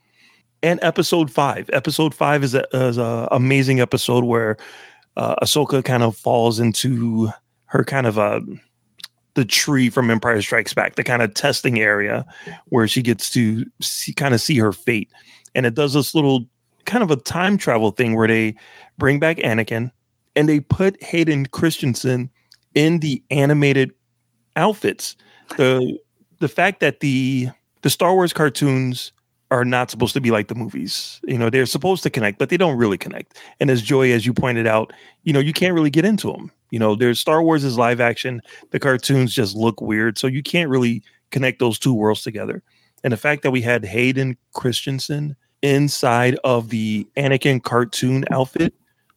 And 0.65 0.81
episode 0.83 1.31
five, 1.31 1.69
episode 1.75 2.15
five 2.15 2.43
is 2.43 2.55
a, 2.55 2.65
is 2.73 2.97
a 2.97 3.29
amazing 3.31 3.81
episode 3.81 4.25
where 4.25 4.57
uh, 5.15 5.35
Ahsoka 5.43 5.85
kind 5.85 6.03
of 6.03 6.17
falls 6.17 6.59
into 6.59 7.29
her 7.67 7.85
kind 7.85 8.07
of 8.07 8.17
a 8.17 8.41
the 9.35 9.45
tree 9.45 9.91
from 9.91 10.11
Empire 10.11 10.41
Strikes 10.41 10.73
Back, 10.73 10.95
the 10.95 11.05
kind 11.05 11.21
of 11.21 11.35
testing 11.35 11.81
area 11.81 12.25
where 12.69 12.89
she 12.89 13.03
gets 13.03 13.29
to 13.33 13.67
see, 13.83 14.15
kind 14.15 14.33
of 14.33 14.41
see 14.41 14.57
her 14.57 14.73
fate. 14.73 15.13
And 15.55 15.67
it 15.67 15.75
does 15.75 15.93
this 15.93 16.15
little 16.15 16.47
kind 16.87 17.03
of 17.05 17.11
a 17.11 17.17
time 17.17 17.59
travel 17.59 17.91
thing 17.91 18.15
where 18.15 18.27
they 18.27 18.57
bring 18.97 19.19
back 19.19 19.37
Anakin 19.37 19.93
and 20.35 20.49
they 20.49 20.61
put 20.61 21.03
Hayden 21.03 21.45
Christensen 21.45 22.31
in 22.75 23.01
the 23.01 23.23
animated 23.31 23.93
outfits. 24.57 25.15
The 25.59 25.99
the 26.39 26.49
fact 26.49 26.81
that 26.81 27.01
the 27.01 27.51
the 27.83 27.91
Star 27.91 28.15
Wars 28.15 28.33
cartoons 28.33 29.13
are 29.55 29.65
not 29.65 29.89
supposed 29.89 30.15
to 30.15 30.21
be 30.21 30.33
like 30.33 30.49
the 30.49 30.55
movies. 30.57 31.21
You 31.23 31.39
know, 31.39 31.49
they're 31.49 31.65
supposed 31.65 32.03
to 32.03 32.11
connect, 32.11 32.41
but 32.41 32.49
they 32.49 32.57
don't 32.57 32.77
really 32.77 32.99
connect. 32.99 33.39
And 33.61 33.71
as 33.71 33.83
Joey, 33.83 34.11
as 34.13 34.27
you 34.27 34.35
pointed 34.35 34.67
out, 34.67 34.93
you 35.23 35.33
know, 35.33 35.39
you 35.39 35.53
can't 35.53 35.75
really 35.75 35.91
get 35.91 36.05
into 36.05 36.33
them. 36.33 36.51
You 36.71 36.81
know, 36.81 36.97
there's 36.97 37.21
Star 37.21 37.41
Wars 37.41 37.63
is 37.63 37.79
live 37.79 38.01
action. 38.01 38.43
The 38.73 38.81
cartoons 38.81 39.33
just 39.33 39.55
look 39.55 39.81
weird. 39.81 40.19
So 40.19 40.27
you 40.27 40.43
can't 40.43 40.69
really 40.69 41.05
connect 41.31 41.61
those 41.61 41.79
two 41.79 41.95
worlds 41.95 42.23
together. 42.23 42.65
And 43.05 43.13
the 43.13 43.17
fact 43.17 43.45
that 43.45 43.53
we 43.53 43.63
had 43.63 43.85
Hayden 43.85 44.37
Christensen 44.55 45.37
inside 45.63 46.37
of 46.43 46.71
the 46.71 47.07
Anakin 47.17 47.63
cartoon 47.63 48.25
outfit 48.33 48.75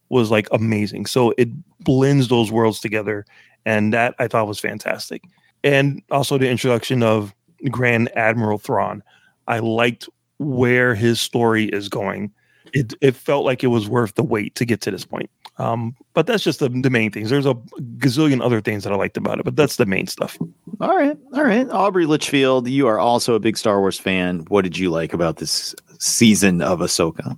was 0.08 0.30
like 0.30 0.46
amazing. 0.52 1.06
So 1.06 1.34
it 1.36 1.48
blends 1.80 2.28
those 2.28 2.52
worlds 2.52 2.78
together. 2.78 3.26
And 3.66 3.92
that 3.92 4.14
I 4.20 4.28
thought 4.28 4.46
was 4.46 4.60
fantastic. 4.60 5.24
And 5.64 6.00
also 6.12 6.38
the 6.38 6.48
introduction 6.48 7.02
of 7.02 7.34
Grand 7.72 8.16
Admiral 8.16 8.58
Thrawn. 8.58 9.02
I 9.48 9.58
liked 9.58 10.08
where 10.38 10.94
his 10.94 11.20
story 11.20 11.66
is 11.66 11.88
going. 11.88 12.32
It 12.72 12.94
it 13.00 13.14
felt 13.16 13.44
like 13.44 13.64
it 13.64 13.68
was 13.68 13.88
worth 13.88 14.14
the 14.14 14.22
wait 14.22 14.54
to 14.56 14.64
get 14.64 14.80
to 14.82 14.90
this 14.90 15.04
point. 15.04 15.30
Um, 15.58 15.96
but 16.14 16.26
that's 16.26 16.44
just 16.44 16.60
the, 16.60 16.68
the 16.68 16.90
main 16.90 17.10
things. 17.10 17.30
There's 17.30 17.46
a 17.46 17.54
gazillion 17.98 18.44
other 18.44 18.60
things 18.60 18.84
that 18.84 18.92
I 18.92 18.96
liked 18.96 19.16
about 19.16 19.40
it, 19.40 19.44
but 19.44 19.56
that's 19.56 19.76
the 19.76 19.86
main 19.86 20.06
stuff. 20.06 20.38
All 20.80 20.96
right, 20.96 21.16
all 21.34 21.42
right. 21.42 21.68
Aubrey 21.70 22.06
Litchfield, 22.06 22.68
you 22.68 22.86
are 22.86 22.98
also 22.98 23.34
a 23.34 23.40
big 23.40 23.56
Star 23.56 23.80
Wars 23.80 23.98
fan. 23.98 24.44
What 24.48 24.62
did 24.62 24.78
you 24.78 24.90
like 24.90 25.12
about 25.12 25.38
this 25.38 25.74
season 25.98 26.62
of 26.62 26.78
Ahsoka? 26.78 27.36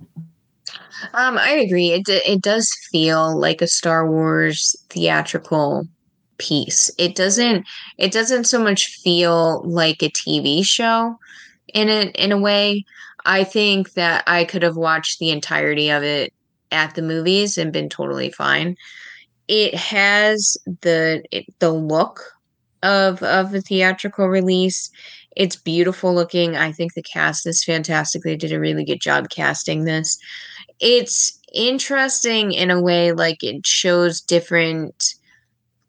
Um, 1.13 1.37
I 1.37 1.51
agree. 1.51 1.91
It 1.91 2.05
d- 2.05 2.21
it 2.25 2.41
does 2.41 2.71
feel 2.91 3.37
like 3.37 3.61
a 3.61 3.67
Star 3.67 4.09
Wars 4.09 4.75
theatrical 4.89 5.87
piece. 6.37 6.91
It 6.97 7.15
doesn't 7.15 7.65
it 7.97 8.11
doesn't 8.11 8.45
so 8.45 8.61
much 8.61 8.87
feel 8.87 9.63
like 9.63 10.03
a 10.03 10.09
TV 10.09 10.63
show 10.65 11.17
in 11.73 11.89
it 11.89 12.15
in 12.15 12.31
a 12.31 12.37
way. 12.37 12.85
I 13.25 13.43
think 13.43 13.93
that 13.93 14.23
I 14.27 14.45
could 14.45 14.63
have 14.63 14.75
watched 14.75 15.19
the 15.19 15.29
entirety 15.29 15.89
of 15.89 16.03
it 16.03 16.33
at 16.71 16.95
the 16.95 17.01
movies 17.01 17.57
and 17.57 17.73
been 17.73 17.89
totally 17.89 18.31
fine. 18.31 18.75
It 19.47 19.75
has 19.75 20.57
the 20.81 21.23
it, 21.31 21.45
the 21.59 21.71
look 21.71 22.21
of 22.83 23.21
of 23.23 23.53
a 23.53 23.61
theatrical 23.61 24.27
release. 24.27 24.89
It's 25.35 25.55
beautiful 25.55 26.13
looking. 26.13 26.55
I 26.55 26.71
think 26.71 26.93
the 26.93 27.03
cast 27.03 27.47
is 27.47 27.63
fantastic. 27.63 28.23
They 28.23 28.35
did 28.35 28.51
a 28.51 28.59
really 28.59 28.83
good 28.83 29.01
job 29.01 29.29
casting 29.29 29.85
this. 29.85 30.17
It's 30.79 31.37
interesting 31.53 32.53
in 32.53 32.71
a 32.71 32.81
way 32.81 33.11
like 33.11 33.43
it 33.43 33.65
shows 33.65 34.21
different 34.21 35.15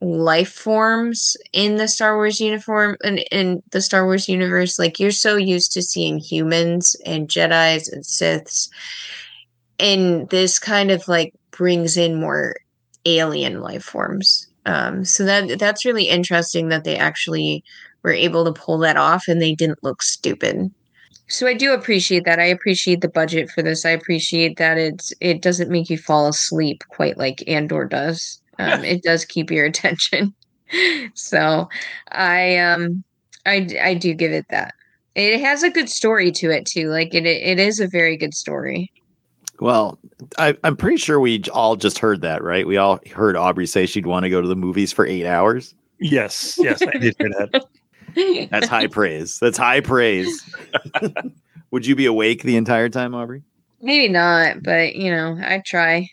life 0.02 0.52
forms 0.52 1.36
in 1.52 1.76
the 1.76 1.86
Star 1.86 2.16
Wars 2.16 2.40
uniform 2.40 2.96
and 3.04 3.20
in 3.30 3.62
the 3.70 3.80
Star 3.80 4.04
Wars 4.04 4.28
universe. 4.28 4.78
Like 4.78 4.98
you're 4.98 5.12
so 5.12 5.36
used 5.36 5.72
to 5.72 5.82
seeing 5.82 6.18
humans 6.18 6.96
and 7.06 7.28
Jedi's 7.28 7.88
and 7.88 8.04
Siths. 8.04 8.68
And 9.78 10.28
this 10.30 10.58
kind 10.58 10.90
of 10.90 11.06
like 11.06 11.32
brings 11.52 11.96
in 11.96 12.20
more 12.20 12.56
alien 13.04 13.60
life 13.60 13.84
forms. 13.84 14.48
Um, 14.66 15.04
so 15.04 15.24
that 15.24 15.58
that's 15.58 15.84
really 15.84 16.08
interesting 16.08 16.68
that 16.68 16.84
they 16.84 16.96
actually 16.96 17.64
were 18.02 18.12
able 18.12 18.44
to 18.44 18.52
pull 18.52 18.78
that 18.78 18.96
off 18.96 19.28
and 19.28 19.40
they 19.40 19.54
didn't 19.54 19.82
look 19.82 20.02
stupid. 20.02 20.70
So 21.28 21.46
I 21.46 21.54
do 21.54 21.72
appreciate 21.72 22.24
that. 22.24 22.40
I 22.40 22.44
appreciate 22.44 23.00
the 23.00 23.08
budget 23.08 23.50
for 23.50 23.62
this. 23.62 23.84
I 23.84 23.90
appreciate 23.90 24.58
that 24.58 24.78
it's 24.78 25.12
it 25.20 25.42
doesn't 25.42 25.70
make 25.70 25.88
you 25.88 25.96
fall 25.96 26.26
asleep 26.28 26.82
quite 26.88 27.16
like 27.16 27.44
Andor 27.46 27.86
does. 27.86 28.41
Um, 28.58 28.84
it 28.84 29.02
does 29.02 29.24
keep 29.24 29.50
your 29.50 29.64
attention. 29.64 30.34
so 31.14 31.68
I 32.10 32.58
um 32.58 33.04
I 33.46 33.68
I 33.82 33.94
do 33.94 34.14
give 34.14 34.32
it 34.32 34.46
that. 34.50 34.74
It 35.14 35.40
has 35.40 35.62
a 35.62 35.70
good 35.70 35.90
story 35.90 36.32
to 36.32 36.50
it 36.50 36.66
too. 36.66 36.88
Like 36.88 37.14
it 37.14 37.26
it 37.26 37.58
is 37.58 37.80
a 37.80 37.88
very 37.88 38.16
good 38.16 38.34
story. 38.34 38.90
Well, 39.60 39.98
I, 40.38 40.56
I'm 40.64 40.76
pretty 40.76 40.96
sure 40.96 41.20
we 41.20 41.42
all 41.52 41.76
just 41.76 41.98
heard 41.98 42.22
that, 42.22 42.42
right? 42.42 42.66
We 42.66 42.78
all 42.78 42.98
heard 43.14 43.36
Aubrey 43.36 43.66
say 43.66 43.86
she'd 43.86 44.06
want 44.06 44.24
to 44.24 44.30
go 44.30 44.40
to 44.40 44.48
the 44.48 44.56
movies 44.56 44.92
for 44.92 45.06
eight 45.06 45.24
hours. 45.26 45.74
Yes, 46.00 46.58
yes, 46.58 46.82
I 46.82 46.98
did 46.98 47.14
hear 47.16 47.28
that. 47.28 48.48
That's 48.50 48.66
high 48.66 48.88
praise. 48.88 49.38
That's 49.38 49.56
high 49.56 49.80
praise. 49.80 50.42
Would 51.70 51.86
you 51.86 51.94
be 51.94 52.06
awake 52.06 52.42
the 52.42 52.56
entire 52.56 52.88
time, 52.88 53.14
Aubrey? 53.14 53.42
Maybe 53.80 54.12
not, 54.12 54.62
but 54.64 54.96
you 54.96 55.12
know, 55.12 55.38
I 55.40 55.62
try. 55.64 56.08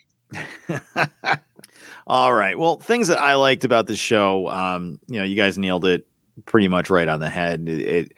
All 2.06 2.34
right. 2.34 2.58
Well, 2.58 2.76
things 2.76 3.08
that 3.08 3.18
I 3.18 3.34
liked 3.34 3.64
about 3.64 3.86
the 3.86 3.96
show, 3.96 4.48
um, 4.48 4.98
you 5.06 5.18
know, 5.18 5.24
you 5.24 5.36
guys 5.36 5.58
nailed 5.58 5.84
it 5.84 6.06
pretty 6.46 6.68
much 6.68 6.90
right 6.90 7.08
on 7.08 7.20
the 7.20 7.30
head. 7.30 7.68
It, 7.68 7.80
it 7.80 8.12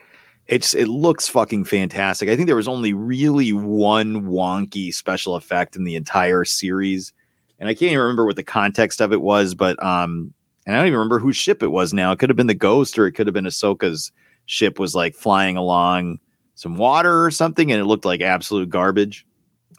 it's 0.47 0.75
it 0.75 0.89
looks 0.89 1.29
fucking 1.29 1.65
fantastic. 1.65 2.29
I 2.29 2.37
think 2.37 2.47
there 2.47 2.57
was 2.57 2.69
only 2.69 2.93
really 2.93 3.53
one 3.53 4.23
wonky 4.23 4.93
special 4.93 5.35
effect 5.35 5.77
in 5.77 5.85
the 5.85 5.97
entire 5.97 6.45
series, 6.45 7.13
and 7.59 7.69
I 7.69 7.75
can't 7.75 7.93
even 7.93 8.01
remember 8.01 8.27
what 8.27 8.37
the 8.37 8.43
context 8.43 9.01
of 9.01 9.13
it 9.13 9.21
was. 9.21 9.55
But 9.55 9.83
um, 9.83 10.35
and 10.67 10.75
I 10.75 10.79
don't 10.79 10.89
even 10.89 10.99
remember 10.99 11.19
whose 11.19 11.37
ship 11.37 11.63
it 11.63 11.69
was 11.69 11.93
now. 11.93 12.13
It 12.13 12.19
could 12.19 12.29
have 12.29 12.37
been 12.37 12.49
the 12.49 12.55
Ghost, 12.55 12.99
or 12.99 13.07
it 13.07 13.13
could 13.13 13.27
have 13.27 13.35
been 13.35 13.45
Ahsoka's 13.45 14.13
ship 14.47 14.79
was 14.79 14.95
like 14.95 15.15
flying 15.15 15.57
along 15.57 16.19
some 16.55 16.77
water 16.77 17.25
or 17.25 17.31
something, 17.31 17.73
and 17.73 17.81
it 17.81 17.87
looked 17.87 18.05
like 18.05 18.21
absolute 18.21 18.69
garbage. 18.69 19.25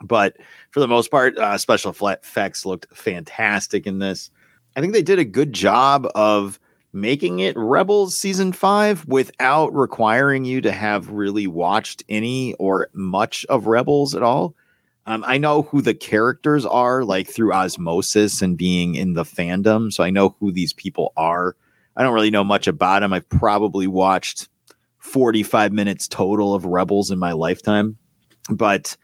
But 0.02 0.38
for 0.74 0.80
the 0.80 0.88
most 0.88 1.12
part, 1.12 1.38
uh, 1.38 1.56
special 1.60 1.94
effects 2.02 2.66
looked 2.66 2.88
fantastic 2.98 3.86
in 3.86 4.00
this. 4.00 4.32
I 4.76 4.82
think 4.82 4.94
they 4.94 5.04
did 5.04 5.20
a 5.20 5.26
good 5.26 5.54
job 5.54 6.08
of 6.16 6.60
making 6.94 7.40
it 7.40 7.56
Rebels 7.56 8.18
season 8.18 8.52
five 8.52 9.06
without 9.08 9.72
requiring 9.76 10.46
you 10.46 10.62
to 10.62 10.72
have 10.72 11.12
really 11.12 11.46
watched 11.46 12.02
any 12.10 12.56
or 12.56 12.90
much 12.94 13.46
of 13.50 13.68
Rebels 13.68 14.16
at 14.16 14.24
all. 14.24 14.56
Um, 15.06 15.24
I 15.28 15.38
know 15.38 15.62
who 15.62 15.80
the 15.80 15.94
characters 15.94 16.66
are, 16.66 17.04
like 17.04 17.28
through 17.28 17.54
osmosis 17.54 18.42
and 18.42 18.58
being 18.58 18.96
in 18.96 19.14
the 19.14 19.26
fandom. 19.26 19.94
So 19.94 20.04
I 20.04 20.10
know 20.10 20.36
who 20.40 20.52
these 20.52 20.74
people 20.74 21.14
are. 21.16 21.56
I 21.96 22.02
don't 22.02 22.16
really 22.16 22.32
know 22.32 22.44
much 22.44 22.66
about 22.66 23.02
them. 23.02 23.14
I've 23.14 23.30
probably 23.30 23.86
watched 23.86 24.50
45 24.98 25.72
minutes 25.72 26.08
total 26.08 26.56
of 26.56 26.66
Rebels 26.66 27.12
in 27.12 27.20
my 27.20 27.34
lifetime. 27.34 27.98
But, 28.50 28.98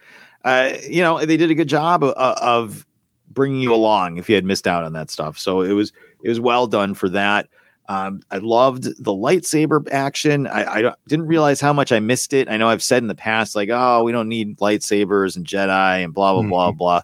uh, 0.44 0.74
you 0.88 1.02
know, 1.02 1.24
they 1.26 1.38
did 1.38 1.52
a 1.52 1.56
good 1.56 1.70
job 1.70 2.04
of, 2.04 2.14
of 2.14 2.86
bringing 3.30 3.62
you 3.62 3.74
along 3.74 4.18
if 4.18 4.30
you 4.30 4.36
had 4.36 4.46
missed 4.46 4.68
out 4.68 4.84
on 4.84 4.94
that 4.94 5.10
stuff. 5.10 5.38
So 5.38 5.62
it 5.62 5.74
was 5.74 5.92
it 6.24 6.30
was 6.30 6.40
well 6.40 6.68
done 6.68 6.94
for 6.94 7.10
that. 7.10 7.48
Um, 7.88 8.22
I 8.30 8.38
loved 8.38 8.84
the 8.84 9.12
lightsaber 9.12 9.90
action. 9.92 10.46
I, 10.46 10.90
I 10.90 10.94
didn't 11.08 11.26
realize 11.26 11.60
how 11.60 11.74
much 11.74 11.92
I 11.92 12.00
missed 12.00 12.34
it. 12.34 12.48
I 12.48 12.58
know 12.58 12.70
I've 12.70 12.84
said 12.84 13.02
in 13.02 13.08
the 13.08 13.16
past, 13.16 13.56
like, 13.56 13.70
oh, 13.72 14.04
we 14.04 14.12
don't 14.12 14.30
need 14.30 14.60
lightsabers 14.60 15.36
and 15.36 15.46
Jedi 15.46 16.04
and 16.04 16.14
blah 16.14 16.34
blah 16.34 16.44
blah 16.44 16.72
blah. 16.72 17.02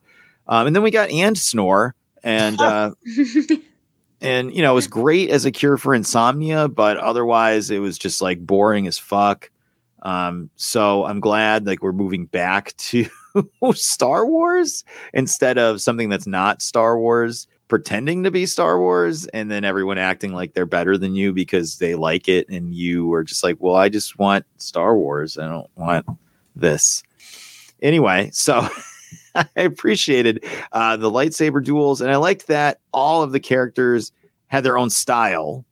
Um, 0.47 0.67
and 0.67 0.75
then 0.75 0.83
we 0.83 0.91
got 0.91 1.09
and 1.09 1.37
snore 1.37 1.95
and 2.23 2.59
uh, 2.61 2.91
and 4.21 4.53
you 4.53 4.61
know 4.61 4.71
it 4.71 4.75
was 4.75 4.87
great 4.87 5.29
as 5.29 5.45
a 5.45 5.51
cure 5.51 5.77
for 5.77 5.95
insomnia, 5.95 6.67
but 6.67 6.97
otherwise 6.97 7.71
it 7.71 7.79
was 7.79 7.97
just 7.97 8.21
like 8.21 8.45
boring 8.45 8.87
as 8.87 8.97
fuck. 8.97 9.49
Um, 10.01 10.51
so 10.55 11.05
I'm 11.05 11.19
glad 11.19 11.65
like 11.65 11.81
we're 11.81 11.93
moving 11.93 12.27
back 12.27 12.75
to 12.77 13.07
Star 13.73 14.25
Wars 14.25 14.83
instead 15.13 15.57
of 15.57 15.81
something 15.81 16.09
that's 16.09 16.27
not 16.27 16.61
Star 16.61 16.97
Wars, 16.97 17.47
pretending 17.67 18.23
to 18.23 18.31
be 18.31 18.45
Star 18.45 18.79
Wars, 18.79 19.25
and 19.27 19.49
then 19.49 19.63
everyone 19.63 19.97
acting 19.97 20.33
like 20.33 20.53
they're 20.53 20.65
better 20.65 20.97
than 20.97 21.15
you 21.15 21.33
because 21.33 21.77
they 21.77 21.95
like 21.95 22.27
it, 22.27 22.47
and 22.49 22.73
you 22.73 23.13
are 23.13 23.23
just 23.23 23.43
like, 23.43 23.57
well, 23.59 23.75
I 23.75 23.89
just 23.89 24.19
want 24.19 24.45
Star 24.57 24.95
Wars. 24.97 25.37
I 25.37 25.47
don't 25.47 25.69
want 25.75 26.05
this. 26.55 27.03
Anyway, 27.81 28.29
so 28.33 28.67
I 29.35 29.47
appreciated 29.55 30.45
uh, 30.71 30.97
the 30.97 31.11
lightsaber 31.11 31.63
duels, 31.63 32.01
and 32.01 32.11
I 32.11 32.17
liked 32.17 32.47
that 32.47 32.79
all 32.93 33.23
of 33.23 33.31
the 33.31 33.39
characters 33.39 34.11
had 34.47 34.63
their 34.63 34.77
own 34.77 34.89
style, 34.89 35.65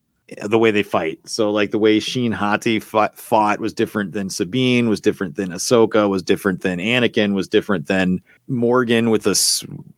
the 0.43 0.57
way 0.57 0.71
they 0.71 0.83
fight. 0.83 1.19
So, 1.27 1.51
like 1.51 1.71
the 1.71 1.79
way 1.79 1.99
Shin 1.99 2.31
Hati 2.31 2.79
fought, 2.79 3.17
fought 3.17 3.59
was 3.59 3.73
different 3.73 4.13
than 4.13 4.29
Sabine, 4.29 4.87
was 4.87 5.01
different 5.01 5.35
than 5.35 5.49
Ahsoka, 5.49 6.09
was 6.09 6.23
different 6.23 6.61
than 6.61 6.79
Anakin, 6.79 7.33
was 7.33 7.47
different 7.47 7.87
than 7.87 8.21
Morgan 8.47 9.09
with 9.09 9.27
a 9.27 9.35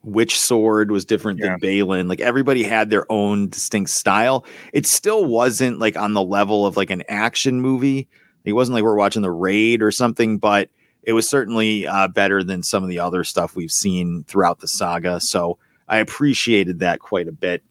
witch 0.02 0.38
sword, 0.38 0.90
was 0.90 1.04
different 1.04 1.40
than 1.40 1.60
Baylan. 1.60 2.08
Like 2.08 2.20
everybody 2.20 2.64
had 2.64 2.90
their 2.90 3.10
own 3.10 3.48
distinct 3.48 3.90
style. 3.90 4.44
It 4.72 4.86
still 4.86 5.24
wasn't 5.24 5.78
like 5.78 5.96
on 5.96 6.14
the 6.14 6.22
level 6.22 6.66
of 6.66 6.76
like 6.76 6.90
an 6.90 7.04
action 7.08 7.60
movie. 7.60 8.08
It 8.44 8.52
wasn't 8.52 8.74
like 8.74 8.84
we're 8.84 8.96
watching 8.96 9.22
the 9.22 9.30
raid 9.30 9.82
or 9.82 9.90
something, 9.90 10.38
but 10.38 10.70
it 11.02 11.12
was 11.12 11.28
certainly 11.28 11.86
uh, 11.86 12.08
better 12.08 12.42
than 12.42 12.64
some 12.64 12.82
of 12.82 12.88
the 12.88 12.98
other 12.98 13.22
stuff 13.22 13.54
we've 13.54 13.72
seen 13.72 14.24
throughout 14.24 14.58
the 14.58 14.68
saga. 14.68 15.20
So 15.20 15.58
I 15.88 15.98
appreciated 15.98 16.80
that 16.80 16.98
quite 16.98 17.28
a 17.28 17.32
bit. 17.32 17.62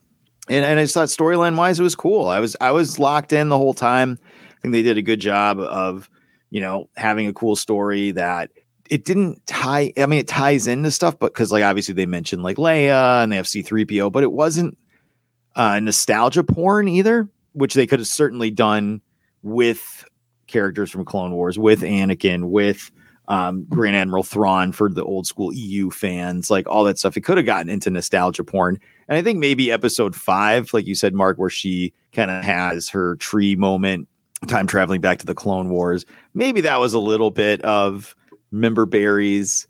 And, 0.48 0.64
and 0.64 0.80
I 0.80 0.84
just 0.84 0.94
thought 0.94 1.08
storyline 1.08 1.58
wise, 1.58 1.80
it 1.80 1.84
was 1.84 1.96
cool. 1.96 2.28
I 2.28 2.40
was 2.40 2.56
I 2.62 2.72
was 2.72 3.00
locked 3.00 3.34
in 3.34 3.50
the 3.50 3.58
whole 3.58 3.74
time. 3.74 4.20
I 4.24 4.62
think 4.62 4.74
they 4.74 4.84
did 4.84 4.98
a 4.98 5.02
good 5.02 5.20
job 5.20 5.60
of, 5.60 6.10
you 6.50 6.62
know, 6.62 6.90
having 6.96 7.28
a 7.28 7.34
cool 7.34 7.56
story 7.56 8.12
that 8.12 8.52
it 8.90 9.06
didn't 9.06 9.46
tie. 9.48 9.92
I 9.98 10.06
mean, 10.06 10.20
it 10.20 10.28
ties 10.28 10.68
into 10.68 10.92
stuff, 10.92 11.18
but 11.18 11.34
because 11.34 11.52
like 11.52 11.64
obviously 11.64 11.94
they 11.94 12.06
mentioned 12.06 12.44
like 12.44 12.58
Leia 12.58 13.24
and 13.24 13.32
they 13.32 13.38
have 13.38 13.46
C3PO, 13.46 14.12
but 14.12 14.24
it 14.24 14.32
wasn't 14.32 14.78
uh, 15.56 15.80
nostalgia 15.80 16.44
porn 16.44 16.88
either, 16.88 17.28
which 17.54 17.74
they 17.74 17.88
could 17.88 18.00
have 18.00 18.08
certainly 18.08 18.52
done 18.52 19.02
with 19.42 20.06
characters 20.48 20.92
from 20.92 21.06
Clone 21.06 21.32
Wars, 21.32 21.58
with 21.58 21.82
Anakin, 21.82 22.50
with 22.50 22.92
um, 23.28 23.66
Grand 23.70 23.96
Admiral 23.96 24.24
Thrawn 24.24 24.72
for 24.72 24.90
the 24.90 25.04
old 25.04 25.26
school 25.26 25.54
EU 25.54 25.90
fans, 25.90 26.52
like 26.52 26.68
all 26.68 26.84
that 26.84 27.00
stuff. 27.00 27.18
It 27.18 27.22
could 27.22 27.38
have 27.38 27.46
gotten 27.46 27.70
into 27.70 27.90
nostalgia 27.90 28.44
porn. 28.44 28.80
And 29.08 29.18
I 29.18 29.22
think 29.22 29.40
maybe 29.40 29.72
episode 29.72 30.16
five, 30.16 30.74
like 30.74 30.88
you 30.88 30.96
said, 30.96 31.14
Mark, 31.14 31.38
where 31.38 31.50
she 31.50 31.94
kind 32.14 32.32
of 32.32 32.44
has 32.44 32.90
her 32.90 33.16
tree 33.18 33.56
moment, 33.56 34.08
time 34.48 34.68
traveling 34.68 35.02
back 35.02 35.20
to 35.20 35.26
the 35.26 35.36
Clone 35.36 35.70
Wars. 35.70 36.06
Maybe 36.34 36.62
that 36.62 36.80
was 36.80 36.94
a 36.94 37.00
little 37.00 37.32
bit 37.32 37.62
of 37.62 38.16
member 38.52 38.86
berries, 38.86 39.68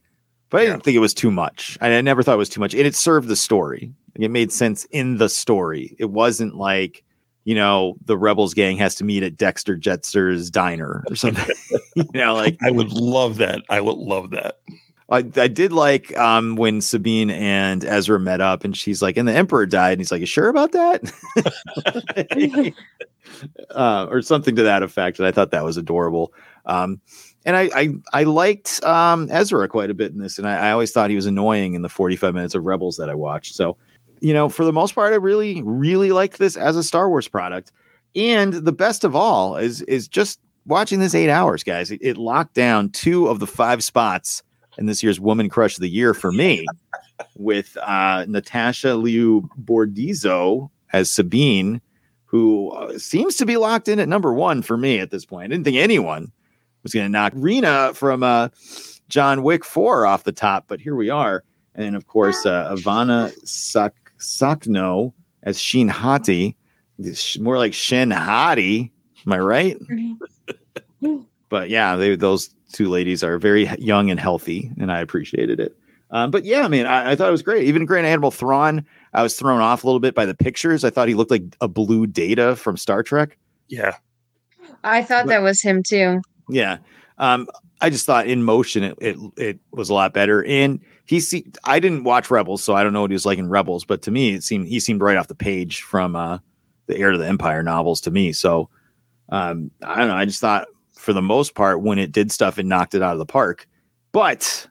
but 0.49 0.61
I 0.61 0.65
didn't 0.65 0.83
think 0.83 0.95
it 0.95 0.99
was 0.99 1.13
too 1.13 1.31
much. 1.31 1.77
I, 1.81 1.93
I 1.93 2.01
never 2.01 2.23
thought 2.23 2.35
it 2.35 2.37
was 2.37 2.49
too 2.49 2.61
much. 2.61 2.73
And 2.73 2.85
it 2.85 2.95
served 2.95 3.27
the 3.27 3.35
story. 3.35 3.91
Like, 4.15 4.25
it 4.25 4.31
made 4.31 4.51
sense 4.51 4.85
in 4.85 5.17
the 5.17 5.27
story. 5.27 5.95
It 5.99 6.11
wasn't 6.11 6.55
like, 6.55 7.03
you 7.43 7.55
know, 7.55 7.97
the 8.05 8.17
Rebels 8.17 8.53
gang 8.53 8.77
has 8.77 8.95
to 8.95 9.03
meet 9.03 9.23
at 9.23 9.37
Dexter 9.37 9.75
Jettster's 9.75 10.49
diner 10.49 11.03
or 11.09 11.15
something. 11.15 11.55
you 11.95 12.05
know, 12.13 12.33
like 12.33 12.57
I 12.63 12.71
would 12.71 12.91
love 12.93 13.37
that. 13.37 13.61
I 13.69 13.81
would 13.81 13.97
love 13.97 14.31
that. 14.31 14.59
I, 15.09 15.17
I 15.17 15.47
did 15.47 15.71
like 15.71 16.17
um, 16.17 16.55
when 16.55 16.81
Sabine 16.81 17.29
and 17.29 17.85
Ezra 17.85 18.19
met 18.19 18.41
up, 18.41 18.63
and 18.63 18.75
she's 18.75 19.01
like, 19.01 19.17
"And 19.17 19.27
the 19.27 19.33
Emperor 19.33 19.67
died," 19.67 19.93
and 19.93 20.01
he's 20.01 20.11
like, 20.11 20.19
"You 20.19 20.25
sure 20.25 20.49
about 20.49 20.71
that?" 20.71 22.73
uh, 23.69 24.07
or 24.09 24.21
something 24.23 24.55
to 24.55 24.63
that 24.63 24.81
effect. 24.81 25.19
And 25.19 25.27
I 25.27 25.31
thought 25.31 25.51
that 25.51 25.63
was 25.63 25.77
adorable. 25.77 26.33
Um, 26.65 27.01
and 27.45 27.55
I, 27.55 27.69
I 27.75 27.89
I 28.13 28.23
liked 28.23 28.83
um, 28.83 29.27
Ezra 29.29 29.67
quite 29.67 29.91
a 29.91 29.93
bit 29.93 30.11
in 30.11 30.17
this, 30.17 30.39
and 30.39 30.47
I, 30.47 30.69
I 30.69 30.71
always 30.71 30.91
thought 30.91 31.11
he 31.11 31.15
was 31.15 31.27
annoying 31.27 31.75
in 31.75 31.83
the 31.83 31.89
45 31.89 32.33
minutes 32.33 32.55
of 32.55 32.65
Rebels 32.65 32.97
that 32.97 33.09
I 33.09 33.15
watched. 33.15 33.53
So, 33.53 33.77
you 34.21 34.33
know, 34.33 34.49
for 34.49 34.65
the 34.65 34.73
most 34.73 34.95
part, 34.95 35.13
I 35.13 35.17
really 35.17 35.61
really 35.61 36.11
liked 36.11 36.39
this 36.39 36.57
as 36.57 36.75
a 36.75 36.83
Star 36.83 37.09
Wars 37.09 37.27
product. 37.27 37.71
And 38.15 38.53
the 38.53 38.71
best 38.71 39.03
of 39.03 39.15
all 39.15 39.57
is 39.57 39.83
is 39.83 40.07
just 40.07 40.39
watching 40.65 40.99
this 40.99 41.13
eight 41.13 41.29
hours, 41.29 41.63
guys. 41.63 41.91
It, 41.91 41.99
it 42.01 42.17
locked 42.17 42.55
down 42.55 42.89
two 42.89 43.27
of 43.27 43.39
the 43.39 43.45
five 43.45 43.83
spots 43.83 44.41
in 44.77 44.85
this 44.85 45.03
year's 45.03 45.19
Woman 45.19 45.49
Crush 45.49 45.75
of 45.75 45.81
the 45.81 45.89
Year 45.89 46.13
for 46.13 46.31
me, 46.31 46.65
with 47.35 47.77
uh, 47.81 48.25
Natasha 48.27 48.95
Liu 48.95 49.49
Bordizzo 49.63 50.69
as 50.93 51.11
Sabine, 51.11 51.81
who 52.25 52.71
uh, 52.71 52.97
seems 52.97 53.35
to 53.37 53.45
be 53.45 53.57
locked 53.57 53.87
in 53.87 53.99
at 53.99 54.09
number 54.09 54.33
one 54.33 54.61
for 54.61 54.77
me 54.77 54.99
at 54.99 55.11
this 55.11 55.25
point. 55.25 55.45
I 55.45 55.47
didn't 55.47 55.65
think 55.65 55.77
anyone 55.77 56.31
was 56.83 56.93
going 56.93 57.05
to 57.05 57.11
knock 57.11 57.33
Rena 57.35 57.93
from 57.93 58.23
uh, 58.23 58.49
John 59.09 59.43
Wick 59.43 59.65
4 59.65 60.05
off 60.05 60.23
the 60.23 60.31
top, 60.31 60.65
but 60.67 60.79
here 60.79 60.95
we 60.95 61.09
are. 61.09 61.43
And 61.73 61.85
then, 61.85 61.95
of 61.95 62.07
course, 62.07 62.45
uh, 62.45 62.69
Ivanna 62.77 63.31
Sak- 63.43 64.11
Sakhno 64.19 65.13
as 65.43 65.59
Sheen 65.59 65.87
Hati, 65.87 66.55
more 67.39 67.57
like 67.57 67.73
Shin 67.73 68.11
Hati. 68.11 68.91
Am 69.25 69.33
I 69.33 69.39
right? 69.39 69.77
but 71.49 71.69
yeah, 71.69 71.95
they, 71.95 72.15
those 72.15 72.49
two 72.75 72.89
ladies 72.89 73.23
are 73.23 73.37
very 73.37 73.67
young 73.77 74.11
and 74.11 74.19
healthy, 74.19 74.71
and 74.79 74.91
I 74.91 74.99
appreciated 74.99 75.59
it. 75.59 75.75
Um, 76.11 76.29
but 76.29 76.45
yeah, 76.45 76.63
I 76.63 76.67
mean, 76.67 76.85
I, 76.85 77.11
I 77.11 77.15
thought 77.15 77.29
it 77.29 77.31
was 77.31 77.41
great. 77.41 77.65
Even 77.65 77.85
Grand 77.85 78.05
Admiral 78.05 78.31
Thrawn, 78.31 78.85
I 79.13 79.23
was 79.23 79.35
thrown 79.35 79.61
off 79.61 79.83
a 79.83 79.87
little 79.87 79.99
bit 79.99 80.13
by 80.13 80.25
the 80.25 80.35
pictures. 80.35 80.83
I 80.83 80.89
thought 80.89 81.07
he 81.07 81.15
looked 81.15 81.31
like 81.31 81.43
a 81.61 81.67
blue 81.67 82.05
Data 82.05 82.55
from 82.55 82.77
Star 82.77 83.01
Trek. 83.01 83.37
Yeah, 83.67 83.95
I 84.83 85.01
thought 85.01 85.25
that 85.27 85.41
was 85.41 85.61
him 85.61 85.81
too. 85.81 86.21
Yeah. 86.49 86.77
Um, 87.17 87.47
I 87.81 87.89
just 87.89 88.05
thought 88.05 88.27
in 88.27 88.43
motion 88.43 88.83
it, 88.83 88.97
it 89.01 89.17
it 89.37 89.59
was 89.71 89.89
a 89.89 89.93
lot 89.93 90.13
better. 90.13 90.43
And 90.45 90.79
he 91.05 91.19
see 91.19 91.45
I 91.63 91.79
didn't 91.79 92.03
watch 92.03 92.31
Rebels, 92.31 92.63
so 92.63 92.73
I 92.73 92.83
don't 92.83 92.93
know 92.93 93.01
what 93.01 93.11
he 93.11 93.15
was 93.15 93.25
like 93.25 93.39
in 93.39 93.49
Rebels, 93.49 93.85
but 93.85 94.01
to 94.03 94.11
me 94.11 94.33
it 94.35 94.43
seemed 94.43 94.67
he 94.67 94.79
seemed 94.79 95.01
right 95.01 95.17
off 95.17 95.27
the 95.27 95.35
page 95.35 95.81
from 95.81 96.15
uh 96.15 96.39
the 96.87 96.97
Heir 96.97 97.11
to 97.11 97.17
the 97.17 97.27
Empire 97.27 97.63
novels 97.63 98.01
to 98.01 98.11
me. 98.11 98.31
So 98.31 98.69
um 99.29 99.71
I 99.83 99.97
don't 99.97 100.07
know, 100.07 100.15
I 100.15 100.25
just 100.25 100.41
thought 100.41 100.67
for 101.05 101.13
the 101.13 101.21
most 101.21 101.53
part 101.53 101.81
when 101.81 101.99
it 101.99 102.11
did 102.11 102.31
stuff 102.31 102.57
it 102.57 102.65
knocked 102.65 102.95
it 102.95 103.03
out 103.03 103.13
of 103.13 103.19
the 103.19 103.25
park. 103.25 103.67
But 104.11 104.67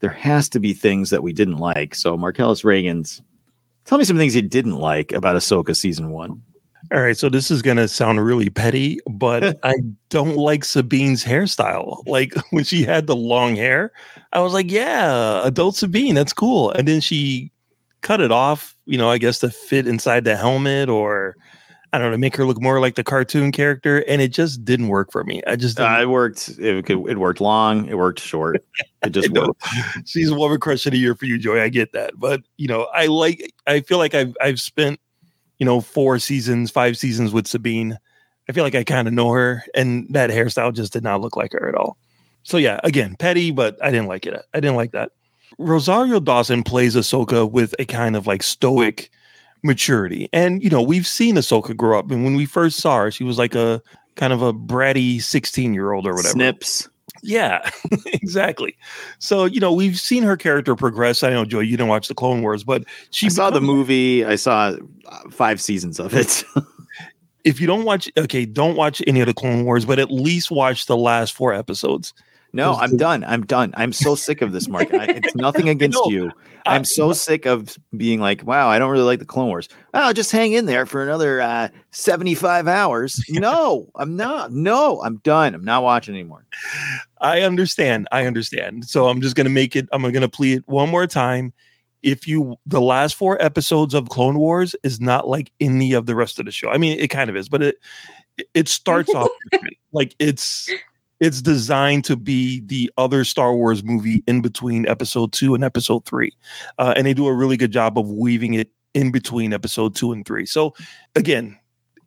there 0.00 0.10
has 0.10 0.48
to 0.48 0.58
be 0.58 0.72
things 0.72 1.10
that 1.10 1.22
we 1.22 1.32
didn't 1.32 1.58
like. 1.58 1.94
So 1.94 2.16
Marcellus 2.16 2.62
Reagans 2.62 3.20
tell 3.84 3.98
me 3.98 4.04
some 4.04 4.16
things 4.16 4.34
you 4.34 4.42
didn't 4.42 4.76
like 4.76 5.12
about 5.12 5.36
Ahsoka 5.36 5.76
season 5.76 6.10
one. 6.10 6.42
All 6.92 7.02
right, 7.02 7.16
so 7.16 7.28
this 7.28 7.50
is 7.50 7.60
gonna 7.60 7.86
sound 7.86 8.24
really 8.24 8.48
petty, 8.48 8.98
but 9.08 9.58
I 9.62 9.74
don't 10.08 10.36
like 10.36 10.64
Sabine's 10.64 11.22
hairstyle. 11.22 12.02
Like 12.06 12.32
when 12.50 12.64
she 12.64 12.82
had 12.82 13.06
the 13.06 13.14
long 13.14 13.54
hair, 13.54 13.92
I 14.32 14.40
was 14.40 14.54
like, 14.54 14.70
"Yeah, 14.70 15.46
adult 15.46 15.76
Sabine, 15.76 16.14
that's 16.14 16.32
cool." 16.32 16.70
And 16.72 16.88
then 16.88 17.02
she 17.02 17.52
cut 18.00 18.22
it 18.22 18.32
off, 18.32 18.74
you 18.86 18.96
know, 18.96 19.10
I 19.10 19.18
guess 19.18 19.40
to 19.40 19.50
fit 19.50 19.86
inside 19.86 20.24
the 20.24 20.36
helmet, 20.36 20.88
or 20.88 21.36
I 21.92 21.98
don't 21.98 22.12
know, 22.12 22.18
make 22.18 22.36
her 22.36 22.44
look 22.44 22.60
more 22.60 22.80
like 22.80 22.94
the 22.94 23.02
cartoon 23.02 23.50
character, 23.50 24.04
and 24.06 24.22
it 24.22 24.28
just 24.28 24.64
didn't 24.64 24.88
work 24.88 25.10
for 25.10 25.24
me. 25.24 25.42
I 25.46 25.56
just 25.56 25.80
uh, 25.80 25.98
it 26.00 26.06
worked. 26.06 26.50
It, 26.58 26.88
it 26.88 27.18
worked 27.18 27.40
long. 27.40 27.86
It 27.86 27.98
worked 27.98 28.20
short. 28.20 28.64
It 29.02 29.10
just 29.10 29.30
worked. 29.30 29.62
She's 30.04 30.30
woman 30.32 30.60
crush 30.60 30.86
of 30.86 30.92
the 30.92 30.98
year 30.98 31.14
for 31.14 31.24
you, 31.24 31.38
Joey. 31.38 31.60
I 31.60 31.68
get 31.68 31.92
that, 31.92 32.18
but 32.18 32.42
you 32.56 32.68
know, 32.68 32.88
I 32.94 33.06
like. 33.06 33.52
I 33.66 33.80
feel 33.80 33.98
like 33.98 34.14
I've 34.14 34.36
I've 34.40 34.60
spent 34.60 35.00
you 35.60 35.66
know, 35.66 35.80
four 35.80 36.18
seasons, 36.18 36.70
five 36.70 36.96
seasons 36.96 37.32
with 37.32 37.46
Sabine. 37.46 37.98
I 38.48 38.52
feel 38.52 38.64
like 38.64 38.74
I 38.74 38.82
kind 38.82 39.06
of 39.06 39.14
know 39.14 39.30
her, 39.30 39.62
and 39.74 40.08
that 40.10 40.30
hairstyle 40.30 40.74
just 40.74 40.92
did 40.92 41.04
not 41.04 41.20
look 41.20 41.36
like 41.36 41.52
her 41.52 41.68
at 41.68 41.76
all. 41.76 41.98
So 42.42 42.56
yeah, 42.56 42.80
again, 42.82 43.14
petty, 43.16 43.52
but 43.52 43.76
I 43.84 43.90
didn't 43.90 44.08
like 44.08 44.26
it. 44.26 44.42
I 44.54 44.60
didn't 44.60 44.76
like 44.76 44.92
that. 44.92 45.12
Rosario 45.58 46.18
Dawson 46.18 46.62
plays 46.62 46.96
Ahsoka 46.96 47.48
with 47.48 47.74
a 47.78 47.84
kind 47.84 48.16
of 48.16 48.26
like 48.26 48.42
stoic 48.42 49.10
maturity, 49.62 50.28
and 50.32 50.62
you 50.62 50.70
know 50.70 50.82
we've 50.82 51.06
seen 51.06 51.36
Ahsoka 51.36 51.76
grow 51.76 51.98
up. 51.98 52.10
And 52.10 52.24
when 52.24 52.34
we 52.34 52.46
first 52.46 52.78
saw 52.78 52.98
her, 52.98 53.10
she 53.10 53.24
was 53.24 53.38
like 53.38 53.54
a 53.54 53.82
kind 54.16 54.32
of 54.32 54.42
a 54.42 54.52
bratty 54.52 55.20
sixteen-year-old 55.22 56.06
or 56.06 56.14
whatever. 56.14 56.32
Snips. 56.32 56.88
Yeah, 57.22 57.68
exactly. 58.06 58.76
So 59.18 59.44
you 59.44 59.60
know 59.60 59.72
we've 59.72 59.98
seen 59.98 60.22
her 60.22 60.36
character 60.36 60.74
progress. 60.74 61.22
I 61.22 61.30
know 61.30 61.44
Joey, 61.44 61.66
you 61.66 61.76
didn't 61.76 61.88
watch 61.88 62.08
the 62.08 62.14
Clone 62.14 62.42
Wars, 62.42 62.64
but 62.64 62.84
she 63.10 63.26
I 63.26 63.28
saw 63.30 63.50
the 63.50 63.60
movie. 63.60 64.24
I 64.24 64.36
saw 64.36 64.76
uh, 65.06 65.30
five 65.30 65.60
seasons 65.60 66.00
of 66.00 66.14
it. 66.14 66.44
if 67.44 67.60
you 67.60 67.66
don't 67.66 67.84
watch, 67.84 68.10
okay, 68.16 68.44
don't 68.44 68.76
watch 68.76 69.02
any 69.06 69.20
of 69.20 69.26
the 69.26 69.34
Clone 69.34 69.64
Wars, 69.64 69.84
but 69.84 69.98
at 69.98 70.10
least 70.10 70.50
watch 70.50 70.86
the 70.86 70.96
last 70.96 71.32
four 71.32 71.52
episodes. 71.52 72.14
No, 72.52 72.74
I'm 72.74 72.96
done. 72.96 73.24
I'm 73.24 73.46
done. 73.46 73.72
I'm 73.76 73.92
so 73.92 74.14
sick 74.14 74.42
of 74.42 74.52
this, 74.52 74.68
Mark. 74.68 74.92
I, 74.92 75.04
it's 75.04 75.34
nothing 75.34 75.68
against 75.70 76.00
you. 76.06 76.30
I'm 76.66 76.84
so 76.84 77.12
sick 77.12 77.46
of 77.46 77.78
being 77.96 78.20
like, 78.20 78.44
wow, 78.44 78.68
I 78.68 78.78
don't 78.78 78.90
really 78.90 79.04
like 79.04 79.18
the 79.18 79.24
Clone 79.24 79.48
Wars. 79.48 79.68
Oh, 79.94 80.12
just 80.12 80.32
hang 80.32 80.52
in 80.52 80.66
there 80.66 80.84
for 80.86 81.02
another 81.02 81.40
uh, 81.40 81.68
75 81.92 82.68
hours. 82.68 83.24
No, 83.28 83.88
I'm 83.96 84.16
not. 84.16 84.52
No, 84.52 85.00
I'm 85.02 85.18
done. 85.18 85.54
I'm 85.54 85.64
not 85.64 85.82
watching 85.82 86.14
anymore. 86.14 86.44
I 87.20 87.42
understand. 87.42 88.08
I 88.12 88.26
understand. 88.26 88.84
So 88.86 89.08
I'm 89.08 89.20
just 89.20 89.36
going 89.36 89.46
to 89.46 89.50
make 89.50 89.76
it, 89.76 89.88
I'm 89.92 90.02
going 90.02 90.20
to 90.20 90.28
plea 90.28 90.54
it 90.54 90.64
one 90.66 90.90
more 90.90 91.06
time. 91.06 91.52
If 92.02 92.26
you, 92.26 92.56
the 92.66 92.80
last 92.80 93.14
four 93.14 93.40
episodes 93.42 93.92
of 93.92 94.08
Clone 94.08 94.38
Wars 94.38 94.74
is 94.82 95.00
not 95.00 95.28
like 95.28 95.52
any 95.60 95.92
of 95.92 96.06
the 96.06 96.14
rest 96.14 96.38
of 96.38 96.46
the 96.46 96.52
show. 96.52 96.70
I 96.70 96.78
mean, 96.78 96.98
it 96.98 97.08
kind 97.08 97.28
of 97.28 97.36
is, 97.36 97.48
but 97.48 97.62
it, 97.62 97.76
it 98.54 98.68
starts 98.68 99.14
off 99.14 99.28
like 99.92 100.14
it's 100.18 100.70
it's 101.20 101.42
designed 101.42 102.04
to 102.06 102.16
be 102.16 102.60
the 102.60 102.90
other 102.96 103.24
Star 103.24 103.54
Wars 103.54 103.84
movie 103.84 104.24
in 104.26 104.40
between 104.40 104.88
episode 104.88 105.32
two 105.32 105.54
and 105.54 105.62
episode 105.62 106.04
three. 106.06 106.32
Uh, 106.78 106.94
and 106.96 107.06
they 107.06 107.14
do 107.14 107.26
a 107.26 107.34
really 107.34 107.56
good 107.56 107.72
job 107.72 107.98
of 107.98 108.10
weaving 108.10 108.54
it 108.54 108.70
in 108.94 109.12
between 109.12 109.52
episode 109.52 109.94
two 109.94 110.12
and 110.12 110.26
three. 110.26 110.46
So, 110.46 110.74
again, 111.14 111.58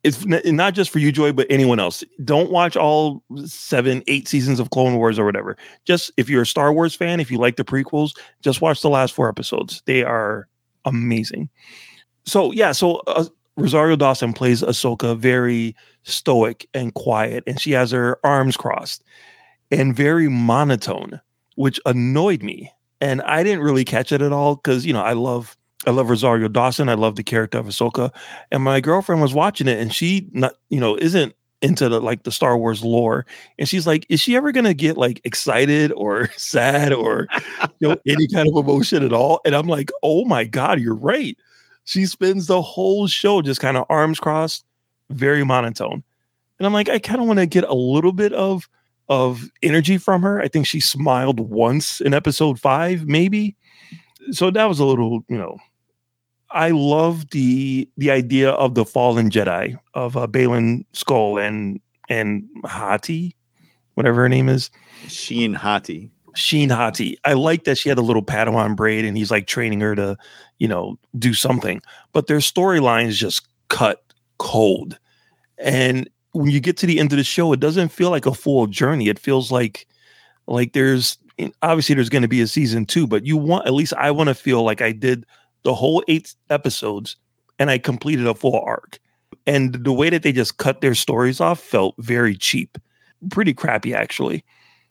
it's 0.04 0.26
n- 0.26 0.56
not 0.56 0.74
just 0.74 0.90
for 0.90 1.00
you, 1.00 1.12
Joey, 1.12 1.32
but 1.32 1.48
anyone 1.50 1.80
else. 1.80 2.04
Don't 2.26 2.52
watch 2.52 2.76
all 2.76 3.24
seven, 3.46 4.04
eight 4.08 4.28
seasons 4.28 4.60
of 4.60 4.72
Clone 4.72 4.98
Wars 4.98 5.18
or 5.18 5.26
whatever. 5.26 5.58
Just 5.86 6.12
if 6.18 6.30
you're 6.30 6.42
a 6.42 6.48
Star 6.48 6.74
Wars 6.74 6.96
fan, 6.96 7.20
if 7.20 7.32
you 7.32 7.38
like 7.38 7.56
the 7.56 7.64
prequels, 7.64 8.18
just 8.42 8.62
watch 8.62 8.82
the 8.82 8.90
last 8.90 9.14
four 9.14 9.30
episodes. 9.30 9.82
They 9.86 10.04
are 10.04 10.48
amazing. 10.86 11.50
So, 12.26 12.52
yeah, 12.52 12.72
so 12.72 12.96
uh, 13.08 13.26
Rosario 13.56 13.96
Dawson 13.96 14.34
plays 14.34 14.62
Ahsoka 14.62 15.18
very 15.18 15.76
stoic 16.04 16.68
and 16.74 16.94
quiet, 16.94 17.44
and 17.48 17.60
she 17.60 17.72
has 17.72 17.92
her 17.92 18.20
arms 18.24 18.58
crossed 18.58 19.04
and 19.72 19.96
very 19.96 20.30
monotone, 20.30 21.20
which 21.56 21.80
annoyed 21.86 22.44
me. 22.44 22.72
And 23.02 23.22
I 23.24 23.44
didn't 23.44 23.64
really 23.64 23.84
catch 23.84 24.12
it 24.12 24.22
at 24.22 24.32
all 24.32 24.56
because 24.56 24.86
you 24.86 24.94
know 24.94 25.02
I 25.02 25.14
love 25.14 25.58
I 25.86 25.92
love 25.92 26.10
Rosario 26.10 26.48
Dawson. 26.48 26.90
I 26.90 26.94
love 26.94 27.16
the 27.16 27.24
character 27.24 27.58
of 27.58 27.66
Ahsoka, 27.66 28.12
and 28.52 28.64
my 28.64 28.80
girlfriend 28.80 29.22
was 29.22 29.34
watching 29.34 29.68
it, 29.68 29.80
and 29.80 29.94
she 29.94 30.28
not 30.32 30.54
you 30.70 30.80
know 30.80 30.96
isn't 30.98 31.34
into 31.62 31.90
the 31.90 32.00
like 32.00 32.24
the 32.24 32.32
Star 32.32 32.58
Wars 32.58 32.84
lore, 32.84 33.26
and 33.60 33.68
she's 33.68 33.88
like, 33.88 34.06
is 34.10 34.22
she 34.22 34.36
ever 34.36 34.52
gonna 34.52 34.74
get 34.74 34.98
like 34.98 35.20
excited 35.26 35.92
or 35.94 36.30
sad 36.38 36.94
or 36.94 37.28
you 37.80 37.90
know 37.90 37.98
any 38.08 38.28
kind 38.28 38.48
of 38.48 38.56
emotion 38.56 39.04
at 39.04 39.14
all? 39.14 39.42
And 39.46 39.56
I'm 39.56 39.68
like, 39.68 39.92
oh 40.02 40.24
my 40.26 40.46
god, 40.46 40.80
you're 40.80 40.96
right 40.96 41.38
she 41.86 42.06
spends 42.06 42.48
the 42.48 42.62
whole 42.62 43.08
show 43.08 43.42
just 43.42 43.60
kind 43.60 43.78
of 43.78 43.86
arms 43.90 44.20
crossed, 44.20 44.66
very 45.10 45.44
monotone. 45.44 46.04
And 46.60 46.66
I'm 46.66 46.74
like, 46.74 46.90
I 46.90 47.00
kind 47.00 47.20
of 47.20 47.28
want 47.28 47.40
to 47.40 47.46
get 47.46 47.64
a 47.66 47.74
little 47.74 48.14
bit 48.14 48.34
of 48.34 48.70
of 49.10 49.50
energy 49.62 49.98
from 49.98 50.22
her. 50.22 50.42
I 50.42 50.48
think 50.48 50.66
she 50.66 50.80
smiled 50.80 51.40
once 51.40 52.00
in 52.00 52.14
episode 52.14 52.60
five, 52.60 53.06
maybe. 53.06 53.56
So 54.32 54.50
that 54.52 54.66
was 54.66 54.80
a 54.80 54.86
little, 54.86 55.24
you 55.28 55.38
know. 55.38 55.58
I 56.52 56.70
love 56.70 57.30
the 57.32 57.90
the 57.98 58.12
idea 58.12 58.52
of 58.52 58.76
the 58.76 58.86
fallen 58.86 59.30
Jedi 59.30 59.78
of 59.94 60.16
uh, 60.16 60.28
Baylan 60.28 60.86
Skoll 60.94 61.44
and 61.46 61.80
and 62.10 62.48
Hati, 62.64 63.36
whatever 63.96 64.22
her 64.22 64.30
name 64.30 64.50
is, 64.50 64.70
Shin 65.08 65.54
Hati. 65.54 66.12
Shin 66.36 66.70
Hati. 66.70 67.18
I 67.26 67.34
like 67.34 67.64
that 67.66 67.78
she 67.78 67.90
had 67.90 67.98
a 67.98 68.04
little 68.04 68.24
Padawan 68.24 68.76
braid 68.76 69.06
and 69.06 69.18
he's 69.18 69.32
like 69.32 69.48
training 69.48 69.82
her 69.82 69.96
to, 69.96 70.18
you 70.60 70.68
know, 70.68 70.98
do 71.18 71.34
something. 71.34 71.82
But 72.12 72.28
their 72.28 72.38
storylines 72.38 73.14
just 73.14 73.48
cut 73.70 74.13
cold. 74.44 75.00
And 75.58 76.10
when 76.34 76.52
you 76.52 76.60
get 76.60 76.78
to 76.78 76.86
the 76.86 77.00
end 77.00 77.14
of 77.14 77.18
the 77.18 77.24
show, 77.24 77.54
it 77.54 77.60
doesn't 77.60 77.90
feel 77.90 78.10
like 78.10 78.26
a 78.26 78.34
full 78.34 78.68
journey. 78.68 79.08
It 79.08 79.18
feels 79.18 79.52
like 79.52 79.88
like 80.46 80.74
there's 80.74 81.18
obviously 81.62 81.96
there's 81.96 82.10
going 82.10 82.22
to 82.22 82.28
be 82.28 82.42
a 82.42 82.48
season 82.48 82.86
2, 82.86 83.08
but 83.08 83.26
you 83.26 83.38
want 83.38 83.66
at 83.66 83.74
least 83.74 83.94
I 83.94 84.12
want 84.12 84.28
to 84.28 84.36
feel 84.36 84.64
like 84.64 84.82
I 84.82 84.92
did 84.92 85.26
the 85.64 85.74
whole 85.74 86.04
8 86.10 86.36
episodes 86.50 87.16
and 87.58 87.72
I 87.72 87.78
completed 87.78 88.28
a 88.28 88.36
full 88.36 88.60
arc. 88.60 89.00
And 89.48 89.74
the 89.74 89.94
way 89.94 90.10
that 90.10 90.24
they 90.24 90.34
just 90.34 90.58
cut 90.58 90.82
their 90.82 90.96
stories 90.96 91.40
off 91.40 91.60
felt 91.60 91.96
very 91.98 92.36
cheap. 92.36 92.78
Pretty 93.32 93.54
crappy 93.54 93.96
actually. 93.96 94.44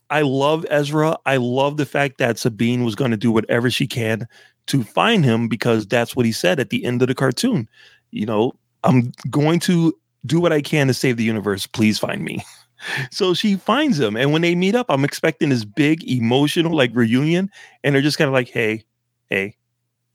I 0.09 0.23
love 0.23 0.65
Ezra. 0.71 1.19
I 1.27 1.37
love 1.37 1.77
the 1.77 1.87
fact 1.87 2.19
that 2.19 2.39
Sabine 2.39 2.85
was 2.85 2.95
going 2.95 3.11
to 3.11 3.17
do 3.17 3.31
whatever 3.31 3.71
she 3.71 3.87
can 3.87 4.27
to 4.67 4.83
find 4.83 5.25
him 5.25 5.49
because 5.49 5.87
that's 5.87 6.17
what 6.17 6.27
he 6.27 6.33
said 6.33 6.59
at 6.59 6.71
the 6.71 6.85
end 6.85 7.03
of 7.03 7.09
the 7.09 7.15
cartoon. 7.15 7.69
You 8.11 8.27
know, 8.27 8.53
I'm 8.85 9.13
going 9.31 9.61
to 9.61 9.97
do 10.27 10.41
what 10.41 10.53
I 10.53 10.61
can 10.61 10.87
to 10.89 10.95
save 10.95 11.17
the 11.17 11.25
universe. 11.25 11.67
Please 11.67 11.99
find 11.99 12.23
me. 12.25 12.45
so 13.11 13.35
she 13.35 13.57
finds 13.57 13.99
him. 13.99 14.17
And 14.17 14.33
when 14.33 14.43
they 14.43 14.55
meet 14.55 14.75
up, 14.75 14.87
I'm 14.89 15.05
expecting 15.05 15.49
this 15.49 15.65
big 15.65 16.09
emotional 16.09 16.75
like 16.77 16.91
reunion. 16.95 17.51
And 17.85 17.95
they're 17.95 18.03
just 18.03 18.19
kind 18.19 18.29
of 18.29 18.33
like, 18.35 18.49
hey, 18.49 18.85
hey, 19.31 19.57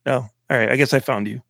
no, 0.06 0.30
all 0.50 0.58
right, 0.58 0.70
I 0.72 0.76
guess 0.76 0.94
I 0.94 1.00
found 1.00 1.28
you. 1.28 1.42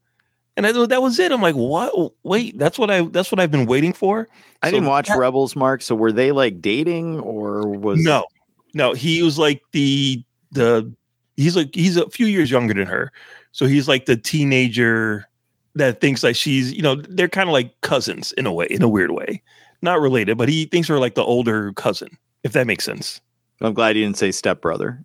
And 0.56 0.66
I, 0.66 0.72
that 0.88 1.04
was 1.04 1.20
it. 1.20 1.32
I'm 1.32 1.42
like, 1.42 1.54
what? 1.54 2.14
Wait, 2.24 2.58
that's 2.58 2.80
what 2.80 2.90
I 2.90 3.02
that's 3.04 3.32
what 3.32 3.40
I've 3.40 3.52
been 3.52 3.68
waiting 3.68 3.94
for. 3.94 4.28
I 4.64 4.70
So 4.70 4.72
didn't 4.72 4.88
watch 4.88 5.08
that- 5.08 5.20
Rebels, 5.20 5.56
Mark. 5.56 5.84
So 5.84 5.94
were 5.94 6.12
they 6.12 6.32
like 6.32 6.62
dating 6.62 7.20
or 7.20 7.68
was 7.68 8.04
No, 8.04 8.26
no, 8.74 8.94
he 8.94 9.22
was 9.22 9.38
like 9.38 9.62
the 9.72 10.24
the 10.52 10.92
he's 11.36 11.56
like 11.56 11.76
he's 11.76 11.96
a 11.96 12.10
few 12.10 12.26
years 12.26 12.50
younger 12.50 12.74
than 12.74 12.88
her, 12.88 13.12
so 13.52 13.68
he's 13.68 13.88
like 13.88 14.08
the 14.08 14.18
teenager 14.18 15.30
that 15.78 16.02
thinks 16.02 16.24
like 16.24 16.36
she's 16.36 16.74
you 16.74 16.82
know 16.82 16.96
they're 16.96 17.30
kind 17.30 17.50
of 17.50 17.54
like 17.54 17.80
cousins 17.82 18.32
in 18.34 18.46
a 18.46 18.54
way 18.54 18.68
in 18.70 18.82
a 18.82 18.90
weird 18.90 19.12
way, 19.12 19.42
not 19.82 20.00
related, 20.00 20.38
but 20.38 20.50
he 20.50 20.66
thinks 20.66 20.88
her 20.88 21.00
like 21.00 21.16
the 21.16 21.24
older 21.24 21.74
cousin 21.74 22.10
if 22.44 22.54
that 22.54 22.68
makes 22.68 22.86
sense. 22.86 23.22
I'm 23.62 23.74
glad 23.74 23.98
you 23.98 24.04
didn't 24.04 24.18
say 24.18 24.32
stepbrother. 24.32 25.04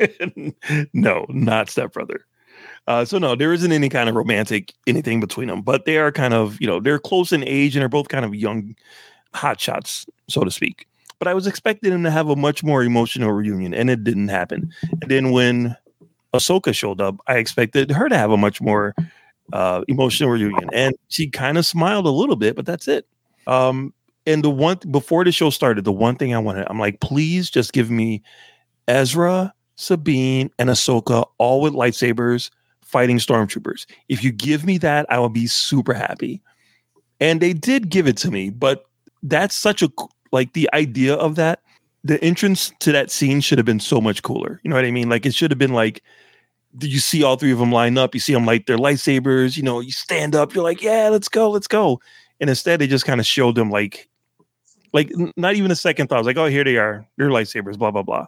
no, 0.94 1.26
not 1.28 1.68
stepbrother. 1.68 2.24
Uh, 2.86 3.04
so 3.04 3.18
no, 3.18 3.34
there 3.34 3.52
isn't 3.52 3.72
any 3.72 3.88
kind 3.88 4.08
of 4.08 4.14
romantic 4.14 4.72
anything 4.86 5.20
between 5.20 5.48
them, 5.48 5.62
but 5.62 5.84
they 5.84 5.96
are 5.96 6.12
kind 6.12 6.34
of 6.34 6.60
you 6.60 6.66
know 6.66 6.80
they're 6.80 6.98
close 6.98 7.32
in 7.32 7.44
age 7.44 7.74
and 7.74 7.82
they're 7.82 7.88
both 7.88 8.08
kind 8.08 8.24
of 8.24 8.34
young 8.34 8.74
hotshots, 9.34 10.08
so 10.28 10.44
to 10.44 10.50
speak. 10.50 10.86
But 11.18 11.28
I 11.28 11.34
was 11.34 11.46
expecting 11.46 11.90
them 11.90 12.02
to 12.04 12.10
have 12.10 12.28
a 12.28 12.36
much 12.36 12.62
more 12.62 12.82
emotional 12.82 13.32
reunion, 13.32 13.74
and 13.74 13.88
it 13.88 14.04
didn't 14.04 14.28
happen. 14.28 14.72
And 15.02 15.10
then 15.10 15.30
when 15.30 15.76
Ahsoka 16.34 16.74
showed 16.74 17.00
up, 17.00 17.16
I 17.26 17.36
expected 17.36 17.90
her 17.90 18.08
to 18.08 18.18
have 18.18 18.30
a 18.30 18.36
much 18.36 18.60
more 18.60 18.94
uh, 19.52 19.82
emotional 19.88 20.30
reunion, 20.30 20.68
and 20.72 20.94
she 21.08 21.28
kind 21.28 21.58
of 21.58 21.66
smiled 21.66 22.06
a 22.06 22.10
little 22.10 22.36
bit, 22.36 22.56
but 22.56 22.66
that's 22.66 22.88
it. 22.88 23.06
Um, 23.46 23.92
and 24.26 24.42
the 24.42 24.50
one 24.50 24.78
before 24.90 25.24
the 25.24 25.32
show 25.32 25.50
started, 25.50 25.84
the 25.84 25.92
one 25.92 26.16
thing 26.16 26.34
I 26.34 26.38
wanted, 26.38 26.66
I'm 26.70 26.78
like, 26.78 27.00
please 27.00 27.50
just 27.50 27.72
give 27.72 27.90
me 27.90 28.22
Ezra, 28.88 29.52
Sabine, 29.76 30.50
and 30.58 30.70
Ahsoka 30.70 31.26
all 31.38 31.60
with 31.60 31.74
lightsabers 31.74 32.50
fighting 32.82 33.18
stormtroopers. 33.18 33.86
If 34.08 34.22
you 34.22 34.32
give 34.32 34.64
me 34.64 34.78
that, 34.78 35.06
I 35.08 35.18
will 35.18 35.28
be 35.28 35.46
super 35.46 35.92
happy. 35.92 36.40
And 37.20 37.40
they 37.40 37.52
did 37.52 37.90
give 37.90 38.06
it 38.06 38.16
to 38.18 38.30
me, 38.30 38.50
but 38.50 38.86
that's 39.22 39.54
such 39.54 39.82
a 39.82 39.90
like 40.32 40.52
the 40.52 40.68
idea 40.72 41.14
of 41.14 41.36
that. 41.36 41.60
The 42.02 42.22
entrance 42.22 42.72
to 42.80 42.92
that 42.92 43.10
scene 43.10 43.40
should 43.40 43.58
have 43.58 43.64
been 43.64 43.80
so 43.80 44.00
much 44.00 44.22
cooler. 44.22 44.60
You 44.62 44.70
know 44.70 44.76
what 44.76 44.84
I 44.84 44.90
mean? 44.90 45.08
Like 45.08 45.24
it 45.24 45.34
should 45.34 45.50
have 45.50 45.58
been 45.58 45.72
like 45.72 46.02
you 46.80 46.98
see 46.98 47.22
all 47.22 47.36
three 47.36 47.52
of 47.52 47.58
them 47.58 47.72
line 47.72 47.98
up, 47.98 48.14
you 48.14 48.20
see 48.20 48.32
them 48.32 48.46
light 48.46 48.66
their 48.66 48.76
lightsabers, 48.76 49.56
you 49.56 49.62
know, 49.62 49.80
you 49.80 49.92
stand 49.92 50.34
up, 50.34 50.54
you're 50.54 50.64
like, 50.64 50.82
yeah, 50.82 51.08
let's 51.08 51.28
go, 51.28 51.50
let's 51.50 51.68
go. 51.68 52.00
And 52.40 52.50
instead, 52.50 52.80
they 52.80 52.86
just 52.86 53.04
kind 53.04 53.20
of 53.20 53.26
showed 53.26 53.54
them 53.54 53.70
like, 53.70 54.08
like 54.92 55.10
not 55.36 55.54
even 55.54 55.70
a 55.70 55.76
second 55.76 56.08
thought. 56.08 56.16
I 56.16 56.20
was 56.20 56.26
like, 56.26 56.36
oh, 56.36 56.46
here 56.46 56.64
they 56.64 56.76
are, 56.76 57.06
their 57.16 57.28
lightsabers, 57.28 57.78
blah 57.78 57.90
blah 57.90 58.02
blah. 58.02 58.26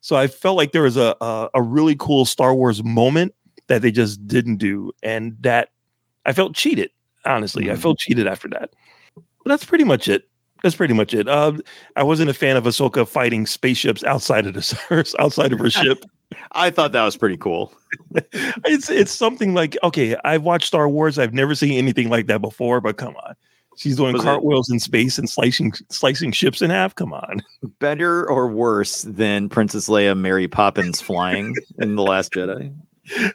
So 0.00 0.16
I 0.16 0.26
felt 0.26 0.56
like 0.56 0.72
there 0.72 0.82
was 0.82 0.96
a, 0.96 1.16
a 1.20 1.48
a 1.54 1.62
really 1.62 1.96
cool 1.96 2.24
Star 2.24 2.54
Wars 2.54 2.82
moment 2.82 3.34
that 3.68 3.82
they 3.82 3.90
just 3.90 4.26
didn't 4.26 4.56
do, 4.56 4.92
and 5.02 5.36
that 5.40 5.70
I 6.24 6.32
felt 6.32 6.54
cheated. 6.54 6.90
Honestly, 7.24 7.68
I 7.68 7.72
mm-hmm. 7.72 7.82
felt 7.82 7.98
cheated 7.98 8.26
after 8.26 8.48
that. 8.48 8.70
But 9.14 9.50
that's 9.50 9.64
pretty 9.64 9.84
much 9.84 10.08
it. 10.08 10.28
That's 10.66 10.74
pretty 10.74 10.94
much 10.94 11.14
it. 11.14 11.28
Uh, 11.28 11.52
I 11.94 12.02
wasn't 12.02 12.28
a 12.28 12.34
fan 12.34 12.56
of 12.56 12.64
Ahsoka 12.64 13.06
fighting 13.06 13.46
spaceships 13.46 14.02
outside 14.02 14.46
of 14.48 14.54
the 14.54 15.14
outside 15.20 15.52
of 15.52 15.60
her 15.60 15.70
ship. 15.70 16.04
I 16.50 16.70
thought 16.70 16.90
that 16.90 17.04
was 17.04 17.16
pretty 17.16 17.36
cool. 17.36 17.72
it's 18.64 18.90
it's 18.90 19.12
something 19.12 19.54
like 19.54 19.76
okay, 19.84 20.16
I've 20.24 20.42
watched 20.42 20.66
Star 20.66 20.88
Wars. 20.88 21.20
I've 21.20 21.32
never 21.32 21.54
seen 21.54 21.78
anything 21.78 22.08
like 22.08 22.26
that 22.26 22.40
before. 22.42 22.80
But 22.80 22.96
come 22.96 23.14
on, 23.14 23.36
she's 23.76 23.94
doing 23.94 24.12
Was 24.14 24.22
it- 24.22 24.24
cartwheels 24.24 24.68
in 24.68 24.80
space 24.80 25.18
and 25.18 25.30
slicing 25.30 25.72
slicing 25.88 26.32
ships 26.32 26.60
in 26.62 26.70
half. 26.70 26.96
Come 26.96 27.12
on. 27.12 27.44
Better 27.78 28.28
or 28.28 28.48
worse 28.48 29.02
than 29.02 29.48
Princess 29.48 29.88
Leia, 29.88 30.18
Mary 30.18 30.48
Poppins 30.48 31.00
flying 31.00 31.54
in 31.78 31.94
the 31.94 32.02
Last 32.02 32.32
Jedi? 32.32 32.74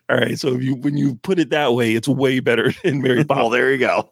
All 0.10 0.18
right, 0.18 0.38
so 0.38 0.50
if 0.50 0.62
you 0.62 0.76
when 0.76 0.98
you 0.98 1.16
put 1.24 1.40
it 1.40 1.50
that 1.52 1.76
way, 1.76 1.94
it's 1.96 2.10
way 2.10 2.42
better 2.42 2.74
than 2.84 3.02
Mary 3.02 3.24
Poppins. 3.24 3.40
Well, 3.44 3.50
there 3.52 3.72
you 3.72 3.78
go. 3.78 4.10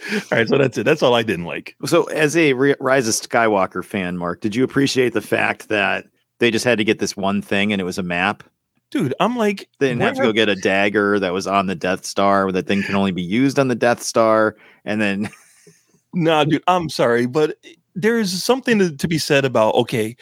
all 0.12 0.20
right, 0.30 0.48
so 0.48 0.58
that's 0.58 0.78
it. 0.78 0.84
That's 0.84 1.02
all 1.02 1.14
I 1.14 1.22
didn't 1.22 1.44
like. 1.44 1.76
So, 1.84 2.04
as 2.04 2.36
a 2.36 2.52
Re- 2.52 2.76
Rise 2.80 3.08
of 3.08 3.14
Skywalker 3.14 3.84
fan, 3.84 4.16
Mark, 4.16 4.40
did 4.40 4.54
you 4.54 4.64
appreciate 4.64 5.12
the 5.12 5.20
fact 5.20 5.68
that 5.68 6.06
they 6.38 6.50
just 6.50 6.64
had 6.64 6.78
to 6.78 6.84
get 6.84 6.98
this 6.98 7.16
one 7.16 7.42
thing 7.42 7.72
and 7.72 7.80
it 7.80 7.84
was 7.84 7.98
a 7.98 8.02
map? 8.02 8.42
Dude, 8.90 9.14
I'm 9.18 9.36
like, 9.36 9.68
They 9.80 9.88
didn't 9.88 10.02
have 10.02 10.16
to 10.16 10.22
go 10.22 10.32
get 10.32 10.48
a 10.48 10.54
dagger 10.54 11.18
that 11.18 11.32
was 11.32 11.46
on 11.46 11.66
the 11.66 11.74
Death 11.74 12.04
Star. 12.04 12.52
That 12.52 12.66
thing 12.66 12.82
can 12.82 12.94
only 12.94 13.10
be 13.10 13.22
used 13.22 13.58
on 13.58 13.68
the 13.68 13.74
Death 13.74 14.02
Star. 14.02 14.56
And 14.84 15.00
then, 15.00 15.28
No, 16.14 16.44
dude, 16.44 16.62
I'm 16.66 16.88
sorry, 16.88 17.26
but 17.26 17.56
there's 17.94 18.42
something 18.42 18.78
to, 18.78 18.96
to 18.96 19.08
be 19.08 19.18
said 19.18 19.44
about 19.44 19.74
okay, 19.74 20.16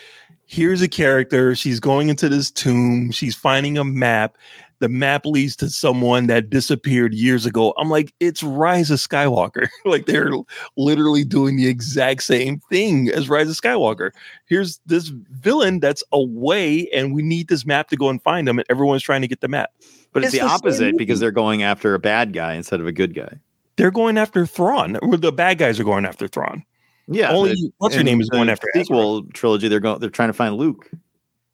here's 0.46 0.82
a 0.82 0.88
character. 0.88 1.54
She's 1.54 1.78
going 1.78 2.08
into 2.08 2.28
this 2.28 2.50
tomb. 2.50 3.10
She's 3.10 3.36
finding 3.36 3.78
a 3.78 3.84
map. 3.84 4.36
The 4.80 4.88
map 4.88 5.24
leads 5.24 5.56
to 5.56 5.70
someone 5.70 6.26
that 6.26 6.50
disappeared 6.50 7.14
years 7.14 7.46
ago. 7.46 7.74
I'm 7.78 7.90
like, 7.90 8.12
it's 8.20 8.42
Rise 8.42 8.90
of 8.90 8.98
Skywalker. 8.98 9.68
like 9.84 10.06
they're 10.06 10.30
literally 10.76 11.24
doing 11.24 11.56
the 11.56 11.68
exact 11.68 12.22
same 12.22 12.60
thing 12.70 13.08
as 13.08 13.28
Rise 13.28 13.48
of 13.48 13.56
Skywalker. 13.56 14.10
Here's 14.46 14.80
this 14.86 15.08
villain 15.08 15.80
that's 15.80 16.04
away, 16.12 16.88
and 16.90 17.14
we 17.14 17.22
need 17.22 17.48
this 17.48 17.64
map 17.64 17.88
to 17.90 17.96
go 17.96 18.08
and 18.08 18.22
find 18.22 18.48
him. 18.48 18.58
And 18.58 18.66
everyone's 18.68 19.02
trying 19.02 19.22
to 19.22 19.28
get 19.28 19.40
the 19.40 19.48
map. 19.48 19.70
but 20.12 20.24
it's, 20.24 20.34
It's 20.34 20.42
the, 20.42 20.48
the 20.48 20.52
opposite 20.52 20.98
because 20.98 21.20
they're 21.20 21.30
going 21.30 21.62
after 21.62 21.94
a 21.94 21.98
bad 21.98 22.32
guy 22.32 22.54
instead 22.54 22.80
of 22.80 22.86
a 22.86 22.92
good 22.92 23.14
guy. 23.14 23.38
They're 23.76 23.90
going 23.90 24.18
after 24.18 24.46
Thrawn. 24.46 24.96
Or 24.96 25.16
the 25.16 25.32
bad 25.32 25.58
guys 25.58 25.80
are 25.80 25.84
going 25.84 26.04
after 26.04 26.28
Thrawn. 26.28 26.64
Yeah. 27.08 27.32
Only 27.32 27.72
what's 27.78 27.96
in 27.96 28.06
name 28.06 28.20
is 28.20 28.30
going 28.30 28.48
after 28.48 28.68
Ezra. 28.74 28.84
sequel 28.84 29.24
trilogy. 29.32 29.68
They're 29.68 29.80
going. 29.80 30.00
They're 30.00 30.10
trying 30.10 30.28
to 30.30 30.34
find 30.34 30.56
Luke. 30.56 30.90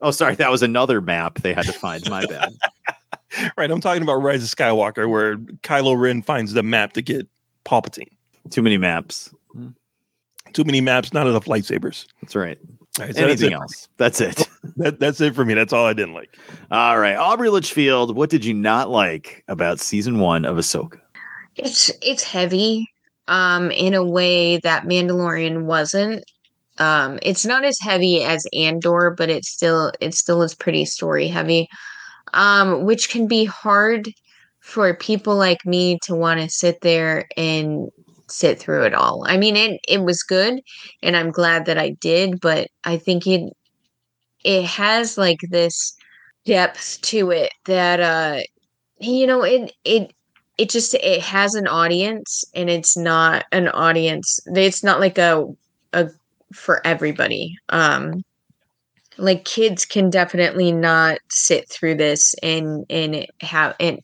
Oh, 0.00 0.10
sorry, 0.10 0.34
that 0.36 0.50
was 0.50 0.62
another 0.62 1.00
map 1.00 1.40
they 1.42 1.52
had 1.52 1.66
to 1.66 1.72
find. 1.72 2.08
My 2.08 2.26
bad. 2.26 2.52
Right, 3.56 3.70
I'm 3.70 3.80
talking 3.80 4.02
about 4.02 4.16
Rise 4.16 4.42
of 4.42 4.48
Skywalker, 4.50 5.08
where 5.08 5.36
Kylo 5.62 5.96
Ren 5.96 6.20
finds 6.20 6.52
the 6.52 6.64
map 6.64 6.94
to 6.94 7.02
get 7.02 7.28
Palpatine. 7.64 8.10
Too 8.50 8.60
many 8.60 8.76
maps. 8.76 9.32
Too 10.52 10.64
many 10.64 10.80
maps, 10.80 11.12
not 11.12 11.28
enough 11.28 11.44
lightsabers. 11.44 12.06
That's 12.20 12.34
right. 12.34 12.58
All 12.98 13.06
right, 13.06 13.14
so 13.14 13.22
Anything 13.22 13.52
it. 13.52 13.54
else? 13.54 13.88
That's 13.98 14.20
it. 14.20 14.48
That, 14.76 14.98
that's 15.00 15.20
it 15.20 15.34
for 15.34 15.44
me. 15.44 15.54
That's 15.54 15.72
all 15.72 15.86
I 15.86 15.92
didn't 15.92 16.14
like. 16.14 16.36
All 16.70 16.98
right, 16.98 17.14
Aubrey 17.16 17.50
Litchfield. 17.50 18.16
What 18.16 18.30
did 18.30 18.44
you 18.44 18.52
not 18.52 18.90
like 18.90 19.42
about 19.48 19.78
season 19.80 20.18
one 20.20 20.44
of 20.44 20.56
Ahsoka? 20.56 21.00
It's 21.56 21.90
it's 22.02 22.22
heavy 22.22 22.88
um 23.28 23.70
in 23.70 23.94
a 23.94 24.04
way 24.04 24.58
that 24.58 24.84
Mandalorian 24.84 25.62
wasn't. 25.64 26.24
Um 26.80 27.18
it's 27.22 27.46
not 27.46 27.64
as 27.64 27.78
heavy 27.80 28.24
as 28.24 28.46
Andor, 28.54 29.14
but 29.18 29.30
it's 29.30 29.50
still 29.50 29.92
it 30.00 30.14
still 30.14 30.42
is 30.42 30.54
pretty 30.56 30.86
story 30.86 31.28
heavy. 31.28 31.68
Um 32.34 32.84
which 32.84 33.10
can 33.10 33.26
be 33.28 33.44
hard 33.46 34.08
for 34.60 34.94
people 34.94 35.36
like 35.36 35.64
me 35.66 35.98
to 36.04 36.14
want 36.14 36.40
to 36.40 36.48
sit 36.50 36.80
there 36.82 37.26
and 37.36 37.88
sit 38.28 38.58
through 38.60 38.84
it 38.84 38.94
all. 38.94 39.24
I 39.28 39.36
mean 39.38 39.56
it 39.56 39.80
it 39.88 40.02
was 40.02 40.22
good 40.24 40.60
and 41.02 41.16
I'm 41.16 41.30
glad 41.32 41.66
that 41.66 41.78
I 41.78 41.90
did, 42.00 42.40
but 42.40 42.68
I 42.84 42.98
think 42.98 43.26
it 43.26 43.52
it 44.44 44.64
has 44.64 45.18
like 45.18 45.40
this 45.50 45.94
depth 46.46 47.00
to 47.02 47.30
it 47.30 47.52
that 47.66 48.00
uh 48.00 48.40
you 49.00 49.26
know 49.26 49.42
it 49.42 49.72
it 49.84 50.12
it 50.58 50.70
just 50.70 50.94
it 50.94 51.20
has 51.22 51.54
an 51.54 51.66
audience 51.68 52.44
and 52.54 52.70
it's 52.70 52.96
not 52.96 53.44
an 53.52 53.68
audience 53.68 54.40
it's 54.46 54.84
not 54.84 55.00
like 55.00 55.18
a 55.18 55.46
a 55.94 56.08
for 56.52 56.84
everybody 56.86 57.56
um 57.68 58.22
like 59.18 59.44
kids 59.44 59.84
can 59.84 60.10
definitely 60.10 60.72
not 60.72 61.18
sit 61.28 61.68
through 61.68 61.94
this 61.94 62.34
and 62.42 62.84
and 62.90 63.26
have 63.40 63.74
and 63.78 64.00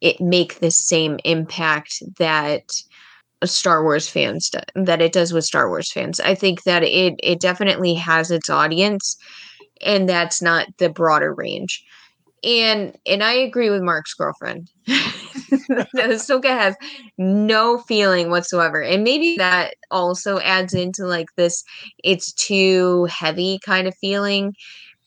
it 0.00 0.20
make 0.20 0.60
the 0.60 0.70
same 0.70 1.18
impact 1.24 2.02
that 2.18 2.72
Star 3.44 3.82
Wars 3.82 4.08
fans 4.08 4.50
do, 4.50 4.58
that 4.74 5.02
it 5.02 5.12
does 5.12 5.32
with 5.32 5.44
Star 5.44 5.68
Wars 5.68 5.90
fans. 5.90 6.20
I 6.20 6.34
think 6.34 6.64
that 6.64 6.82
it 6.82 7.14
it 7.22 7.40
definitely 7.40 7.94
has 7.94 8.30
its 8.30 8.48
audience 8.48 9.16
and 9.80 10.08
that's 10.08 10.40
not 10.40 10.66
the 10.78 10.88
broader 10.88 11.32
range. 11.32 11.84
And 12.42 12.96
and 13.06 13.22
I 13.22 13.32
agree 13.32 13.70
with 13.70 13.82
Mark's 13.82 14.14
girlfriend. 14.14 14.70
Ahsoka 15.96 16.48
has 16.48 16.76
no 17.18 17.78
feeling 17.78 18.30
whatsoever. 18.30 18.82
And 18.82 19.04
maybe 19.04 19.36
that 19.36 19.74
also 19.90 20.38
adds 20.40 20.74
into 20.74 21.06
like 21.06 21.28
this 21.36 21.64
it's 22.02 22.32
too 22.32 23.06
heavy 23.06 23.58
kind 23.64 23.86
of 23.86 23.94
feeling 23.96 24.54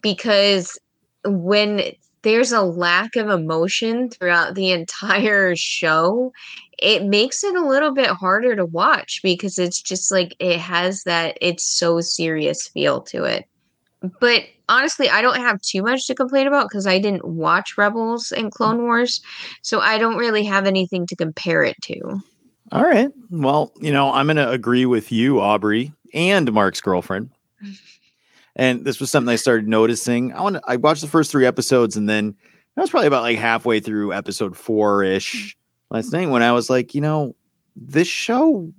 because 0.02 0.78
when 1.26 1.82
there's 2.24 2.52
a 2.52 2.62
lack 2.62 3.16
of 3.16 3.30
emotion 3.30 4.10
throughout 4.10 4.56
the 4.56 4.72
entire 4.72 5.56
show, 5.56 6.32
it 6.80 7.04
makes 7.06 7.44
it 7.44 7.56
a 7.56 7.66
little 7.66 7.94
bit 7.94 8.10
harder 8.10 8.56
to 8.56 8.66
watch 8.66 9.22
because 9.24 9.58
it's 9.58 9.82
just 9.82 10.12
like 10.12 10.36
it 10.40 10.60
has 10.60 11.04
that 11.04 11.38
it's 11.42 11.64
so 11.64 12.02
serious 12.02 12.68
feel 12.68 13.02
to 13.02 13.24
it. 13.24 13.46
But 14.20 14.44
honestly, 14.70 15.10
I 15.10 15.22
don't 15.22 15.40
have 15.40 15.62
too 15.62 15.82
much 15.82 16.08
to 16.08 16.16
complain 16.16 16.48
about 16.48 16.70
because 16.70 16.86
I 16.86 17.00
didn't 17.00 17.26
watch 17.26 17.78
Rebels 17.78 18.32
and 18.32 18.52
Clone 18.52 18.84
Wars. 18.84 19.22
So 19.62 19.80
I 19.80 19.98
don't 19.98 20.18
really 20.18 20.44
have 20.44 20.66
anything 20.66 21.08
to 21.08 21.16
compare 21.16 21.64
it 21.64 21.76
to. 21.84 22.22
All 22.72 22.84
right. 22.84 23.10
Well, 23.30 23.72
you 23.80 23.92
know, 23.92 24.12
I'm 24.12 24.28
going 24.28 24.38
to 24.38 24.50
agree 24.50 24.86
with 24.86 25.12
you, 25.12 25.40
Aubrey, 25.40 25.94
and 26.14 26.52
Mark's 26.52 26.82
girlfriend. 26.82 27.32
And 28.60 28.84
this 28.84 29.00
was 29.00 29.12
something 29.12 29.32
I 29.32 29.36
started 29.36 29.68
noticing. 29.68 30.34
I 30.34 30.42
want 30.42 30.58
I 30.68 30.78
watched 30.78 31.02
the 31.02 31.08
first 31.08 31.30
three 31.30 31.46
episodes, 31.46 31.96
and 31.96 32.10
then 32.10 32.36
I 32.76 32.82
was 32.82 32.90
probably 32.90 33.06
about 33.06 33.22
like 33.22 33.38
halfway 33.38 33.80
through 33.80 34.14
episode 34.14 34.58
four 34.58 35.04
ish 35.04 35.36
mm. 35.36 35.54
last 35.96 36.12
night 36.12 36.30
when 36.30 36.42
I 36.42 36.52
was 36.52 36.68
like, 36.68 36.96
you 36.96 37.02
know, 37.02 37.36
this 37.76 38.08
show. 38.08 38.74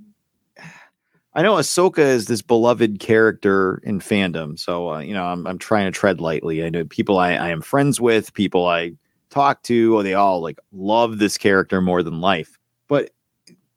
I 1.38 1.42
know 1.42 1.54
Ahsoka 1.54 2.00
is 2.00 2.26
this 2.26 2.42
beloved 2.42 2.98
character 2.98 3.80
in 3.84 4.00
fandom, 4.00 4.58
so 4.58 4.94
uh, 4.94 4.98
you 4.98 5.14
know 5.14 5.22
I'm 5.22 5.46
I'm 5.46 5.56
trying 5.56 5.84
to 5.84 5.96
tread 5.96 6.20
lightly. 6.20 6.64
I 6.64 6.68
know 6.68 6.84
people 6.84 7.20
I, 7.20 7.34
I 7.34 7.50
am 7.50 7.60
friends 7.60 8.00
with, 8.00 8.34
people 8.34 8.66
I 8.66 8.94
talk 9.30 9.62
to, 9.62 10.02
they 10.02 10.14
all 10.14 10.40
like 10.40 10.58
love 10.72 11.20
this 11.20 11.38
character 11.38 11.80
more 11.80 12.02
than 12.02 12.20
life. 12.20 12.58
But 12.88 13.10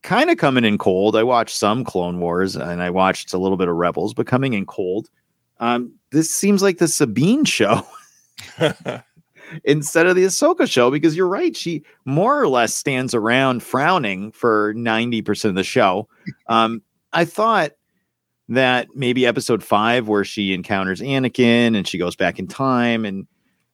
kind 0.02 0.32
of 0.32 0.40
coming 0.40 0.66
in 0.66 0.80
cold. 0.80 1.16
I 1.16 1.22
watched 1.22 1.56
some 1.56 1.84
Clone 1.84 2.20
Wars 2.20 2.56
and 2.56 2.82
I 2.82 2.90
watched 2.90 3.32
a 3.32 3.38
little 3.38 3.58
bit 3.58 3.68
of 3.68 3.76
Rebels, 3.76 4.16
but 4.16 4.26
coming 4.26 4.56
in 4.56 4.66
cold. 4.66 5.12
Um, 5.60 5.94
this 6.12 6.32
seems 6.32 6.64
like 6.64 6.80
the 6.80 6.88
Sabine 6.88 7.46
show 7.46 7.86
instead 9.66 10.08
of 10.08 10.16
the 10.16 10.24
Ahsoka 10.24 10.68
show 10.68 10.90
because 10.90 11.16
you're 11.16 11.28
right. 11.28 11.56
She 11.56 11.84
more 12.06 12.42
or 12.42 12.48
less 12.48 12.74
stands 12.74 13.14
around 13.14 13.62
frowning 13.62 14.32
for 14.32 14.74
90% 14.74 15.46
of 15.46 15.54
the 15.54 15.64
show. 15.64 16.08
Um, 16.48 16.82
I 17.14 17.26
thought 17.26 17.72
that 18.50 18.88
maybe 18.96 19.26
episode 19.26 19.64
five, 19.64 20.08
where 20.08 20.24
she 20.24 20.54
encounters 20.54 21.02
Anakin 21.02 21.76
and 21.76 21.88
she 21.88 21.98
goes 21.98 22.16
back 22.16 22.40
in 22.40 22.48
time 22.48 23.06
and 23.06 23.28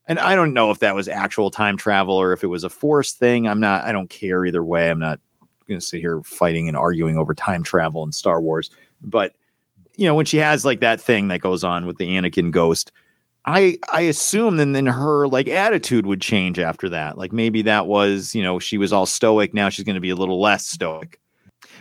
and 0.08 0.20
I 0.20 0.36
don't 0.36 0.54
know 0.54 0.72
if 0.72 0.80
that 0.80 0.96
was 0.96 1.08
actual 1.08 1.52
time 1.52 1.76
travel 1.76 2.16
or 2.16 2.32
if 2.32 2.44
it 2.44 2.48
was 2.48 2.64
a 2.64 2.70
force 2.70 3.12
thing. 3.12 3.48
I'm 3.48 3.60
not. 3.60 3.84
I 3.84 3.92
don't 3.92 4.10
care 4.10 4.46
either 4.46 4.64
way. 4.64 4.90
I'm 4.90 5.00
not 5.00 5.20
going 5.68 5.80
to 5.80 5.86
sit 5.86 6.00
here 6.00 6.22
fighting 6.24 6.70
and 6.70 6.78
arguing 6.78 7.18
over 7.18 7.34
time 7.34 7.62
travel 7.62 8.04
in 8.04 8.14
Star 8.14 8.42
Wars. 8.42 8.70
But 9.02 9.34
you 9.98 10.06
know, 10.08 10.16
when 10.16 10.26
she 10.26 10.38
has 10.38 10.64
like 10.64 10.80
that 10.80 11.02
thing 11.02 11.28
that 11.28 11.42
goes 11.42 11.64
on 11.64 11.86
with 11.86 11.98
the 11.98 12.08
Anakin 12.08 12.52
ghost, 12.52 12.92
I 13.46 13.78
I 13.92 14.02
assume 14.02 14.58
then 14.58 14.72
then 14.72 14.86
her 14.86 15.28
like 15.28 15.50
attitude 15.50 16.06
would 16.06 16.22
change 16.22 16.58
after 16.58 16.88
that. 16.90 17.18
Like 17.18 17.34
maybe 17.34 17.62
that 17.64 17.88
was 17.88 18.34
you 18.34 18.44
know 18.44 18.60
she 18.60 18.78
was 18.78 18.94
all 18.94 19.06
stoic. 19.06 19.54
Now 19.54 19.70
she's 19.70 19.86
going 19.86 19.96
to 19.96 20.02
be 20.02 20.10
a 20.10 20.16
little 20.16 20.40
less 20.40 20.66
stoic. 20.68 21.20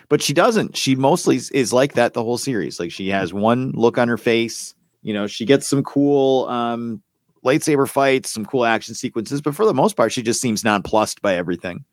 But 0.08 0.22
she 0.22 0.32
doesn't. 0.32 0.76
She 0.76 0.94
mostly 0.94 1.40
is, 1.52 1.72
like 1.72 1.94
that 1.94 2.14
the 2.14 2.22
whole 2.22 2.38
series. 2.38 2.78
Like 2.78 2.92
she 2.92 3.08
has 3.08 3.34
one 3.34 3.72
look 3.72 3.98
on 3.98 4.08
her 4.08 4.18
face. 4.18 4.74
You 5.02 5.12
know, 5.12 5.26
she 5.26 5.44
gets 5.44 5.66
some 5.66 5.82
cool 5.82 6.46
um, 6.48 7.02
lightsaber 7.44 7.88
fights, 7.88 8.30
some 8.30 8.44
cool 8.44 8.64
action 8.64 8.94
sequences, 8.94 9.40
but 9.40 9.54
for 9.54 9.64
the 9.64 9.74
most 9.74 9.96
part, 9.96 10.12
she 10.12 10.22
just 10.22 10.40
seems 10.40 10.64
nonplussed 10.64 11.22
by 11.22 11.34
everything. 11.34 11.84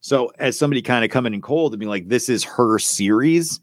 So, 0.00 0.32
as 0.38 0.58
somebody 0.58 0.82
kind 0.82 1.04
of 1.04 1.10
coming 1.10 1.34
in 1.34 1.40
cold 1.40 1.72
and 1.72 1.80
being 1.80 1.90
like, 1.90 2.08
"This 2.08 2.28
is 2.28 2.44
her 2.44 2.78
series," 2.78 3.60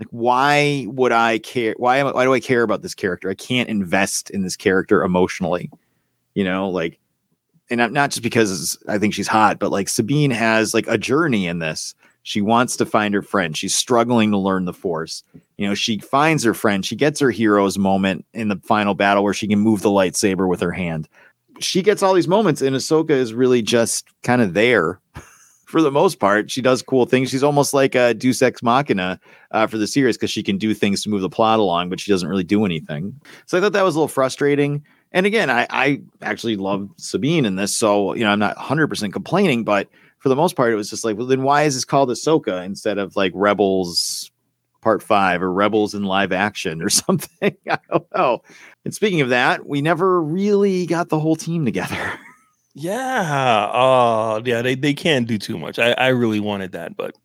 like, 0.00 0.08
why 0.10 0.86
would 0.88 1.12
I 1.12 1.38
care? 1.38 1.74
Why 1.76 1.98
am 1.98 2.06
I, 2.06 2.12
why 2.12 2.24
do 2.24 2.32
I 2.32 2.40
care 2.40 2.62
about 2.62 2.80
this 2.80 2.94
character? 2.94 3.28
I 3.28 3.34
can't 3.34 3.68
invest 3.68 4.30
in 4.30 4.42
this 4.42 4.56
character 4.56 5.02
emotionally, 5.02 5.70
you 6.34 6.42
know, 6.42 6.70
like, 6.70 6.98
and 7.68 7.78
not 7.78 7.92
not 7.92 8.10
just 8.10 8.22
because 8.22 8.78
I 8.88 8.98
think 8.98 9.12
she's 9.12 9.28
hot, 9.28 9.58
but 9.58 9.70
like 9.70 9.88
Sabine 9.88 10.30
has 10.30 10.72
like 10.72 10.86
a 10.88 10.96
journey 10.96 11.46
in 11.46 11.58
this. 11.58 11.94
She 12.22 12.40
wants 12.40 12.76
to 12.76 12.86
find 12.86 13.14
her 13.14 13.22
friend. 13.22 13.56
She's 13.56 13.74
struggling 13.74 14.30
to 14.30 14.38
learn 14.38 14.64
the 14.64 14.74
Force. 14.74 15.22
You 15.56 15.66
know, 15.66 15.74
she 15.74 15.98
finds 15.98 16.44
her 16.44 16.54
friend. 16.54 16.84
She 16.84 16.96
gets 16.96 17.20
her 17.20 17.30
hero's 17.30 17.78
moment 17.78 18.26
in 18.34 18.48
the 18.48 18.60
final 18.64 18.94
battle 18.94 19.24
where 19.24 19.34
she 19.34 19.48
can 19.48 19.58
move 19.58 19.82
the 19.82 19.90
lightsaber 19.90 20.48
with 20.48 20.60
her 20.60 20.72
hand. 20.72 21.08
She 21.60 21.82
gets 21.82 22.02
all 22.02 22.14
these 22.14 22.28
moments, 22.28 22.62
and 22.62 22.74
Ahsoka 22.74 23.10
is 23.10 23.34
really 23.34 23.62
just 23.62 24.06
kind 24.22 24.40
of 24.40 24.54
there 24.54 25.00
for 25.66 25.82
the 25.82 25.90
most 25.90 26.18
part. 26.18 26.50
She 26.50 26.62
does 26.62 26.82
cool 26.82 27.06
things. 27.06 27.30
She's 27.30 27.42
almost 27.42 27.74
like 27.74 27.94
a 27.94 28.14
Deus 28.14 28.40
Ex 28.42 28.62
Machina 28.62 29.20
uh, 29.50 29.66
for 29.66 29.78
the 29.78 29.86
series 29.86 30.16
because 30.16 30.30
she 30.30 30.42
can 30.42 30.58
do 30.58 30.74
things 30.74 31.02
to 31.02 31.10
move 31.10 31.20
the 31.20 31.28
plot 31.28 31.58
along, 31.58 31.90
but 31.90 32.00
she 32.00 32.10
doesn't 32.10 32.28
really 32.28 32.44
do 32.44 32.64
anything. 32.64 33.18
So 33.46 33.58
I 33.58 33.60
thought 33.60 33.72
that 33.72 33.84
was 33.84 33.94
a 33.94 33.98
little 33.98 34.08
frustrating. 34.08 34.82
And 35.12 35.26
again, 35.26 35.50
I, 35.50 35.66
I 35.70 36.00
actually 36.22 36.56
love 36.56 36.88
Sabine 36.96 37.44
in 37.44 37.56
this, 37.56 37.76
so 37.76 38.14
you 38.14 38.24
know 38.24 38.30
I'm 38.30 38.38
not 38.38 38.56
100 38.56 38.86
percent 38.86 39.12
complaining, 39.12 39.64
but 39.64 39.88
for 40.20 40.28
the 40.30 40.36
most 40.36 40.54
part, 40.56 40.72
it 40.72 40.76
was 40.76 40.88
just 40.88 41.04
like, 41.04 41.16
well, 41.18 41.26
then 41.26 41.42
why 41.42 41.64
is 41.64 41.74
this 41.74 41.84
called 41.84 42.08
Ahsoka 42.08 42.64
instead 42.64 42.96
of 42.98 43.16
like 43.16 43.32
Rebels 43.34 44.30
Part 44.82 45.02
Five 45.02 45.42
or 45.42 45.52
Rebels 45.52 45.94
in 45.94 46.04
live 46.04 46.30
action 46.32 46.80
or 46.80 46.88
something? 47.02 47.56
I 47.68 47.78
don't 47.90 48.06
know. 48.16 48.42
And 48.84 48.94
speaking 48.94 49.20
of 49.20 49.30
that, 49.30 49.66
we 49.66 49.82
never 49.82 50.22
really 50.22 50.86
got 50.86 51.08
the 51.10 51.18
whole 51.18 51.36
team 51.36 51.64
together. 51.64 51.96
Yeah. 52.72 53.64
Uh 53.72 54.40
yeah, 54.44 54.62
they, 54.62 54.76
they 54.76 54.94
can't 54.94 55.26
do 55.26 55.38
too 55.38 55.58
much. 55.58 55.80
I, 55.80 55.90
I 55.92 56.08
really 56.08 56.38
wanted 56.38 56.70
that, 56.72 56.96
but 56.96 57.16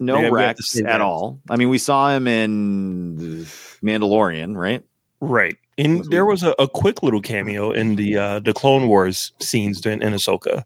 No 0.00 0.16
we 0.16 0.22
have- 0.24 0.32
we 0.32 0.40
have 0.42 0.56
to 0.56 0.60
Rex 0.62 0.76
at 0.76 0.84
that. 0.86 1.00
all. 1.00 1.38
I 1.48 1.56
mean, 1.56 1.68
we 1.68 1.78
saw 1.78 2.10
him 2.10 2.26
in 2.26 3.46
Mandalorian, 3.80 4.56
right? 4.56 4.82
Right. 5.20 5.56
And 5.78 6.04
there 6.10 6.24
was 6.26 6.42
a, 6.42 6.52
a 6.58 6.66
quick 6.66 7.04
little 7.04 7.20
cameo 7.22 7.70
in 7.70 7.94
the 7.94 8.16
uh 8.16 8.40
the 8.40 8.52
Clone 8.52 8.88
Wars 8.88 9.32
scenes 9.38 9.86
in, 9.86 10.02
in 10.02 10.14
Ahsoka. 10.14 10.64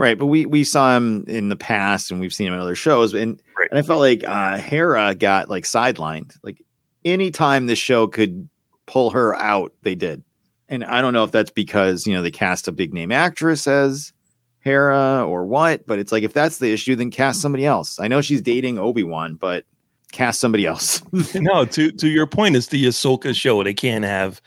Right, 0.00 0.18
but 0.18 0.28
we 0.28 0.46
we 0.46 0.64
saw 0.64 0.96
him 0.96 1.26
in 1.28 1.50
the 1.50 1.56
past, 1.56 2.10
and 2.10 2.20
we've 2.20 2.32
seen 2.32 2.46
him 2.46 2.54
in 2.54 2.60
other 2.60 2.74
shows, 2.74 3.12
and 3.12 3.38
and 3.68 3.78
I 3.78 3.82
felt 3.82 4.00
like 4.00 4.24
uh, 4.26 4.56
Hera 4.56 5.14
got 5.14 5.50
like 5.50 5.64
sidelined. 5.64 6.38
Like 6.42 6.64
anytime 7.04 7.66
this 7.66 7.78
show 7.78 8.06
could 8.06 8.48
pull 8.86 9.10
her 9.10 9.34
out, 9.36 9.74
they 9.82 9.94
did, 9.94 10.24
and 10.70 10.84
I 10.86 11.02
don't 11.02 11.12
know 11.12 11.24
if 11.24 11.32
that's 11.32 11.50
because 11.50 12.06
you 12.06 12.14
know 12.14 12.22
they 12.22 12.30
cast 12.30 12.66
a 12.66 12.72
big 12.72 12.94
name 12.94 13.12
actress 13.12 13.68
as 13.68 14.14
Hera 14.60 15.22
or 15.22 15.44
what, 15.44 15.86
but 15.86 15.98
it's 15.98 16.12
like 16.12 16.22
if 16.22 16.32
that's 16.32 16.60
the 16.60 16.72
issue, 16.72 16.96
then 16.96 17.10
cast 17.10 17.42
somebody 17.42 17.66
else. 17.66 18.00
I 18.00 18.08
know 18.08 18.22
she's 18.22 18.40
dating 18.40 18.78
Obi 18.78 19.02
Wan, 19.02 19.34
but 19.34 19.66
cast 20.12 20.40
somebody 20.40 20.64
else. 20.64 21.02
no, 21.34 21.66
to 21.66 21.92
to 21.92 22.08
your 22.08 22.26
point, 22.26 22.56
it's 22.56 22.68
the 22.68 22.86
Ahsoka 22.86 23.34
show. 23.34 23.62
They 23.62 23.74
can't 23.74 24.06
have 24.06 24.40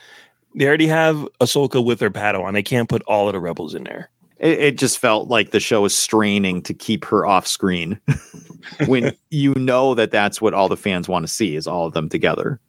they 0.55 0.65
already 0.65 0.87
have 0.87 1.27
Ahsoka 1.39 1.85
with 1.85 1.99
her 1.99 2.09
Padawan. 2.09 2.53
They 2.53 2.63
can't 2.63 2.89
put 2.89 3.03
all 3.03 3.27
of 3.27 3.33
the 3.33 3.39
rebels 3.39 3.75
in 3.75 3.83
there. 3.83 4.09
It, 4.43 4.59
it 4.59 4.77
just 4.77 4.99
felt 4.99 5.29
like 5.29 5.51
the 5.51 5.61
show 5.61 5.81
was 5.81 5.95
straining 5.97 6.61
to 6.63 6.73
keep 6.73 7.05
her 7.05 7.25
off 7.25 7.47
screen 7.47 7.99
when 8.85 9.15
you 9.29 9.53
know 9.55 9.95
that 9.95 10.11
that's 10.11 10.41
what 10.41 10.53
all 10.53 10.67
the 10.67 10.77
fans 10.77 11.07
want 11.07 11.25
to 11.25 11.31
see 11.31 11.55
is 11.55 11.65
all 11.65 11.87
of 11.87 11.93
them 11.93 12.09
together. 12.09 12.59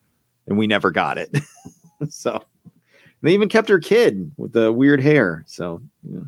And 0.47 0.57
we 0.57 0.67
never 0.67 0.91
got 0.91 1.19
it. 1.19 1.37
So 2.11 2.45
they 3.23 3.33
even 3.33 3.49
kept 3.49 3.71
her 3.71 3.79
kid 3.79 4.31
with 4.37 4.53
the 4.53 4.71
weird 4.73 5.01
hair 5.01 5.43
so 5.47 5.81
yeah. 6.03 6.21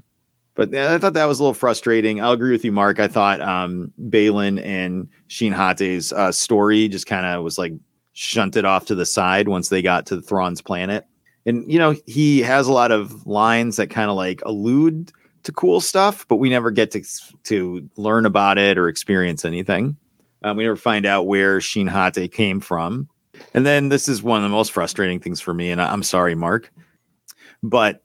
but 0.55 0.73
yeah, 0.73 0.95
i 0.95 0.99
thought 0.99 1.13
that 1.13 1.27
was 1.27 1.39
a 1.39 1.43
little 1.43 1.53
frustrating. 1.53 2.23
I'll 2.23 2.33
agree 2.33 2.53
with 2.53 2.65
you 2.65 2.73
mark. 2.73 2.99
I 2.99 3.09
thought 3.09 3.43
um 3.43 3.93
baylan 4.09 4.65
and 4.65 5.09
shin 5.27 5.53
hati's 5.53 6.13
uh, 6.13 6.33
story 6.33 6.89
just 6.89 7.07
kind 7.07 7.27
of 7.27 7.45
was 7.45 7.59
like 7.59 7.75
shunted 8.15 8.65
off 8.65 8.87
to 8.87 8.95
the 8.95 9.05
side 9.05 9.49
once 9.49 9.69
they 9.69 9.83
got 9.83 10.07
to 10.07 10.23
Thrawn's 10.23 10.63
planet. 10.63 11.05
And 11.45 11.71
you 11.71 11.79
know 11.79 11.95
he 12.07 12.41
has 12.41 12.67
a 12.69 12.73
lot 12.73 12.93
of 12.93 13.27
lines 13.27 13.77
that 13.77 13.91
kind 13.91 14.09
of 14.09 14.17
like 14.17 14.41
allude 14.47 15.13
to 15.47 15.53
cool 15.53 15.81
stuff, 15.81 16.27
but 16.29 16.37
we 16.37 16.51
never 16.51 16.71
get 16.71 16.91
to 16.93 17.03
to 17.45 17.89
learn 17.97 18.27
about 18.27 18.59
it 18.59 18.77
or 18.79 18.89
experience 18.89 19.45
anything. 19.45 19.97
Um, 20.43 20.57
we 20.57 20.65
never 20.65 20.77
find 20.77 21.07
out 21.07 21.27
where 21.27 21.61
Shin 21.61 21.87
Hati 21.87 22.29
came 22.29 22.61
from. 22.61 23.09
And 23.55 23.67
then 23.67 23.89
this 23.89 24.09
is 24.09 24.23
one 24.23 24.39
of 24.39 24.43
the 24.43 24.55
most 24.55 24.73
frustrating 24.73 25.21
things 25.21 25.41
for 25.41 25.53
me, 25.55 25.71
and 25.71 25.81
I- 25.81 25.93
I'm 25.93 26.03
sorry, 26.03 26.35
Mark, 26.35 26.73
but 27.63 28.03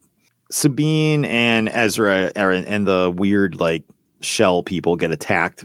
Sabine 0.50 1.26
and 1.26 1.70
Ezra 1.70 2.32
are, 2.36 2.52
and 2.52 2.88
the 2.88 3.14
weird 3.16 3.60
like 3.60 3.84
shell 4.22 4.64
people 4.64 4.96
get 4.96 5.12
attacked, 5.12 5.64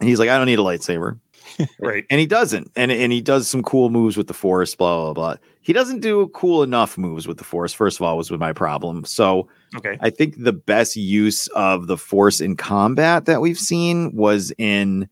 and 0.00 0.08
he's 0.08 0.18
like, 0.18 0.28
"I 0.28 0.36
don't 0.36 0.46
need 0.46 0.58
a 0.58 0.62
lightsaber." 0.62 1.18
right. 1.80 2.04
And 2.10 2.20
he 2.20 2.26
doesn't. 2.26 2.70
And 2.76 2.90
and 2.90 3.12
he 3.12 3.20
does 3.20 3.48
some 3.48 3.62
cool 3.62 3.90
moves 3.90 4.16
with 4.16 4.26
the 4.26 4.34
force, 4.34 4.74
blah, 4.74 4.96
blah, 4.96 5.12
blah. 5.12 5.36
He 5.60 5.72
doesn't 5.72 6.00
do 6.00 6.28
cool 6.28 6.62
enough 6.62 6.96
moves 6.96 7.26
with 7.26 7.38
the 7.38 7.44
force, 7.44 7.72
first 7.72 7.98
of 7.98 8.02
all, 8.06 8.16
was 8.16 8.30
with 8.30 8.40
my 8.40 8.52
problem. 8.52 9.04
So 9.04 9.48
Okay. 9.76 9.98
I 10.00 10.10
think 10.10 10.36
the 10.38 10.52
best 10.52 10.96
use 10.96 11.48
of 11.48 11.86
the 11.88 11.96
force 11.98 12.40
in 12.40 12.56
combat 12.56 13.24
that 13.26 13.40
we've 13.40 13.58
seen 13.58 14.14
was 14.14 14.52
in 14.58 15.08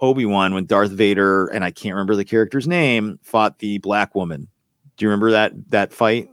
Obi-Wan 0.00 0.52
when 0.52 0.66
Darth 0.66 0.90
Vader, 0.90 1.46
and 1.46 1.64
I 1.64 1.70
can't 1.70 1.94
remember 1.94 2.16
the 2.16 2.24
character's 2.24 2.66
name, 2.66 3.18
fought 3.22 3.60
the 3.60 3.78
black 3.78 4.14
woman. 4.14 4.48
Do 4.96 5.04
you 5.04 5.08
remember 5.08 5.30
that 5.30 5.52
that 5.70 5.92
fight? 5.92 6.28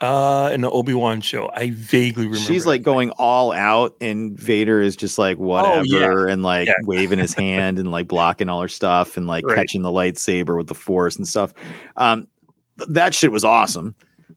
Uh 0.00 0.50
in 0.52 0.60
the 0.60 0.70
Obi-Wan 0.70 1.20
show. 1.22 1.50
I 1.54 1.70
vaguely 1.70 2.26
remember. 2.26 2.46
She's 2.46 2.66
like 2.66 2.82
going 2.82 3.10
all 3.12 3.50
out, 3.52 3.96
and 4.00 4.38
Vader 4.38 4.82
is 4.82 4.94
just 4.94 5.18
like 5.18 5.38
whatever, 5.38 5.78
Oh, 5.78 5.82
yeah. 6.26 6.32
and 6.32 6.42
like 6.42 6.66
Yeah. 6.68 6.74
waving 6.82 7.18
his 7.18 7.32
hand 7.34 7.78
and 7.78 7.90
like 7.90 8.06
blocking 8.06 8.48
all 8.50 8.60
her 8.60 8.68
stuff, 8.68 9.16
and 9.16 9.26
like 9.26 9.46
Right. 9.46 9.56
catching 9.56 9.80
the 9.82 9.88
lightsaber 9.90 10.56
with 10.56 10.66
the 10.66 10.74
Force 10.74 11.16
and 11.16 11.26
stuff. 11.26 11.54
Um, 11.96 12.26
that 12.88 13.14
shit 13.14 13.32
was 13.32 13.44
awesome. 13.44 13.94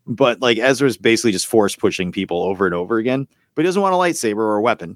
But 0.07 0.41
like 0.41 0.57
Ezra's 0.57 0.97
basically 0.97 1.33
just 1.33 1.45
force 1.45 1.75
pushing 1.75 2.11
people 2.11 2.41
over 2.41 2.65
and 2.65 2.73
over 2.73 2.97
again, 2.97 3.27
but 3.53 3.63
he 3.63 3.67
doesn't 3.67 3.81
want 3.81 3.93
a 3.93 3.97
lightsaber 3.97 4.37
or 4.37 4.55
a 4.55 4.61
weapon. 4.61 4.95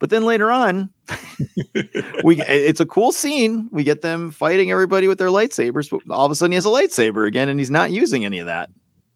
But 0.00 0.10
then 0.10 0.24
later 0.24 0.50
on, 0.50 0.90
we 2.24 2.40
it's 2.42 2.80
a 2.80 2.86
cool 2.86 3.12
scene. 3.12 3.68
We 3.70 3.84
get 3.84 4.02
them 4.02 4.30
fighting 4.32 4.70
everybody 4.70 5.08
with 5.08 5.18
their 5.18 5.28
lightsabers, 5.28 5.88
but 5.90 6.12
all 6.12 6.26
of 6.26 6.32
a 6.32 6.34
sudden 6.34 6.52
he 6.52 6.56
has 6.56 6.66
a 6.66 6.70
lightsaber 6.70 7.26
again, 7.26 7.48
and 7.48 7.60
he's 7.60 7.70
not 7.70 7.90
using 7.90 8.24
any 8.24 8.38
of 8.38 8.46
that. 8.46 8.70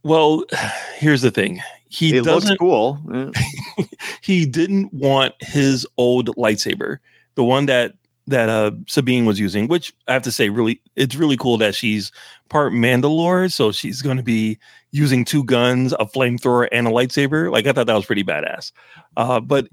Well, 0.04 0.44
here's 0.96 1.22
the 1.22 1.30
thing. 1.30 1.60
He 1.88 2.16
It 2.16 2.24
doesn't 2.24 2.58
cool. 2.58 2.98
Eh. 3.12 3.84
he 4.20 4.46
didn't 4.46 4.92
want 4.92 5.34
his 5.40 5.86
old 5.96 6.28
lightsaber, 6.36 6.98
the 7.34 7.44
one 7.44 7.66
that 7.66 7.94
that 8.26 8.48
uh 8.48 8.70
Sabine 8.86 9.26
was 9.26 9.38
using, 9.38 9.68
which 9.68 9.92
I 10.08 10.12
have 10.14 10.22
to 10.22 10.32
say, 10.32 10.48
really, 10.48 10.80
it's 10.96 11.14
really 11.14 11.36
cool 11.36 11.58
that 11.58 11.74
she's 11.74 12.10
part 12.48 12.72
Mandalore, 12.72 13.52
so 13.52 13.70
she's 13.70 14.02
going 14.02 14.16
to 14.16 14.22
be 14.22 14.58
using 14.92 15.24
two 15.24 15.44
guns, 15.44 15.92
a 15.94 16.06
flamethrower, 16.06 16.68
and 16.72 16.86
a 16.86 16.90
lightsaber. 16.90 17.50
Like 17.50 17.66
I 17.66 17.72
thought 17.72 17.86
that 17.86 17.94
was 17.94 18.06
pretty 18.06 18.24
badass. 18.24 18.72
Uh, 19.16 19.40
but 19.40 19.68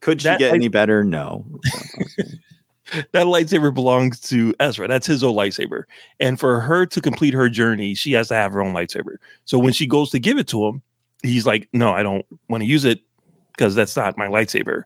Could 0.00 0.22
she 0.22 0.28
get 0.28 0.40
light- 0.40 0.54
any 0.54 0.68
better? 0.68 1.04
No. 1.04 1.44
that 3.12 3.26
lightsaber 3.26 3.72
belongs 3.72 4.20
to 4.20 4.54
Ezra. 4.60 4.88
That's 4.88 5.06
his 5.06 5.22
old 5.22 5.36
lightsaber. 5.36 5.84
And 6.18 6.38
for 6.38 6.60
her 6.60 6.86
to 6.86 7.00
complete 7.00 7.34
her 7.34 7.48
journey, 7.48 7.94
she 7.94 8.12
has 8.12 8.28
to 8.28 8.34
have 8.34 8.52
her 8.52 8.62
own 8.62 8.74
lightsaber. 8.74 9.16
So 9.44 9.58
when 9.58 9.72
she 9.72 9.86
goes 9.86 10.10
to 10.10 10.18
give 10.18 10.38
it 10.38 10.48
to 10.48 10.66
him, 10.66 10.82
he's 11.22 11.46
like, 11.46 11.68
No, 11.72 11.92
I 11.92 12.02
don't 12.02 12.26
want 12.48 12.62
to 12.62 12.68
use 12.68 12.84
it 12.84 13.00
because 13.56 13.74
that's 13.74 13.96
not 13.96 14.16
my 14.16 14.26
lightsaber. 14.26 14.84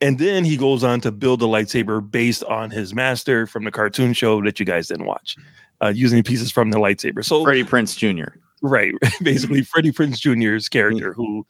And 0.00 0.18
then 0.18 0.44
he 0.44 0.56
goes 0.56 0.84
on 0.84 1.00
to 1.02 1.12
build 1.12 1.42
a 1.42 1.46
lightsaber 1.46 2.08
based 2.08 2.44
on 2.44 2.70
his 2.70 2.94
master 2.94 3.46
from 3.46 3.64
the 3.64 3.70
cartoon 3.70 4.12
show 4.12 4.42
that 4.42 4.60
you 4.60 4.66
guys 4.66 4.88
didn't 4.88 5.06
watch, 5.06 5.36
uh, 5.82 5.88
using 5.88 6.22
pieces 6.22 6.50
from 6.50 6.70
the 6.70 6.78
lightsaber. 6.78 7.24
So 7.24 7.42
Freddie 7.44 7.64
Prinze 7.64 7.96
Jr. 7.96 8.36
Right. 8.60 8.92
Basically, 9.22 9.62
Freddie 9.62 9.92
Prinze 9.92 10.18
Jr.'s 10.18 10.68
character 10.68 11.12
who 11.12 11.46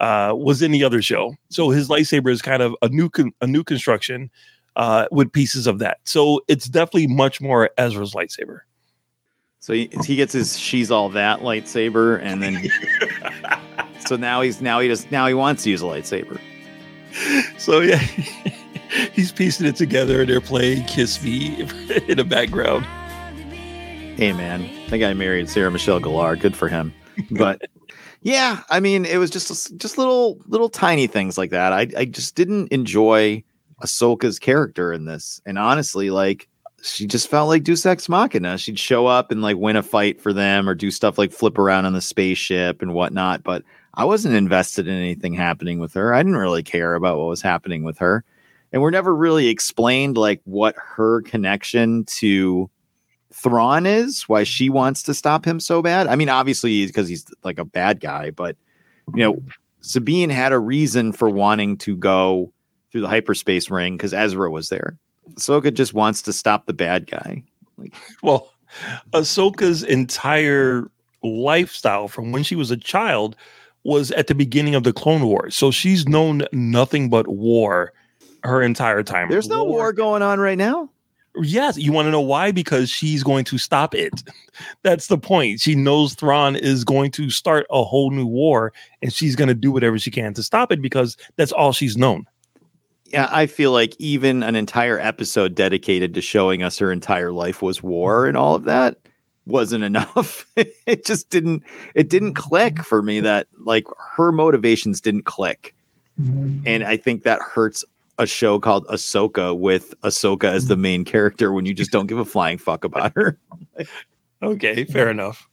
uh, 0.00 0.34
was 0.36 0.62
in 0.62 0.70
the 0.72 0.84
other 0.84 1.02
show. 1.02 1.34
So 1.48 1.70
his 1.70 1.88
lightsaber 1.88 2.30
is 2.30 2.42
kind 2.42 2.62
of 2.62 2.76
a 2.82 2.88
new 2.88 3.08
con- 3.08 3.32
a 3.40 3.46
new 3.46 3.64
construction 3.64 4.30
uh, 4.76 5.06
with 5.10 5.32
pieces 5.32 5.66
of 5.66 5.78
that. 5.80 5.98
So 6.04 6.42
it's 6.48 6.66
definitely 6.66 7.08
much 7.08 7.40
more 7.40 7.70
Ezra's 7.76 8.14
lightsaber. 8.14 8.60
So 9.58 9.72
he, 9.72 9.90
he 10.04 10.14
gets 10.14 10.32
his 10.32 10.56
she's 10.56 10.90
all 10.92 11.08
that 11.08 11.40
lightsaber, 11.40 12.20
and 12.22 12.40
then 12.42 12.70
So 14.06 14.14
now 14.16 14.40
he's 14.40 14.60
now 14.60 14.78
he 14.80 14.88
just 14.88 15.10
now 15.10 15.26
he 15.26 15.34
wants 15.34 15.64
to 15.64 15.70
use 15.70 15.82
a 15.82 15.86
lightsaber. 15.86 16.40
So 17.56 17.80
yeah, 17.80 17.96
he's 19.14 19.32
piecing 19.32 19.66
it 19.66 19.74
together 19.74 20.20
and 20.20 20.28
they're 20.28 20.42
playing 20.42 20.84
Kiss 20.84 21.22
Me 21.22 21.62
in 22.06 22.18
the 22.18 22.24
background. 22.24 22.84
Hey 24.16 24.34
man, 24.34 24.68
that 24.90 24.98
guy 24.98 25.14
married 25.14 25.48
Sarah 25.48 25.70
Michelle 25.70 25.98
Gellar. 25.98 26.38
Good 26.38 26.54
for 26.54 26.68
him. 26.68 26.92
But 27.30 27.62
yeah, 28.20 28.64
I 28.68 28.80
mean, 28.80 29.06
it 29.06 29.16
was 29.16 29.30
just 29.30 29.78
just 29.78 29.96
little 29.96 30.38
little 30.46 30.68
tiny 30.68 31.06
things 31.06 31.38
like 31.38 31.50
that. 31.50 31.72
I 31.72 31.88
I 31.96 32.04
just 32.04 32.34
didn't 32.34 32.68
enjoy 32.68 33.42
Ahsoka's 33.82 34.38
character 34.38 34.92
in 34.92 35.04
this, 35.04 35.40
and 35.46 35.58
honestly, 35.58 36.10
like 36.10 36.48
she 36.82 37.06
just 37.06 37.28
felt 37.28 37.48
like 37.48 37.64
Deus 37.64 37.84
Ex 37.84 38.08
Machina. 38.08 38.58
She'd 38.58 38.78
show 38.78 39.06
up 39.06 39.30
and 39.30 39.42
like 39.42 39.56
win 39.56 39.76
a 39.76 39.82
fight 39.82 40.20
for 40.20 40.32
them 40.32 40.68
or 40.68 40.74
do 40.74 40.90
stuff 40.90 41.18
like 41.18 41.32
flip 41.32 41.58
around 41.58 41.84
on 41.84 41.94
the 41.94 42.00
spaceship 42.00 42.82
and 42.82 42.94
whatnot. 42.94 43.42
But 43.42 43.64
I 43.94 44.04
wasn't 44.04 44.36
invested 44.36 44.86
in 44.86 44.94
anything 44.94 45.34
happening 45.34 45.78
with 45.78 45.94
her. 45.94 46.14
I 46.14 46.18
didn't 46.18 46.36
really 46.36 46.62
care 46.62 46.94
about 46.94 47.18
what 47.18 47.28
was 47.28 47.42
happening 47.42 47.82
with 47.82 47.98
her. 47.98 48.24
And 48.72 48.82
we're 48.82 48.90
never 48.90 49.14
really 49.14 49.48
explained 49.48 50.16
like 50.16 50.40
what 50.44 50.74
her 50.76 51.22
connection 51.22 52.04
to 52.04 52.68
Thrawn 53.32 53.86
is, 53.86 54.28
why 54.28 54.44
she 54.44 54.70
wants 54.70 55.02
to 55.04 55.14
stop 55.14 55.44
him 55.44 55.60
so 55.60 55.82
bad. 55.82 56.06
I 56.06 56.16
mean, 56.16 56.28
obviously 56.28 56.86
because 56.86 57.08
he's 57.08 57.24
like 57.42 57.58
a 57.58 57.64
bad 57.64 58.00
guy, 58.00 58.30
but 58.30 58.56
you 59.14 59.22
know, 59.22 59.42
Sabine 59.80 60.30
had 60.30 60.52
a 60.52 60.58
reason 60.58 61.12
for 61.12 61.30
wanting 61.30 61.78
to 61.78 61.96
go 61.96 62.52
through 62.96 63.02
the 63.02 63.08
hyperspace 63.08 63.70
ring 63.70 63.94
because 63.94 64.14
Ezra 64.14 64.50
was 64.50 64.70
there. 64.70 64.96
Ahsoka 65.34 65.74
just 65.74 65.92
wants 65.92 66.22
to 66.22 66.32
stop 66.32 66.64
the 66.64 66.72
bad 66.72 67.06
guy. 67.06 67.42
Like, 67.76 67.92
well, 68.22 68.50
Ahsoka's 69.12 69.82
entire 69.82 70.90
lifestyle 71.22 72.08
from 72.08 72.32
when 72.32 72.42
she 72.42 72.56
was 72.56 72.70
a 72.70 72.76
child 72.78 73.36
was 73.84 74.12
at 74.12 74.28
the 74.28 74.34
beginning 74.34 74.74
of 74.74 74.82
the 74.82 74.94
Clone 74.94 75.26
Wars. 75.26 75.54
So 75.54 75.70
she's 75.70 76.08
known 76.08 76.46
nothing 76.52 77.10
but 77.10 77.28
war 77.28 77.92
her 78.44 78.62
entire 78.62 79.02
time. 79.02 79.28
There's 79.28 79.48
no 79.48 79.64
war 79.64 79.92
going 79.92 80.22
on 80.22 80.40
right 80.40 80.56
now. 80.56 80.88
Yes, 81.42 81.76
you 81.76 81.92
want 81.92 82.06
to 82.06 82.10
know 82.10 82.22
why? 82.22 82.50
Because 82.50 82.88
she's 82.88 83.22
going 83.22 83.44
to 83.44 83.58
stop 83.58 83.94
it. 83.94 84.22
That's 84.82 85.08
the 85.08 85.18
point. 85.18 85.60
She 85.60 85.74
knows 85.74 86.14
Thrawn 86.14 86.56
is 86.56 86.82
going 86.82 87.10
to 87.12 87.28
start 87.28 87.66
a 87.70 87.84
whole 87.84 88.10
new 88.10 88.24
war, 88.24 88.72
and 89.02 89.12
she's 89.12 89.36
going 89.36 89.48
to 89.48 89.54
do 89.54 89.70
whatever 89.70 89.98
she 89.98 90.10
can 90.10 90.32
to 90.32 90.42
stop 90.42 90.72
it 90.72 90.80
because 90.80 91.18
that's 91.36 91.52
all 91.52 91.72
she's 91.72 91.96
known. 91.96 92.24
Yeah, 93.08 93.28
I 93.30 93.46
feel 93.46 93.72
like 93.72 93.94
even 93.98 94.42
an 94.42 94.56
entire 94.56 94.98
episode 94.98 95.54
dedicated 95.54 96.14
to 96.14 96.20
showing 96.20 96.62
us 96.62 96.78
her 96.78 96.90
entire 96.90 97.32
life 97.32 97.62
was 97.62 97.82
war 97.82 98.26
and 98.26 98.36
all 98.36 98.54
of 98.54 98.64
that 98.64 98.98
wasn't 99.46 99.84
enough. 99.90 100.46
it 100.56 101.04
just 101.04 101.30
didn't 101.30 101.62
it 101.94 102.08
didn't 102.08 102.34
click 102.34 102.82
for 102.82 103.02
me 103.02 103.20
that 103.20 103.46
like 103.64 103.84
her 104.16 104.32
motivations 104.32 105.00
didn't 105.00 105.24
click. 105.24 105.74
Mm-hmm. 106.20 106.66
And 106.66 106.84
I 106.84 106.96
think 106.96 107.22
that 107.22 107.40
hurts 107.40 107.84
a 108.18 108.26
show 108.26 108.58
called 108.58 108.86
Ahsoka 108.86 109.56
with 109.56 109.98
Ahsoka 110.00 110.44
as 110.44 110.68
the 110.68 110.74
mm-hmm. 110.74 110.82
main 110.82 111.04
character 111.04 111.52
when 111.52 111.66
you 111.66 111.74
just 111.74 111.90
don't 111.90 112.06
give 112.06 112.18
a 112.18 112.24
flying 112.24 112.58
fuck 112.58 112.84
about 112.84 113.12
her. 113.14 113.38
okay, 114.42 114.84
fair 114.84 115.10
enough. 115.10 115.48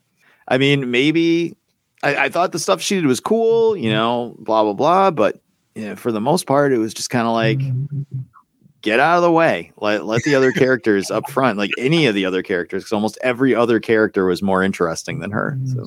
I 0.48 0.58
mean, 0.58 0.90
maybe 0.90 1.58
I, 2.02 2.16
I, 2.16 2.30
thought 2.30 2.52
the 2.52 2.60
stuff 2.60 2.82
she 2.82 2.96
did 2.96 3.06
was 3.06 3.20
cool, 3.20 3.76
you 3.76 3.90
know, 3.90 4.36
blah 4.40 4.64
blah 4.64 4.74
blah, 4.74 5.12
but 5.12 5.42
you 5.76 5.90
know, 5.90 5.96
for 5.96 6.12
the 6.12 6.22
most 6.22 6.46
part, 6.46 6.72
it 6.72 6.78
was 6.78 6.94
just 6.94 7.10
kind 7.10 7.28
of 7.28 7.34
like 7.34 7.60
get 8.82 9.00
out 9.00 9.18
of 9.18 9.24
the 9.24 9.32
way. 9.32 9.72
Let 9.78 10.06
let 10.06 10.24
the 10.24 10.36
other 10.36 10.52
characters 10.52 11.10
up 11.10 11.30
front, 11.32 11.58
like 11.58 11.72
any 11.78 12.06
of 12.06 12.16
the 12.16 12.26
other 12.26 12.44
characters, 12.44 12.84
because 12.84 12.94
almost 12.94 13.18
every 13.22 13.56
other 13.56 13.80
character 13.80 14.26
was 14.26 14.42
more 14.42 14.62
interesting 14.62 15.20
than 15.20 15.32
her. 15.32 15.58
So, 15.66 15.86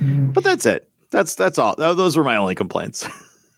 but 0.00 0.42
that's 0.42 0.66
it. 0.66 0.90
That's 1.10 1.34
that's 1.34 1.58
all. 1.58 1.76
Those 1.76 2.16
were 2.16 2.24
my 2.24 2.36
only 2.36 2.54
complaints. 2.54 3.06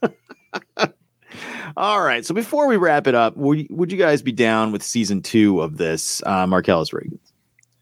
all 1.76 2.02
right. 2.02 2.24
So 2.26 2.34
before 2.34 2.66
we 2.66 2.76
wrap 2.76 3.06
it 3.06 3.14
up, 3.14 3.36
would 3.36 3.66
would 3.70 3.90
you 3.90 3.98
guys 3.98 4.20
be 4.20 4.32
down 4.32 4.72
with 4.72 4.82
season 4.82 5.22
two 5.22 5.60
of 5.62 5.78
this 5.78 6.22
uh, 6.26 6.46
Marcellus 6.46 6.92
Reagan? 6.92 7.18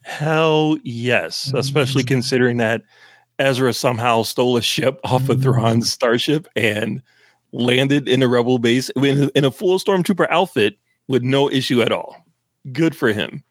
Hell 0.02 0.78
yes, 0.82 1.52
especially 1.54 2.04
considering 2.04 2.56
that 2.58 2.82
Ezra 3.38 3.72
somehow 3.72 4.22
stole 4.22 4.56
a 4.56 4.62
ship 4.62 5.00
off 5.04 5.28
of 5.28 5.42
Thrawn's 5.42 5.90
starship 5.90 6.46
and 6.56 7.02
landed 7.52 8.08
in 8.08 8.22
a 8.22 8.28
rebel 8.28 8.58
base 8.58 8.90
in, 8.90 9.30
in 9.34 9.44
a 9.44 9.50
full 9.50 9.78
stormtrooper 9.78 10.26
outfit 10.30 10.76
with 11.08 11.22
no 11.22 11.50
issue 11.50 11.82
at 11.82 11.92
all. 11.92 12.16
Good 12.72 12.94
for 12.94 13.12
him. 13.12 13.42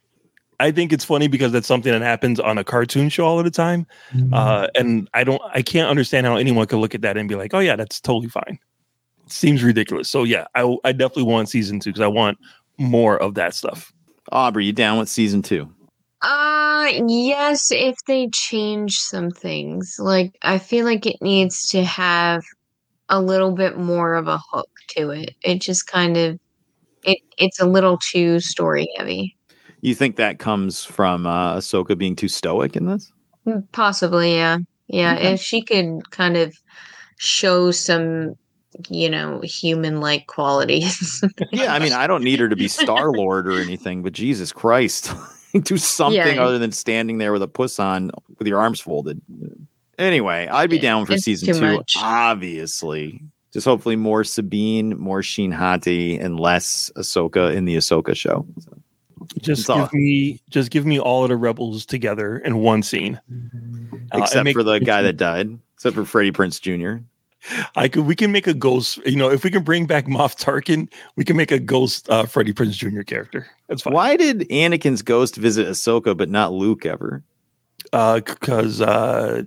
I 0.59 0.71
think 0.71 0.91
it's 0.91 1.05
funny 1.05 1.27
because 1.27 1.51
that's 1.51 1.67
something 1.67 1.91
that 1.91 2.01
happens 2.01 2.39
on 2.39 2.57
a 2.57 2.63
cartoon 2.63 3.09
show 3.09 3.25
all 3.25 3.41
the 3.41 3.49
time, 3.49 3.87
mm-hmm. 4.11 4.33
uh, 4.33 4.67
and 4.75 5.09
I 5.13 5.23
don't, 5.23 5.41
I 5.53 5.61
can't 5.61 5.89
understand 5.89 6.27
how 6.27 6.35
anyone 6.35 6.67
could 6.67 6.79
look 6.79 6.93
at 6.93 7.01
that 7.01 7.15
and 7.15 7.29
be 7.29 7.35
like, 7.35 7.53
"Oh 7.53 7.59
yeah, 7.59 7.77
that's 7.77 8.01
totally 8.01 8.27
fine." 8.27 8.59
It 9.25 9.31
seems 9.31 9.63
ridiculous. 9.63 10.09
So 10.09 10.23
yeah, 10.23 10.47
I, 10.55 10.75
I 10.83 10.91
definitely 10.91 11.23
want 11.23 11.47
season 11.47 11.79
two 11.79 11.91
because 11.91 12.01
I 12.01 12.07
want 12.07 12.39
more 12.77 13.17
of 13.17 13.35
that 13.35 13.53
stuff. 13.53 13.93
Aubrey, 14.31 14.65
you 14.65 14.73
down 14.73 14.99
with 14.99 15.07
season 15.07 15.41
two? 15.41 15.69
Uh 16.21 16.91
yes, 17.07 17.71
if 17.71 17.95
they 18.05 18.27
change 18.27 18.97
some 18.97 19.31
things. 19.31 19.95
Like 19.97 20.37
I 20.41 20.57
feel 20.57 20.85
like 20.85 21.05
it 21.05 21.21
needs 21.21 21.69
to 21.69 21.83
have 21.83 22.43
a 23.09 23.21
little 23.21 23.51
bit 23.51 23.77
more 23.77 24.15
of 24.15 24.27
a 24.27 24.39
hook 24.51 24.69
to 24.89 25.09
it. 25.11 25.35
It 25.43 25.61
just 25.61 25.87
kind 25.87 26.17
of 26.17 26.39
it 27.03 27.19
it's 27.37 27.59
a 27.59 27.65
little 27.65 27.97
too 27.97 28.39
story 28.39 28.87
heavy. 28.97 29.35
You 29.81 29.95
think 29.95 30.17
that 30.17 30.39
comes 30.39 30.83
from 30.83 31.25
uh 31.25 31.57
Ahsoka 31.57 31.97
being 31.97 32.15
too 32.15 32.27
stoic 32.27 32.75
in 32.75 32.85
this? 32.85 33.11
Mm, 33.47 33.63
possibly, 33.71 34.35
yeah. 34.35 34.59
Yeah, 34.87 35.15
okay. 35.15 35.33
if 35.33 35.41
she 35.41 35.61
could 35.61 36.09
kind 36.11 36.35
of 36.35 36.55
show 37.17 37.71
some 37.71 38.35
you 38.89 39.09
know, 39.09 39.41
human 39.41 39.99
like 39.99 40.27
qualities. 40.27 41.23
yeah, 41.51 41.73
I 41.73 41.79
mean, 41.79 41.91
I 41.91 42.07
don't 42.07 42.23
need 42.23 42.39
her 42.39 42.47
to 42.47 42.55
be 42.55 42.67
Star 42.67 43.11
Lord 43.11 43.47
or 43.47 43.59
anything, 43.59 44.03
but 44.03 44.13
Jesus 44.13 44.51
Christ. 44.51 45.11
do 45.63 45.77
something 45.77 46.35
yeah. 46.35 46.43
other 46.43 46.59
than 46.59 46.71
standing 46.71 47.17
there 47.17 47.33
with 47.33 47.41
a 47.41 47.47
puss 47.47 47.79
on 47.79 48.11
with 48.37 48.47
your 48.47 48.59
arms 48.59 48.79
folded. 48.79 49.21
Anyway, 49.99 50.47
I'd 50.47 50.69
be 50.69 50.77
yeah, 50.77 50.81
down 50.83 51.05
for 51.05 51.17
season 51.17 51.53
two, 51.53 51.77
much. 51.77 51.95
obviously. 51.97 53.21
Just 53.51 53.65
hopefully 53.65 53.95
more 53.95 54.23
Sabine, 54.23 54.97
more 54.97 55.21
Shin 55.21 55.51
Hati, 55.51 56.17
and 56.17 56.39
less 56.39 56.91
Ahsoka 56.95 57.53
in 57.53 57.65
the 57.65 57.75
Ahsoka 57.75 58.15
show. 58.15 58.45
So, 58.59 58.77
just 59.41 59.67
give 59.67 59.75
all. 59.75 59.89
me 59.91 60.39
just 60.49 60.71
give 60.71 60.85
me 60.85 60.99
all 60.99 61.23
of 61.23 61.29
the 61.29 61.35
rebels 61.35 61.85
together 61.85 62.37
in 62.37 62.59
one 62.59 62.81
scene. 62.81 63.19
Uh, 64.11 64.19
except 64.19 64.51
for 64.53 64.63
the 64.63 64.79
guy 64.79 65.01
that 65.01 65.17
died. 65.17 65.59
Except 65.75 65.95
for 65.95 66.05
Freddie 66.05 66.31
Prinze 66.31 66.61
Jr. 66.61 67.03
I 67.75 67.87
could 67.87 68.05
we 68.05 68.15
can 68.15 68.31
make 68.31 68.47
a 68.47 68.53
ghost, 68.53 68.97
you 69.05 69.15
know, 69.15 69.29
if 69.29 69.43
we 69.43 69.51
can 69.51 69.63
bring 69.63 69.85
back 69.85 70.05
Moff 70.05 70.37
Tarkin, 70.37 70.91
we 71.15 71.23
can 71.23 71.35
make 71.35 71.51
a 71.51 71.59
ghost 71.59 72.09
uh 72.09 72.25
Freddie 72.25 72.53
Prinze 72.53 72.73
Jr. 72.73 73.01
character. 73.01 73.47
That's 73.67 73.81
fine. 73.81 73.93
Why 73.93 74.15
did 74.15 74.41
Anakin's 74.49 75.01
ghost 75.01 75.35
visit 75.35 75.67
Ahsoka 75.67 76.15
but 76.15 76.29
not 76.29 76.53
Luke 76.53 76.85
ever? 76.85 77.23
Uh 77.91 78.19
because 78.19 78.81
uh 78.81 79.43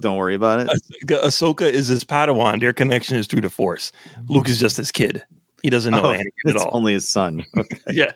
don't 0.00 0.16
worry 0.16 0.34
about 0.34 0.60
it. 0.60 0.68
Ah- 0.70 1.26
Ahsoka 1.26 1.70
is 1.70 1.88
his 1.88 2.04
Padawan. 2.04 2.60
Their 2.60 2.72
connection 2.72 3.16
is 3.16 3.26
through 3.26 3.42
the 3.42 3.50
Force. 3.50 3.92
Luke 4.28 4.48
is 4.48 4.58
just 4.58 4.76
his 4.76 4.90
kid. 4.90 5.22
He 5.62 5.70
doesn't 5.70 5.92
know 5.92 6.04
oh, 6.04 6.14
Anakin 6.14 6.50
at 6.50 6.56
all. 6.56 6.70
Only 6.72 6.92
his 6.92 7.08
son. 7.08 7.44
Okay. 7.56 7.78
yeah. 7.90 8.12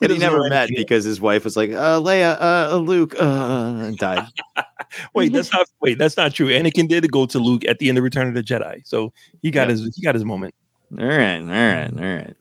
But 0.00 0.10
he 0.10 0.18
never 0.18 0.48
met 0.48 0.70
Anakin. 0.70 0.76
because 0.76 1.04
his 1.04 1.20
wife 1.20 1.44
was 1.44 1.56
like, 1.56 1.70
uh, 1.70 2.00
Leia, 2.00 2.40
uh, 2.40 2.76
Luke, 2.76 3.14
uh, 3.20 3.84
and 3.84 3.98
died. 3.98 4.26
wait, 5.14 5.32
that's 5.32 5.52
not 5.52 5.68
wait, 5.80 5.98
that's 5.98 6.16
not 6.16 6.32
true. 6.34 6.48
Anakin 6.48 6.88
did 6.88 7.10
go 7.10 7.26
to 7.26 7.38
Luke 7.38 7.64
at 7.66 7.78
the 7.78 7.88
end 7.88 7.98
of 7.98 8.04
Return 8.04 8.28
of 8.28 8.34
the 8.34 8.42
Jedi, 8.42 8.86
so 8.86 9.12
he 9.42 9.50
got 9.50 9.68
his 9.68 9.94
he 9.94 10.02
got 10.02 10.14
his 10.14 10.24
moment. 10.24 10.54
All 10.98 11.04
right, 11.04 11.40
all 11.40 11.46
right, 11.46 11.90
all 11.92 12.16
right, 12.16 12.36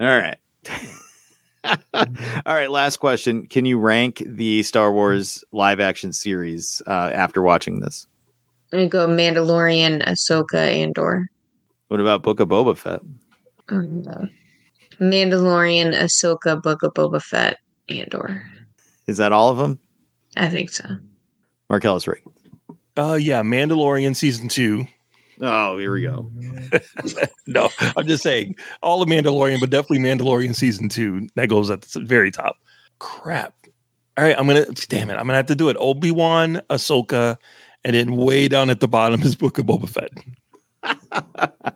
all 0.00 0.18
right. 0.18 0.38
All 1.94 2.54
right, 2.54 2.70
last 2.70 2.98
question. 2.98 3.46
Can 3.46 3.64
you 3.64 3.78
rank 3.78 4.22
the 4.26 4.62
Star 4.62 4.92
Wars 4.92 5.44
live 5.52 5.80
action 5.80 6.12
series 6.12 6.82
uh, 6.86 7.10
after 7.12 7.42
watching 7.42 7.80
this? 7.80 8.06
I'm 8.72 8.88
gonna 8.88 8.88
go 8.88 9.08
Mandalorian, 9.08 10.06
Ahsoka, 10.06 10.54
Andor. 10.54 11.28
What 11.88 12.00
about 12.00 12.22
Book 12.22 12.40
of 12.40 12.48
Boba 12.48 12.76
Fett? 12.76 13.00
Oh, 13.70 13.80
no. 13.80 14.28
Mandalorian, 15.00 15.94
Ahsoka, 15.94 16.60
Book 16.60 16.82
of 16.82 16.92
Boba 16.94 17.22
Fett, 17.22 17.58
Andor. 17.88 18.42
Is 19.06 19.16
that 19.16 19.32
all 19.32 19.48
of 19.50 19.58
them? 19.58 19.78
I 20.36 20.48
think 20.48 20.70
so. 20.70 20.84
Marcellus 21.70 22.06
right. 22.06 22.22
Uh 22.96 23.14
yeah, 23.14 23.42
Mandalorian 23.42 24.16
season 24.16 24.48
two. 24.48 24.86
Oh, 25.40 25.78
here 25.78 25.92
we 25.92 26.02
go. 26.02 26.30
no, 27.46 27.70
I'm 27.96 28.06
just 28.06 28.22
saying 28.22 28.56
all 28.82 29.02
of 29.02 29.08
Mandalorian, 29.08 29.60
but 29.60 29.70
definitely 29.70 29.98
Mandalorian 30.00 30.54
season 30.54 30.88
two. 30.88 31.28
That 31.36 31.48
goes 31.48 31.70
at 31.70 31.82
the 31.82 32.00
very 32.00 32.30
top. 32.30 32.56
Crap. 32.98 33.54
All 34.16 34.24
right, 34.24 34.36
I'm 34.36 34.46
gonna 34.48 34.66
damn 34.88 35.10
it. 35.10 35.14
I'm 35.14 35.26
gonna 35.26 35.34
have 35.34 35.46
to 35.46 35.54
do 35.54 35.68
it. 35.68 35.76
Obi 35.78 36.10
Wan, 36.10 36.60
Ahsoka, 36.70 37.36
and 37.84 37.94
then 37.94 38.16
way 38.16 38.48
down 38.48 38.68
at 38.68 38.80
the 38.80 38.88
bottom 38.88 39.22
is 39.22 39.36
Book 39.36 39.58
of 39.58 39.66
Boba 39.66 39.88
Fett. 39.88 40.10
all 41.12 41.72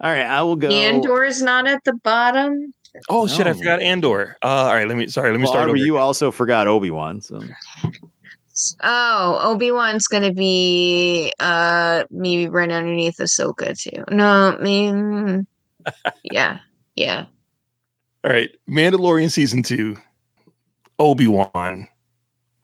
right, 0.00 0.26
I 0.26 0.42
will 0.42 0.56
go. 0.56 0.68
Andor 0.68 1.24
is 1.24 1.42
not 1.42 1.66
at 1.66 1.82
the 1.84 1.94
bottom. 1.94 2.72
Oh 3.08 3.22
no. 3.22 3.26
shit! 3.26 3.46
I 3.48 3.54
forgot 3.54 3.82
Andor. 3.82 4.36
Uh, 4.42 4.46
all 4.46 4.74
right, 4.74 4.86
let 4.86 4.96
me. 4.96 5.08
Sorry, 5.08 5.30
let 5.32 5.38
me 5.38 5.44
well, 5.44 5.52
start. 5.52 5.68
Over. 5.68 5.76
You 5.76 5.98
also 5.98 6.30
forgot 6.30 6.68
Obi 6.68 6.92
Wan. 6.92 7.20
So 7.20 7.42
Oh, 8.82 9.38
Obi 9.42 9.70
Wan's 9.70 10.06
gonna 10.06 10.32
be 10.32 11.32
uh 11.40 12.04
maybe 12.10 12.48
right 12.48 12.70
underneath 12.70 13.18
Ahsoka 13.18 13.78
too. 13.80 14.04
No, 14.14 14.56
I 14.58 14.62
mean, 14.62 15.46
yeah, 16.24 16.58
yeah. 16.96 17.26
All 18.24 18.30
right, 18.32 18.50
Mandalorian 18.68 19.30
season 19.30 19.62
two, 19.62 19.96
Obi 20.98 21.26
Wan, 21.28 21.86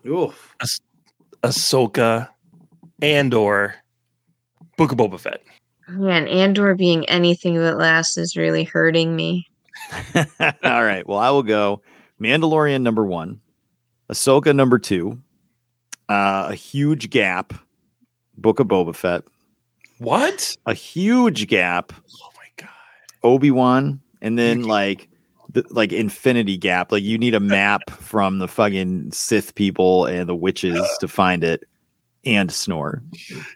Oof. 0.07 0.55
ah- 0.61 0.67
Ahsoka, 1.49 2.29
Andor, 3.03 3.75
Book 4.77 4.93
of 4.93 4.99
Boba 4.99 5.21
Fett. 5.21 5.43
Man, 5.89 6.27
Andor 6.27 6.75
being 6.75 7.05
anything 7.11 7.55
that 7.57 7.77
lasts 7.77 8.17
is 8.17 8.37
really 8.37 8.65
hurting 8.65 9.15
me. 9.15 9.47
All 10.15 10.83
right. 10.83 11.07
Well, 11.07 11.19
I 11.19 11.29
will 11.31 11.43
go 11.43 11.83
Mandalorian 12.21 12.81
number 12.83 13.05
one, 13.05 13.41
Ahsoka 14.11 14.55
number 14.57 14.79
two, 14.79 15.21
uh, 16.09 16.47
a 16.51 16.55
huge 16.55 17.11
gap, 17.11 17.55
Book 18.37 18.61
of 18.61 18.69
Boba 18.69 18.95
Fett, 18.95 19.25
What? 19.99 20.57
a 20.67 20.75
huge 20.75 21.47
gap, 21.47 21.93
Oh 22.23 22.31
my 22.37 22.47
god! 22.57 22.69
Obi 23.23 23.51
Wan, 23.51 24.01
and 24.21 24.39
then 24.39 24.63
like 24.65 25.09
the, 25.51 25.65
like 25.71 25.93
infinity 25.93 26.57
gap. 26.57 26.93
Like 26.93 27.03
you 27.03 27.17
need 27.19 27.35
a 27.35 27.41
map 27.41 27.91
from 27.91 28.39
the 28.39 28.49
fucking 28.49 29.13
Sith 29.13 29.55
people 29.55 30.07
and 30.07 30.29
the 30.29 30.35
witches 30.35 30.81
to 31.01 31.09
find 31.09 31.45
it, 31.45 31.65
and 32.25 32.51
Snore. 32.51 33.03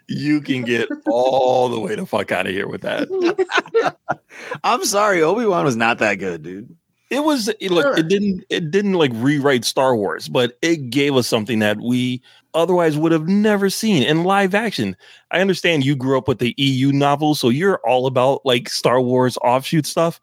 You 0.07 0.41
can 0.41 0.63
get 0.63 0.89
all 1.07 1.69
the 1.69 1.79
way 1.79 1.95
to 1.95 2.05
fuck 2.05 2.31
out 2.31 2.47
of 2.47 2.53
here 2.53 2.67
with 2.67 2.81
that. 2.81 3.95
I'm 4.63 4.83
sorry, 4.85 5.21
Obi 5.21 5.45
Wan 5.45 5.65
was 5.65 5.75
not 5.75 5.99
that 5.99 6.15
good, 6.15 6.43
dude. 6.43 6.75
It 7.09 7.23
was 7.23 7.47
it, 7.47 7.71
look. 7.71 7.97
It 7.97 8.07
didn't. 8.07 8.45
It 8.49 8.69
didn't 8.69 8.93
like 8.93 9.11
rewrite 9.15 9.65
Star 9.65 9.95
Wars, 9.95 10.29
but 10.29 10.59
it 10.61 10.91
gave 10.91 11.15
us 11.15 11.25
something 11.27 11.57
that 11.59 11.77
we 11.81 12.21
otherwise 12.53 12.97
would 12.97 13.11
have 13.11 13.27
never 13.27 13.69
seen 13.69 14.03
in 14.03 14.23
live 14.23 14.53
action. 14.53 14.95
I 15.31 15.39
understand 15.39 15.85
you 15.85 15.95
grew 15.95 16.17
up 16.17 16.27
with 16.27 16.39
the 16.39 16.53
EU 16.57 16.91
novels, 16.91 17.39
so 17.39 17.49
you're 17.49 17.79
all 17.87 18.07
about 18.07 18.45
like 18.45 18.69
Star 18.69 19.01
Wars 19.01 19.37
offshoot 19.37 19.85
stuff. 19.85 20.19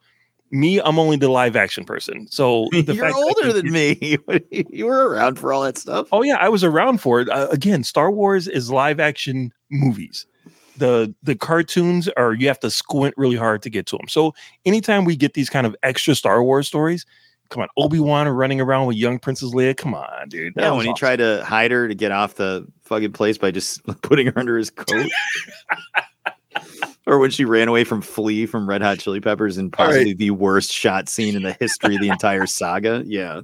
Me, 0.52 0.80
I'm 0.80 0.98
only 0.98 1.16
the 1.16 1.28
live 1.28 1.56
action 1.56 1.84
person. 1.84 2.28
So 2.30 2.68
the 2.72 2.94
You're 2.94 3.14
older 3.14 3.52
than 3.52 3.70
me. 3.70 4.18
you 4.50 4.86
were 4.86 5.08
around 5.08 5.38
for 5.38 5.52
all 5.52 5.62
that 5.62 5.78
stuff. 5.78 6.08
Oh 6.12 6.22
yeah, 6.22 6.36
I 6.36 6.48
was 6.48 6.62
around 6.62 6.98
for 6.98 7.20
it. 7.20 7.28
Uh, 7.28 7.48
again, 7.50 7.82
Star 7.82 8.10
Wars 8.10 8.46
is 8.46 8.70
live 8.70 9.00
action 9.00 9.52
movies. 9.70 10.26
The 10.76 11.14
the 11.22 11.34
cartoons 11.34 12.08
are 12.16 12.34
you 12.34 12.48
have 12.48 12.60
to 12.60 12.70
squint 12.70 13.14
really 13.16 13.36
hard 13.36 13.62
to 13.62 13.70
get 13.70 13.86
to 13.86 13.96
them. 13.96 14.08
So 14.08 14.34
anytime 14.64 15.04
we 15.04 15.16
get 15.16 15.34
these 15.34 15.50
kind 15.50 15.66
of 15.66 15.74
extra 15.82 16.14
Star 16.14 16.42
Wars 16.42 16.68
stories, 16.68 17.06
come 17.50 17.62
on, 17.62 17.68
Obi 17.76 17.98
Wan 18.00 18.28
running 18.28 18.60
around 18.60 18.86
with 18.86 18.96
young 18.96 19.18
Princess 19.18 19.50
Leia. 19.54 19.76
Come 19.76 19.94
on, 19.94 20.28
dude. 20.28 20.54
That 20.54 20.62
Yeah, 20.62 20.70
when 20.72 20.82
he 20.84 20.90
awesome. 20.90 20.98
tried 20.98 21.16
to 21.16 21.44
hide 21.44 21.70
her 21.70 21.88
to 21.88 21.94
get 21.94 22.12
off 22.12 22.34
the 22.36 22.66
fucking 22.82 23.12
place 23.12 23.38
by 23.38 23.50
just 23.50 23.82
putting 24.02 24.26
her 24.26 24.38
under 24.38 24.56
his 24.58 24.70
coat. 24.70 25.06
or 27.06 27.18
when 27.18 27.30
she 27.30 27.44
ran 27.44 27.68
away 27.68 27.84
from 27.84 28.00
Flea 28.02 28.46
from 28.46 28.68
Red 28.68 28.82
Hot 28.82 28.98
Chili 28.98 29.20
Peppers 29.20 29.58
in 29.58 29.66
All 29.78 29.86
right. 29.86 29.92
possibly 29.92 30.12
the 30.14 30.30
worst 30.32 30.72
shot 30.72 31.08
scene 31.08 31.36
in 31.36 31.42
the 31.42 31.52
history 31.52 31.94
of 31.96 32.00
the 32.00 32.08
entire 32.08 32.46
saga. 32.46 33.02
Yeah. 33.06 33.42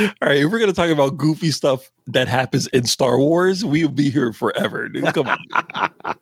All 0.00 0.08
right, 0.20 0.38
if 0.38 0.52
we're 0.52 0.58
gonna 0.58 0.74
talk 0.74 0.90
about 0.90 1.16
goofy 1.16 1.50
stuff 1.50 1.90
that 2.08 2.28
happens 2.28 2.66
in 2.68 2.84
Star 2.84 3.18
Wars, 3.18 3.64
we'll 3.64 3.88
be 3.88 4.10
here 4.10 4.34
forever, 4.34 4.86
dude. 4.88 5.14
Come 5.14 5.28
on. 5.28 6.14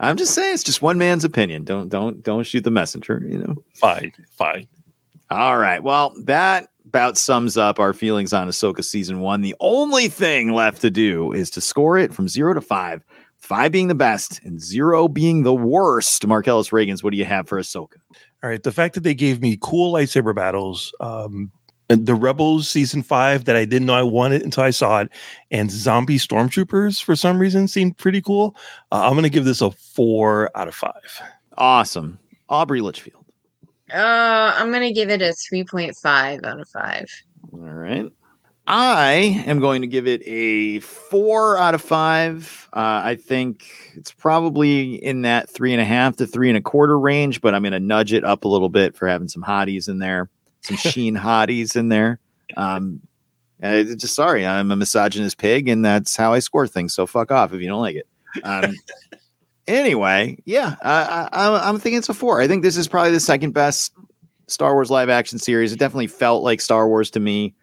I'm 0.00 0.16
just 0.16 0.34
saying 0.34 0.54
it's 0.54 0.62
just 0.62 0.80
one 0.80 0.96
man's 0.96 1.24
opinion. 1.24 1.64
Don't 1.64 1.90
don't 1.90 2.22
don't 2.22 2.44
shoot 2.44 2.64
the 2.64 2.70
messenger, 2.70 3.22
you 3.28 3.38
know. 3.38 3.56
fine, 3.74 4.12
fine. 4.30 4.66
All 5.30 5.58
right. 5.58 5.82
Well, 5.82 6.14
that 6.24 6.68
about 6.86 7.18
sums 7.18 7.58
up 7.58 7.78
our 7.78 7.92
feelings 7.92 8.32
on 8.32 8.48
Ahsoka 8.48 8.82
season 8.82 9.20
one. 9.20 9.42
The 9.42 9.54
only 9.60 10.08
thing 10.08 10.52
left 10.52 10.80
to 10.80 10.90
do 10.90 11.32
is 11.32 11.50
to 11.50 11.60
score 11.60 11.98
it 11.98 12.14
from 12.14 12.28
zero 12.28 12.54
to 12.54 12.62
five, 12.62 13.04
five 13.36 13.70
being 13.70 13.88
the 13.88 13.94
best 13.94 14.40
and 14.42 14.60
zero 14.60 15.06
being 15.06 15.42
the 15.42 15.54
worst. 15.54 16.26
Marcellus 16.26 16.70
Reagans, 16.70 17.02
what 17.02 17.10
do 17.10 17.18
you 17.18 17.26
have 17.26 17.46
for 17.46 17.60
Ahsoka? 17.60 17.96
All 18.42 18.48
right, 18.48 18.62
the 18.62 18.72
fact 18.72 18.94
that 18.94 19.02
they 19.02 19.14
gave 19.14 19.42
me 19.42 19.58
cool 19.60 19.92
lightsaber 19.92 20.34
battles, 20.34 20.94
um, 21.00 21.50
and 21.90 22.06
the 22.06 22.14
Rebels 22.14 22.68
season 22.68 23.02
five 23.02 23.44
that 23.46 23.56
I 23.56 23.64
didn't 23.64 23.86
know 23.86 23.94
I 23.94 24.02
wanted 24.02 24.42
until 24.42 24.62
I 24.62 24.70
saw 24.70 25.00
it, 25.00 25.10
and 25.50 25.70
zombie 25.70 26.18
stormtroopers 26.18 27.02
for 27.02 27.16
some 27.16 27.38
reason 27.38 27.66
seemed 27.66 27.96
pretty 27.98 28.22
cool. 28.22 28.54
Uh, 28.92 29.08
I'm 29.08 29.14
gonna 29.14 29.28
give 29.28 29.44
this 29.44 29.60
a 29.60 29.70
four 29.70 30.50
out 30.54 30.68
of 30.68 30.74
five. 30.74 31.20
Awesome. 31.56 32.18
Aubrey 32.48 32.80
Litchfield. 32.80 33.17
Uh, 33.92 34.54
I'm 34.56 34.72
gonna 34.72 34.92
give 34.92 35.10
it 35.10 35.22
a 35.22 35.32
3.5 35.32 36.44
out 36.44 36.60
of 36.60 36.68
5. 36.68 37.22
All 37.52 37.58
right. 37.60 38.12
I 38.70 39.42
am 39.46 39.60
going 39.60 39.80
to 39.80 39.88
give 39.88 40.06
it 40.06 40.20
a 40.26 40.80
four 40.80 41.56
out 41.56 41.74
of 41.74 41.80
five. 41.80 42.68
Uh, 42.74 43.00
I 43.02 43.14
think 43.14 43.64
it's 43.94 44.12
probably 44.12 45.02
in 45.02 45.22
that 45.22 45.48
three 45.48 45.72
and 45.72 45.80
a 45.80 45.86
half 45.86 46.16
to 46.16 46.26
three 46.26 46.50
and 46.50 46.58
a 46.58 46.60
quarter 46.60 46.98
range, 46.98 47.40
but 47.40 47.54
I'm 47.54 47.62
going 47.62 47.72
to 47.72 47.80
nudge 47.80 48.12
it 48.12 48.24
up 48.24 48.44
a 48.44 48.48
little 48.48 48.68
bit 48.68 48.94
for 48.94 49.08
having 49.08 49.28
some 49.28 49.42
hotties 49.42 49.88
in 49.88 50.00
there, 50.00 50.28
some 50.60 50.76
sheen 50.92 51.16
hotties 51.16 51.76
in 51.76 51.88
there. 51.88 52.20
Um, 52.58 53.00
just 53.62 54.14
sorry, 54.14 54.46
I'm 54.46 54.70
a 54.70 54.76
misogynist 54.76 55.38
pig, 55.38 55.66
and 55.68 55.82
that's 55.82 56.14
how 56.14 56.34
I 56.34 56.40
score 56.40 56.66
things. 56.66 56.92
So 56.92 57.06
fuck 57.06 57.32
off 57.32 57.54
if 57.54 57.62
you 57.62 57.68
don't 57.68 57.80
like 57.80 57.96
it. 57.96 58.06
Um, 58.44 58.74
anyway, 59.68 60.38
yeah, 60.44 60.74
I, 60.82 60.90
I, 60.92 61.28
I'm- 61.44 61.60
I'm 61.62 61.78
thinking 61.78 61.98
it's 61.98 62.08
a 62.08 62.14
four. 62.14 62.40
I 62.40 62.48
think 62.48 62.62
this 62.62 62.76
is 62.76 62.88
probably 62.88 63.12
the 63.12 63.20
second 63.20 63.52
best 63.52 63.92
Star 64.48 64.74
Wars 64.74 64.90
live 64.90 65.08
action 65.08 65.38
series. 65.38 65.72
It 65.72 65.78
definitely 65.78 66.06
felt 66.08 66.42
like 66.42 66.60
Star 66.60 66.88
Wars 66.88 67.10
to 67.12 67.20
me. 67.20 67.54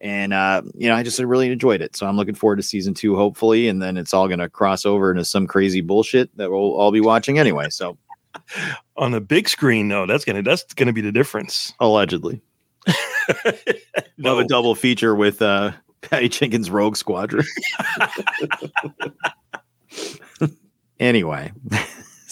And 0.00 0.32
uh, 0.34 0.62
you 0.74 0.88
know, 0.88 0.96
I 0.96 1.04
just 1.04 1.18
really 1.20 1.50
enjoyed 1.52 1.80
it. 1.80 1.94
So 1.96 2.06
I'm 2.06 2.16
looking 2.16 2.34
forward 2.34 2.56
to 2.56 2.62
season 2.62 2.92
two, 2.92 3.14
hopefully, 3.14 3.68
and 3.68 3.80
then 3.80 3.96
it's 3.96 4.12
all 4.12 4.26
gonna 4.28 4.48
cross 4.48 4.84
over 4.84 5.12
into 5.12 5.24
some 5.24 5.46
crazy 5.46 5.80
bullshit 5.80 6.36
that 6.36 6.50
we'll 6.50 6.74
all 6.74 6.90
be 6.90 7.00
watching 7.00 7.38
anyway. 7.38 7.70
So 7.70 7.96
On 8.96 9.12
the 9.12 9.20
big 9.20 9.48
screen, 9.48 9.88
though, 9.88 10.06
that's 10.06 10.24
gonna 10.24 10.42
that's 10.42 10.64
gonna 10.74 10.92
be 10.92 11.02
the 11.02 11.12
difference. 11.12 11.72
allegedly. 11.78 12.40
Have 13.44 14.38
a 14.38 14.44
double 14.44 14.74
feature 14.74 15.14
with 15.14 15.40
uh 15.40 15.70
Patty 16.00 16.28
Jenkins 16.28 16.68
Rogue 16.68 16.96
Squadron. 16.96 17.44
anyway. 21.02 21.52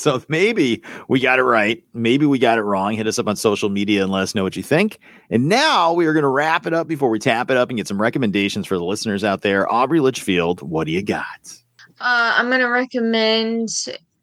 So 0.00 0.22
maybe 0.28 0.82
we 1.08 1.20
got 1.20 1.38
it 1.38 1.42
right. 1.42 1.84
Maybe 1.92 2.24
we 2.24 2.38
got 2.38 2.56
it 2.56 2.62
wrong. 2.62 2.94
Hit 2.94 3.06
us 3.06 3.18
up 3.18 3.28
on 3.28 3.36
social 3.36 3.68
media 3.68 4.02
and 4.02 4.10
let 4.10 4.22
us 4.22 4.34
know 4.34 4.42
what 4.42 4.56
you 4.56 4.62
think. 4.62 4.98
And 5.28 5.46
now 5.46 5.92
we 5.92 6.06
are 6.06 6.14
going 6.14 6.22
to 6.22 6.28
wrap 6.30 6.64
it 6.64 6.72
up 6.72 6.88
before 6.88 7.10
we 7.10 7.18
tap 7.18 7.50
it 7.50 7.58
up 7.58 7.68
and 7.68 7.76
get 7.76 7.86
some 7.86 8.00
recommendations 8.00 8.66
for 8.66 8.78
the 8.78 8.84
listeners 8.84 9.24
out 9.24 9.42
there. 9.42 9.70
Aubrey 9.70 10.00
Litchfield, 10.00 10.62
what 10.62 10.86
do 10.86 10.92
you 10.92 11.02
got? 11.02 11.52
Uh, 12.00 12.32
I'm 12.34 12.48
gonna 12.48 12.70
recommend 12.70 13.68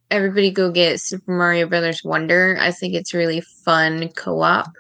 everybody 0.09 0.49
go 0.49 0.71
get 0.71 0.99
Super 0.99 1.31
Mario 1.31 1.67
Brothers 1.67 2.03
Wonder. 2.03 2.57
I 2.59 2.71
think 2.71 2.95
it's 2.95 3.13
really 3.13 3.41
fun 3.41 4.09
co-op 4.09 4.71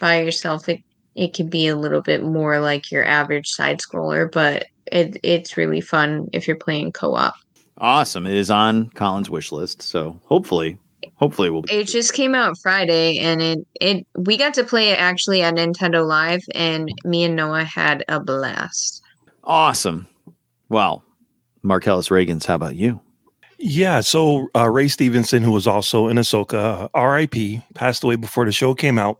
by 0.00 0.22
yourself. 0.22 0.68
It 0.68 0.82
it 1.14 1.34
can 1.34 1.48
be 1.48 1.68
a 1.68 1.76
little 1.76 2.02
bit 2.02 2.24
more 2.24 2.58
like 2.58 2.90
your 2.90 3.04
average 3.04 3.48
side 3.48 3.78
scroller, 3.78 4.30
but 4.30 4.66
it 4.90 5.18
it's 5.22 5.56
really 5.56 5.80
fun 5.80 6.28
if 6.32 6.48
you're 6.48 6.56
playing 6.56 6.90
co-op. 6.90 7.34
Awesome. 7.82 8.28
It 8.28 8.34
is 8.34 8.48
on 8.48 8.90
Colin's 8.90 9.28
wish 9.28 9.50
list. 9.50 9.82
So 9.82 10.18
hopefully, 10.26 10.78
hopefully 11.16 11.50
we'll 11.50 11.62
be. 11.62 11.74
It 11.74 11.88
just 11.88 12.14
came 12.14 12.32
out 12.32 12.56
Friday, 12.56 13.18
and 13.18 13.42
it 13.42 13.58
it 13.80 14.06
we 14.16 14.36
got 14.36 14.54
to 14.54 14.64
play 14.64 14.90
it 14.90 15.00
actually 15.00 15.42
at 15.42 15.54
Nintendo 15.54 16.06
Live, 16.06 16.44
and 16.54 16.88
me 17.04 17.24
and 17.24 17.34
Noah 17.34 17.64
had 17.64 18.04
a 18.08 18.20
blast. 18.20 19.02
Awesome. 19.42 20.06
Well, 20.68 21.02
Marcellus 21.62 22.08
Reagans, 22.08 22.46
how 22.46 22.54
about 22.54 22.76
you? 22.76 23.00
Yeah, 23.58 24.00
so 24.00 24.48
uh, 24.56 24.68
Ray 24.68 24.88
Stevenson, 24.88 25.42
who 25.42 25.52
was 25.52 25.66
also 25.66 26.08
in 26.08 26.16
Ahsoka, 26.16 26.54
uh, 26.84 26.88
R.I.P., 26.94 27.62
passed 27.74 28.02
away 28.02 28.16
before 28.16 28.44
the 28.44 28.52
show 28.52 28.74
came 28.74 28.98
out. 28.98 29.18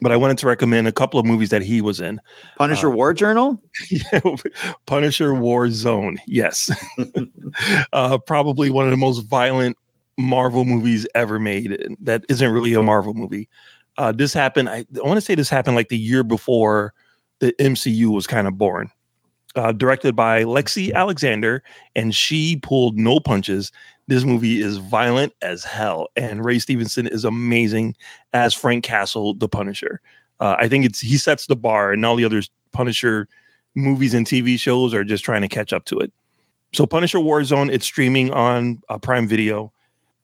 But 0.00 0.12
I 0.12 0.16
wanted 0.16 0.36
to 0.38 0.46
recommend 0.46 0.86
a 0.86 0.92
couple 0.92 1.18
of 1.18 1.24
movies 1.24 1.48
that 1.50 1.62
he 1.62 1.80
was 1.80 2.00
in. 2.00 2.20
Punisher 2.58 2.90
War 2.90 3.14
Journal? 3.14 3.60
Yeah, 3.90 4.20
Punisher 4.86 5.34
War 5.34 5.70
Zone. 5.70 6.18
Yes. 6.26 6.70
uh, 7.92 8.18
probably 8.18 8.68
one 8.68 8.84
of 8.84 8.90
the 8.90 8.96
most 8.96 9.20
violent 9.20 9.76
Marvel 10.18 10.64
movies 10.64 11.06
ever 11.14 11.38
made. 11.38 11.96
That 12.00 12.24
isn't 12.28 12.52
really 12.52 12.74
a 12.74 12.82
Marvel 12.82 13.14
movie. 13.14 13.48
Uh, 13.98 14.12
this 14.12 14.34
happened, 14.34 14.68
I, 14.68 14.84
I 14.96 15.06
want 15.06 15.16
to 15.16 15.22
say 15.22 15.34
this 15.34 15.48
happened 15.48 15.76
like 15.76 15.88
the 15.88 15.98
year 15.98 16.22
before 16.22 16.92
the 17.38 17.52
MCU 17.54 18.06
was 18.06 18.26
kind 18.26 18.46
of 18.46 18.58
born. 18.58 18.90
Uh, 19.54 19.72
directed 19.72 20.14
by 20.14 20.44
Lexi 20.44 20.92
Alexander, 20.92 21.62
and 21.94 22.14
she 22.14 22.56
pulled 22.56 22.98
no 22.98 23.18
punches. 23.18 23.72
This 24.08 24.24
movie 24.24 24.60
is 24.60 24.76
violent 24.76 25.32
as 25.42 25.64
hell, 25.64 26.08
and 26.16 26.44
Ray 26.44 26.58
Stevenson 26.60 27.06
is 27.08 27.24
amazing 27.24 27.96
as 28.32 28.54
Frank 28.54 28.84
Castle, 28.84 29.34
the 29.34 29.48
Punisher. 29.48 30.00
Uh, 30.38 30.56
I 30.58 30.68
think 30.68 30.84
it's 30.84 31.00
he 31.00 31.16
sets 31.16 31.46
the 31.46 31.56
bar, 31.56 31.92
and 31.92 32.04
all 32.06 32.14
the 32.14 32.24
other 32.24 32.42
Punisher 32.72 33.28
movies 33.74 34.14
and 34.14 34.26
TV 34.26 34.58
shows 34.58 34.94
are 34.94 35.04
just 35.04 35.24
trying 35.24 35.42
to 35.42 35.48
catch 35.48 35.72
up 35.72 35.84
to 35.86 35.98
it. 35.98 36.12
So, 36.72 36.86
Punisher 36.86 37.18
Warzone, 37.18 37.70
it's 37.72 37.86
streaming 37.86 38.32
on 38.32 38.80
uh, 38.88 38.98
Prime 38.98 39.26
Video, 39.26 39.72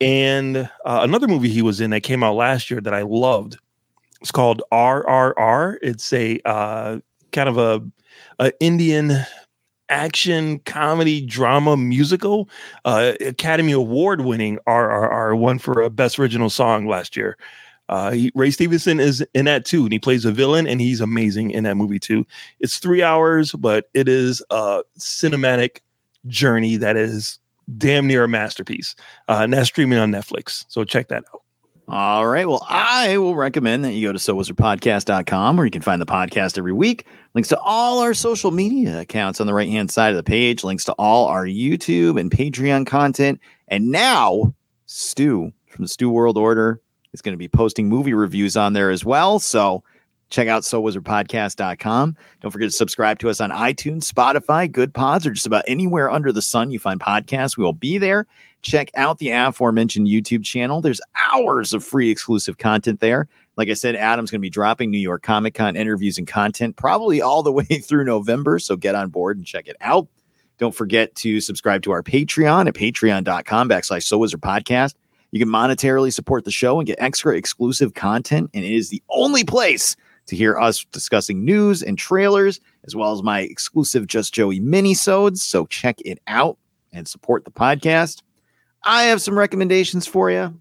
and 0.01 0.59
uh, 0.59 0.69
another 1.03 1.27
movie 1.27 1.49
he 1.49 1.63
was 1.63 1.81
in 1.81 1.91
that 1.91 2.03
came 2.03 2.23
out 2.23 2.35
last 2.35 2.71
year 2.71 2.81
that 2.81 2.95
I 2.95 3.03
loved. 3.03 3.59
It's 4.21 4.31
called 4.31 4.63
RRR. 4.73 5.79
It's 5.83 6.13
a 6.13 6.41
uh, 6.45 6.99
kind 7.33 7.49
of 7.49 7.59
a, 7.59 7.83
a 8.39 8.53
Indian 8.61 9.25
action 9.93 10.59
comedy 10.61 11.21
drama 11.21 11.77
musical. 11.77 12.49
Uh, 12.87 13.13
Academy 13.21 13.73
Award 13.73 14.23
winning 14.23 14.59
RRR 14.67 15.39
won 15.39 15.59
for 15.59 15.83
a 15.83 15.91
best 15.91 16.19
original 16.19 16.49
song 16.49 16.87
last 16.87 17.15
year. 17.15 17.37
Uh, 17.91 18.13
he, 18.13 18.33
Ray 18.35 18.51
Stevenson 18.51 18.99
is 18.99 19.25
in 19.35 19.45
that 19.45 19.67
too, 19.67 19.85
and 19.85 19.93
he 19.93 19.99
plays 19.99 20.25
a 20.25 20.33
villain, 20.33 20.67
and 20.67 20.81
he's 20.81 21.03
amazing 21.03 21.51
in 21.51 21.65
that 21.65 21.77
movie 21.77 21.99
too. 21.99 22.27
It's 22.59 22.79
three 22.79 23.03
hours, 23.03 23.53
but 23.53 23.91
it 23.93 24.09
is 24.09 24.43
a 24.49 24.83
cinematic 24.99 25.81
journey 26.27 26.77
that 26.77 26.97
is 26.97 27.39
damn 27.77 28.07
near 28.07 28.25
a 28.25 28.29
masterpiece. 28.29 28.97
Uh, 29.29 29.41
and 29.43 29.53
that's 29.53 29.69
streaming 29.69 29.99
on 29.99 30.11
Netflix, 30.11 30.65
so 30.69 30.85
check 30.85 31.09
that 31.09 31.25
out. 31.35 31.42
All 31.89 32.27
right. 32.27 32.49
Well, 32.49 32.65
I 32.69 33.19
will 33.19 33.35
recommend 33.35 33.85
that 33.85 33.93
you 33.93 34.09
go 34.09 34.13
to 34.13 34.19
sowizardpodcast.com 34.19 35.57
where 35.57 35.67
you 35.67 35.71
can 35.71 35.83
find 35.83 36.01
the 36.01 36.07
podcast 36.07 36.57
every 36.57 36.73
week. 36.73 37.07
Links 37.35 37.49
to 37.49 37.59
all 37.59 37.99
our 37.99 38.15
social 38.15 38.51
media 38.51 39.01
accounts 39.01 39.41
on 39.41 39.47
the 39.47 39.55
right 39.55 39.69
hand 39.69 39.91
side 39.91 40.11
of 40.11 40.17
the 40.17 40.23
page, 40.23 40.65
links 40.65 40.85
to 40.85 40.93
all 40.93 41.27
our 41.27 41.45
YouTube 41.45 42.19
and 42.21 42.31
Patreon 42.31 42.87
content. 42.87 43.41
And 43.69 43.91
now, 43.91 44.55
Stu 44.87 45.53
from 45.69 45.85
the 45.85 45.89
Stu 45.89 46.09
World 46.09 46.39
Order 46.39 46.81
is 47.13 47.21
going 47.21 47.33
to 47.33 47.39
be 47.39 47.49
posting 47.49 47.89
movie 47.89 48.15
reviews 48.15 48.57
on 48.57 48.75
there 48.75 48.91
as 48.91 49.05
well. 49.05 49.39
So 49.39 49.83
check 50.31 50.49
out 50.49 50.63
sowizardpodcast.com. 50.63 52.17
Don't 52.41 52.51
forget 52.51 52.71
to 52.71 52.77
subscribe 52.77 53.19
to 53.21 53.29
us 53.29 53.41
on 53.41 53.51
iTunes, 53.51 54.11
Spotify, 54.11 54.71
Good 54.71 54.95
Pods, 54.95 55.27
or 55.27 55.31
just 55.31 55.47
about 55.47 55.65
anywhere 55.67 56.11
under 56.11 56.33
the 56.33 56.43
sun 56.43 56.71
you 56.71 56.79
find 56.79 57.01
podcasts. 57.01 57.57
We 57.57 57.65
will 57.65 57.73
be 57.73 57.99
there. 57.99 58.27
Check 58.63 58.91
out 58.95 59.19
the 59.19 59.31
aforementioned 59.31 60.07
YouTube 60.07 60.45
channel. 60.45 60.81
There's 60.81 61.01
hours 61.33 61.73
of 61.75 61.85
free 61.85 62.11
exclusive 62.11 62.59
content 62.59 63.01
there. 63.01 63.29
Like 63.57 63.69
I 63.69 63.75
said, 63.75 63.97
Adam's 63.97 64.31
going 64.31 64.41
to 64.41 64.43
be 64.43 64.51
dropping 64.51 64.91
New 64.91 64.99
York 64.99 65.23
Comic 65.23 65.55
Con 65.55 65.77
interviews 65.77 66.17
and 66.17 66.27
content 66.27 66.77
probably 66.77 67.21
all 67.21 67.43
the 67.43 67.53
way 67.53 67.65
through 67.65 68.05
November. 68.05 68.59
So 68.59 68.77
get 68.77 68.95
on 68.95 69.11
board 69.11 69.37
and 69.37 69.47
check 69.47 69.69
it 69.69 69.77
out. 69.81 70.09
Don't 70.59 70.75
forget 70.75 71.15
to 71.17 71.41
subscribe 71.41 71.83
to 71.83 71.91
our 71.91 72.03
Patreon 72.03 72.69
at 72.69 72.75
patreon.com 72.75 73.69
backslash 73.69 74.05
So 74.05 74.19
Wizard 74.19 74.41
Podcast. 74.41 74.95
You 75.33 75.41
can 75.41 75.49
monetarily 75.49 76.13
support 76.13 76.45
the 76.45 76.51
show 76.51 76.79
and 76.79 76.87
get 76.87 77.01
extra 77.01 77.37
exclusive 77.37 77.95
content. 77.95 78.51
And 78.55 78.65
it 78.65 78.73
is 78.73 78.91
the 78.91 79.03
only 79.09 79.45
place 79.45 79.97
to 80.27 80.37
hear 80.37 80.57
us 80.59 80.85
discussing 80.93 81.45
news 81.45 81.83
and 81.83 81.99
trailers, 81.99 82.61
as 82.85 82.95
well 82.95 83.13
as 83.13 83.23
my 83.23 83.41
exclusive 83.41 84.07
Just 84.07 84.35
Joey 84.35 84.61
mini-sodes. 84.61 85.43
So 85.43 85.67
check 85.67 86.01
it 86.05 86.21
out 86.27 86.59
and 86.93 87.09
support 87.09 87.45
the 87.45 87.51
podcast. 87.51 88.23
I 88.85 89.05
have 89.05 89.23
some 89.23 89.39
recommendations 89.39 90.07
for 90.07 90.31
you. 90.31 90.55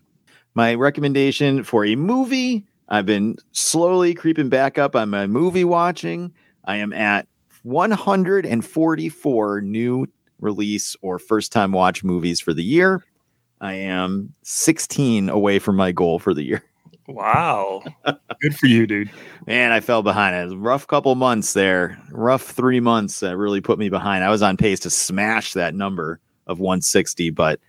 My 0.54 0.76
recommendation 0.76 1.64
for 1.64 1.86
a 1.86 1.96
movie, 1.96 2.66
I've 2.90 3.06
been 3.06 3.38
slowly 3.52 4.14
creeping 4.14 4.50
back 4.50 4.78
up 4.78 4.96
on 4.96 5.10
my 5.10 5.28
movie 5.28 5.64
watching. 5.64 6.34
I 6.66 6.78
am 6.78 6.94
at 6.94 7.28
144 7.64 9.62
new 9.62 10.08
release 10.40 10.96
or 11.02 11.20
first 11.20 11.52
time 11.52 11.72
watch 11.72 12.04
movies 12.04 12.40
for 12.40 12.54
the 12.54 12.64
year. 12.64 13.04
I 13.62 13.74
am 13.74 14.34
16 14.44 15.30
away 15.30 15.60
from 15.60 15.76
my 15.76 15.92
goal 15.92 16.20
for 16.20 16.34
the 16.34 16.44
year. 16.44 16.64
Wow. 17.08 17.84
Good 18.42 18.56
for 18.56 18.68
you, 18.68 18.88
dude. 18.88 19.10
Man, 19.46 19.72
I 19.72 19.80
fell 19.80 20.02
behind. 20.04 20.36
It 20.36 20.46
was 20.46 20.54
a 20.54 20.58
rough 20.58 20.88
couple 20.88 21.14
months 21.16 21.54
there. 21.54 22.00
Rough 22.12 22.44
three 22.44 22.80
months 22.80 23.20
that 23.20 23.38
really 23.38 23.62
put 23.62 23.80
me 23.80 23.90
behind. 23.90 24.24
I 24.24 24.30
was 24.30 24.42
on 24.42 24.58
pace 24.58 24.80
to 24.82 24.90
smash 24.90 25.54
that 25.54 25.76
number 25.76 26.20
of 26.48 26.60
160, 26.60 27.30
but 27.32 27.60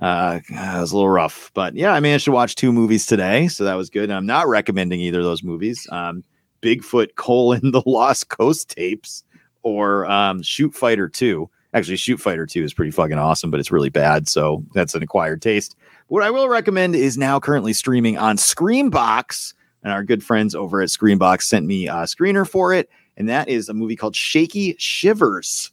uh, 0.00 0.40
it 0.48 0.80
was 0.80 0.92
a 0.92 0.96
little 0.96 1.10
rough. 1.10 1.50
But 1.54 1.74
yeah, 1.74 1.92
I 1.92 2.00
managed 2.00 2.24
to 2.26 2.32
watch 2.32 2.54
two 2.54 2.72
movies 2.72 3.06
today, 3.06 3.48
so 3.48 3.64
that 3.64 3.74
was 3.74 3.90
good. 3.90 4.04
And 4.04 4.14
I'm 4.14 4.26
not 4.26 4.48
recommending 4.48 5.00
either 5.00 5.20
of 5.20 5.24
those 5.24 5.42
movies. 5.42 5.86
Um, 5.90 6.24
Bigfoot 6.62 7.14
colon 7.16 7.70
the 7.70 7.82
Lost 7.86 8.28
Coast 8.28 8.70
tapes 8.70 9.22
or 9.62 10.06
um, 10.06 10.42
Shoot 10.42 10.74
Fighter 10.74 11.08
2. 11.08 11.48
Actually, 11.74 11.96
Shoot 11.96 12.20
Fighter 12.20 12.46
2 12.46 12.62
is 12.62 12.72
pretty 12.72 12.92
fucking 12.92 13.18
awesome, 13.18 13.50
but 13.50 13.60
it's 13.60 13.72
really 13.72 13.90
bad. 13.90 14.28
So 14.28 14.64
that's 14.74 14.94
an 14.94 15.02
acquired 15.02 15.42
taste. 15.42 15.76
What 16.08 16.22
I 16.22 16.30
will 16.30 16.48
recommend 16.48 16.94
is 16.94 17.18
now 17.18 17.40
currently 17.40 17.72
streaming 17.72 18.16
on 18.16 18.36
Screambox. 18.36 19.54
And 19.82 19.92
our 19.92 20.02
good 20.02 20.24
friends 20.24 20.54
over 20.54 20.80
at 20.80 20.88
Screambox 20.88 21.42
sent 21.42 21.66
me 21.66 21.88
a 21.88 22.04
screener 22.04 22.48
for 22.48 22.72
it. 22.72 22.88
And 23.16 23.28
that 23.28 23.48
is 23.48 23.68
a 23.68 23.74
movie 23.74 23.96
called 23.96 24.16
Shaky 24.16 24.76
Shivers. 24.78 25.70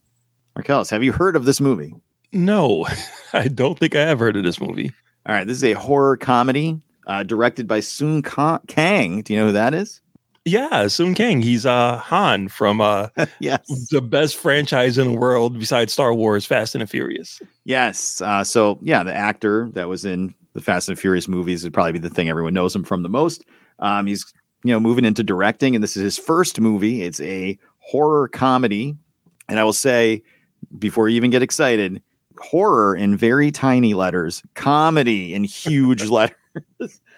Marcellus, 0.55 0.89
have 0.89 1.03
you 1.03 1.11
heard 1.11 1.36
of 1.36 1.45
this 1.45 1.61
movie? 1.61 1.95
No, 2.34 2.88
I 3.34 3.48
don't 3.48 3.78
think 3.78 3.96
I 3.96 4.02
have 4.02 4.20
heard 4.20 4.38
of 4.38 4.44
this 4.44 4.62
movie. 4.62 4.92
All 5.26 5.36
right. 5.36 5.46
This 5.46 5.58
is 5.58 5.64
a 5.64 5.74
horror 5.74 6.18
comedy 6.18 6.80
uh, 7.08 7.24
directed 7.24 7.68
by 7.68 7.80
Sung 7.80 8.22
Ka- 8.22 8.60
Kang. 8.68 9.22
Do 9.22 9.34
you 9.34 9.40
know 9.40 9.48
who 9.48 9.52
that 9.54 9.74
is? 9.74 10.02
Yeah, 10.44 10.88
Sung 10.88 11.14
Kang. 11.14 11.42
He's 11.42 11.68
uh 11.68 11.98
Han 11.98 12.48
from 12.48 12.82
uh 12.82 13.10
yes. 13.40 13.88
the 13.92 14.02
best 14.02 14.36
franchise 14.36 14.98
in 14.98 15.14
the 15.14 15.20
world 15.20 15.60
besides 15.60 15.94
Star 15.94 16.16
Wars, 16.16 16.46
Fast 16.46 16.74
and 16.74 16.82
the 16.82 16.88
Furious. 16.88 17.40
Yes. 17.66 18.22
Uh, 18.22 18.44
so 18.44 18.80
yeah, 18.82 19.04
the 19.04 19.14
actor 19.14 19.70
that 19.74 19.88
was 19.88 20.04
in 20.04 20.34
the 20.54 20.62
Fast 20.62 20.90
and 20.90 20.98
the 20.98 21.02
Furious 21.02 21.28
movies 21.28 21.64
would 21.64 21.74
probably 21.74 21.92
be 21.92 22.00
the 22.00 22.10
thing 22.10 22.28
everyone 22.28 22.56
knows 22.56 22.76
him 22.76 22.84
from 22.84 23.04
the 23.04 23.10
most. 23.10 23.46
Um, 23.80 24.08
he's 24.08 24.34
you 24.64 24.72
know 24.74 24.80
moving 24.80 25.06
into 25.06 25.24
directing, 25.24 25.76
and 25.76 25.84
this 25.84 25.96
is 25.96 26.02
his 26.04 26.18
first 26.18 26.60
movie. 26.60 27.04
It's 27.04 27.22
a 27.22 27.58
horror 27.78 28.28
comedy, 28.28 28.96
and 29.48 29.60
I 29.60 29.64
will 29.64 29.74
say 29.74 30.24
before 30.80 31.08
you 31.08 31.18
even 31.18 31.30
get 31.30 31.44
excited, 31.44 32.02
horror 32.42 32.96
in 32.96 33.16
very 33.16 33.52
tiny 33.52 33.94
letters, 33.94 34.42
comedy 34.56 35.34
in 35.34 35.44
huge 35.44 36.06
letters. 36.10 36.36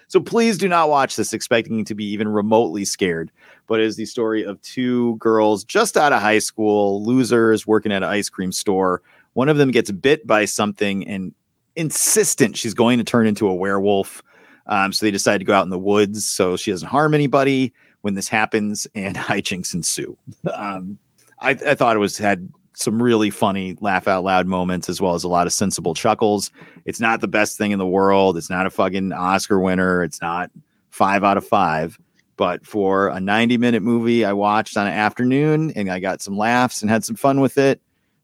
So 0.08 0.20
please 0.20 0.58
do 0.58 0.68
not 0.68 0.90
watch 0.90 1.16
this 1.16 1.34
expecting 1.34 1.86
to 1.86 1.96
be 1.96 2.06
even 2.06 2.28
remotely 2.28 2.86
scared. 2.86 3.32
But 3.68 3.80
it 3.80 3.86
is 3.86 3.96
the 3.96 4.06
story 4.06 4.44
of 4.44 4.62
two 4.62 5.16
girls 5.16 5.64
just 5.64 5.98
out 5.98 6.14
of 6.14 6.22
high 6.22 6.40
school, 6.40 7.04
losers 7.04 7.66
working 7.66 7.92
at 7.92 8.04
an 8.04 8.10
ice 8.10 8.30
cream 8.30 8.52
store. 8.52 9.02
One 9.34 9.50
of 9.50 9.58
them 9.58 9.72
gets 9.72 9.90
bit 9.90 10.28
by 10.28 10.46
something 10.46 11.08
and 11.08 11.34
insistent 11.76 12.58
she's 12.58 12.74
going 12.74 13.00
to 13.00 13.04
turn 13.04 13.26
into 13.26 13.48
a 13.48 13.56
werewolf. 13.56 14.22
Um, 14.68 14.94
so 14.94 15.06
they 15.06 15.12
decide 15.12 15.40
to 15.40 15.46
go 15.46 15.54
out 15.54 15.64
in 15.64 15.70
the 15.70 15.80
woods 15.80 16.28
so 16.28 16.56
she 16.56 16.72
doesn't 16.72 16.88
harm 16.88 17.14
anybody 17.14 17.74
when 18.02 18.14
this 18.14 18.28
happens, 18.28 18.86
and 18.96 19.16
hijinks 19.18 19.74
ensue. 19.74 20.18
Um, 20.54 21.00
I, 21.40 21.52
I 21.52 21.76
thought 21.76 21.96
it 21.96 22.00
was 22.00 22.18
had 22.18 22.50
some 22.76 23.02
really 23.02 23.30
funny 23.30 23.78
laugh 23.82 24.08
out 24.08 24.24
loud 24.24 24.48
moments 24.48 24.90
as 24.90 25.00
well 25.00 25.14
as 25.14 25.24
a 25.24 25.28
lot 25.28 25.48
of 25.48 25.54
sensible 25.54 25.94
chuckles. 25.94 26.52
It's 26.86 27.00
not 27.00 27.22
the 27.22 27.28
best 27.28 27.58
thing 27.58 27.72
in 27.72 27.80
the 27.80 27.86
world. 27.86 28.38
It's 28.38 28.50
not 28.50 28.66
a 28.66 28.70
fucking 28.70 29.14
Oscar 29.14 29.60
winner. 29.60 30.04
It's 30.04 30.22
not 30.22 30.52
five 30.90 31.24
out 31.24 31.38
of 31.38 31.46
five. 31.46 32.00
But 32.36 32.66
for 32.66 33.10
a 33.10 33.20
90 33.20 33.58
minute 33.58 33.84
movie 33.84 34.26
I 34.26 34.34
watched 34.34 34.76
on 34.76 34.88
an 34.88 34.94
afternoon 34.94 35.72
and 35.76 35.92
I 35.92 36.00
got 36.00 36.22
some 36.22 36.36
laughs 36.36 36.82
and 36.82 36.90
had 36.90 37.06
some 37.06 37.16
fun 37.16 37.42
with 37.42 37.58
it 37.58 37.80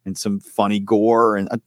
and 0.05 0.17
some 0.17 0.39
funny 0.39 0.79
gore 0.79 1.37
and 1.37 1.47
uh, 1.51 1.57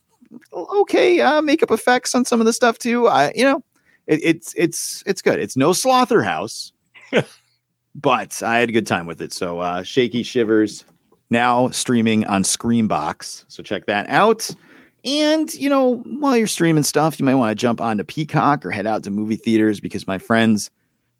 okay 0.81 1.21
uh, 1.21 1.41
makeup 1.41 1.71
effects 1.71 2.15
on 2.15 2.25
some 2.25 2.41
of 2.41 2.47
the 2.47 2.53
stuff 2.53 2.79
too. 2.79 3.07
I, 3.07 3.33
you 3.37 3.45
know, 3.45 3.63
it, 4.09 4.21
it's, 4.25 4.55
it's, 4.57 5.05
it's 5.07 5.23
good. 5.23 5.39
It's 5.39 5.57
no 5.57 5.73
Slaughterhouse, 5.73 6.73
but 7.95 8.43
I 8.43 8.59
had 8.59 8.69
a 8.69 8.73
good 8.73 8.89
time 8.89 9.07
with 9.07 9.23
it. 9.23 9.33
So, 9.33 9.61
uh, 9.61 9.85
shaky 9.85 10.25
shivers 10.25 10.85
now 11.33 11.69
streaming 11.71 12.25
on 12.27 12.45
Screambox. 12.45 13.45
So 13.49 13.63
check 13.63 13.87
that 13.87 14.09
out. 14.09 14.49
And, 15.05 15.53
you 15.55 15.69
know, 15.69 15.97
while 16.21 16.37
you're 16.37 16.47
streaming 16.47 16.85
stuff, 16.85 17.19
you 17.19 17.27
might 17.27 17.35
want 17.35 17.51
to 17.51 17.61
jump 17.61 17.81
onto 17.81 18.05
Peacock 18.05 18.65
or 18.65 18.71
head 18.71 18.87
out 18.87 19.03
to 19.05 19.11
movie 19.11 19.35
theaters 19.35 19.81
because, 19.81 20.07
my 20.07 20.19
friends, 20.19 20.71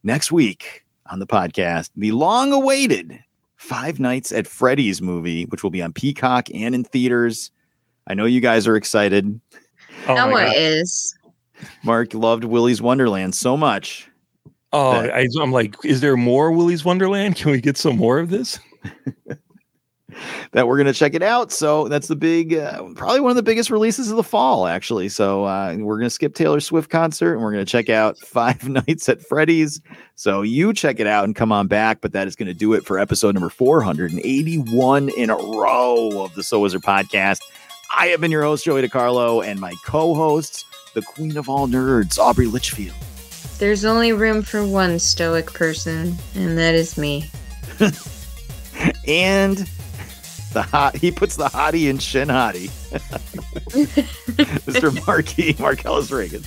next 0.05 0.31
week 0.31 0.85
on 1.11 1.19
the 1.19 1.27
podcast, 1.27 1.91
the 1.97 2.13
long 2.13 2.53
awaited 2.53 3.19
Five 3.57 3.99
Nights 3.99 4.31
at 4.31 4.47
Freddy's 4.47 5.03
movie, 5.03 5.45
which 5.47 5.65
will 5.65 5.71
be 5.71 5.83
on 5.83 5.93
Peacock 5.93 6.49
and 6.55 6.75
in 6.75 6.85
theaters. 6.85 7.51
I 8.07 8.15
know 8.15 8.25
you 8.25 8.41
guys 8.41 8.69
are 8.69 8.77
excited. 8.77 9.41
Oh 10.07 10.15
Noah 10.15 10.53
is. 10.53 11.17
Mark 11.85 12.15
loved 12.15 12.45
Willy's 12.45 12.83
Wonderland 12.83 13.35
so 13.35 13.57
much. 13.57 14.09
Oh, 14.73 14.93
I, 14.93 15.29
I'm 15.41 15.53
like, 15.53 15.77
is 15.85 16.01
there 16.01 16.17
more 16.17 16.51
Willy's 16.51 16.85
Wonderland? 16.85 17.37
Can 17.37 17.51
we 17.51 17.61
get 17.61 17.77
some 17.77 17.97
more 17.97 18.19
of 18.19 18.31
this? 18.31 18.59
that 20.53 20.67
we're 20.67 20.77
going 20.77 20.87
to 20.87 20.93
check 20.93 21.15
it 21.15 21.23
out. 21.23 21.53
So 21.53 21.89
that's 21.89 22.09
the 22.09 22.17
big, 22.17 22.55
uh, 22.55 22.85
probably 22.95 23.21
one 23.21 23.31
of 23.31 23.37
the 23.37 23.43
biggest 23.43 23.71
releases 23.71 24.11
of 24.11 24.17
the 24.17 24.23
fall, 24.23 24.67
actually. 24.67 25.09
So 25.09 25.45
uh, 25.45 25.77
we're 25.79 25.99
going 25.99 26.07
to 26.07 26.11
skip 26.11 26.35
Taylor 26.35 26.61
Swift 26.61 26.91
concert 26.91 27.35
and 27.35 27.43
we're 27.43 27.53
going 27.53 27.65
to 27.65 27.71
check 27.71 27.89
out 27.91 28.19
Five 28.27 28.69
Nights 28.69 29.09
at 29.09 29.21
Freddy's. 29.21 29.81
So 30.15 30.43
you 30.43 30.73
check 30.73 31.01
it 31.01 31.07
out 31.07 31.25
and 31.25 31.35
come 31.35 31.53
on 31.53 31.67
back. 31.67 32.01
But 32.01 32.13
that 32.13 32.27
is 32.27 32.37
going 32.37 32.49
to 32.49 32.55
do 32.55 32.73
it 32.75 32.85
for 32.85 32.99
episode 32.99 33.35
number 33.35 33.49
481 33.49 35.09
in 35.11 35.31
a 35.31 35.37
row 35.37 36.23
of 36.23 36.35
the 36.35 36.43
So 36.43 36.61
Wizard 36.61 36.83
podcast. 36.83 37.41
I 37.95 38.07
have 38.07 38.21
been 38.21 38.31
your 38.31 38.43
host, 38.43 38.65
Joey 38.65 38.87
DiCarlo, 38.89 39.45
and 39.45 39.61
my 39.61 39.75
co 39.85 40.15
hosts, 40.15 40.65
the 40.95 41.03
queen 41.03 41.37
of 41.37 41.49
all 41.49 41.69
nerds, 41.69 42.19
Aubrey 42.19 42.47
Litchfield. 42.47 42.97
There's 43.59 43.85
only 43.85 44.13
room 44.13 44.43
for 44.43 44.67
one 44.67 44.99
stoic 44.99 45.53
person, 45.53 46.17
and 46.35 46.57
that 46.59 46.75
is 46.75 46.97
me. 46.97 47.31
and 49.07 49.69
the 50.53 50.63
hot 50.63 50.97
he 50.97 51.11
puts 51.11 51.37
the 51.37 51.47
hottie 51.47 51.89
in 51.89 51.99
Shin 51.99 52.29
Hottie. 52.29 52.69
Mr. 54.67 55.07
Marquis 55.07 55.57
Marcellus 55.59 56.11
Reagan. 56.11 56.43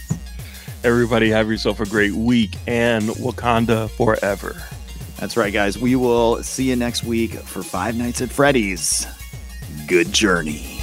Everybody 0.83 1.29
have 1.29 1.49
yourself 1.49 1.79
a 1.79 1.85
great 1.85 2.13
week 2.13 2.55
and 2.67 3.03
Wakanda 3.05 3.89
forever. 3.89 4.55
That's 5.17 5.35
right, 5.37 5.51
guys. 5.51 5.77
We 5.77 5.95
will 5.95 6.43
see 6.43 6.69
you 6.69 6.75
next 6.75 7.03
week 7.03 7.31
for 7.33 7.63
Five 7.63 7.95
Nights 7.95 8.21
at 8.21 8.29
Freddy's. 8.29 9.07
good 9.87 10.11
journey. 10.13 10.74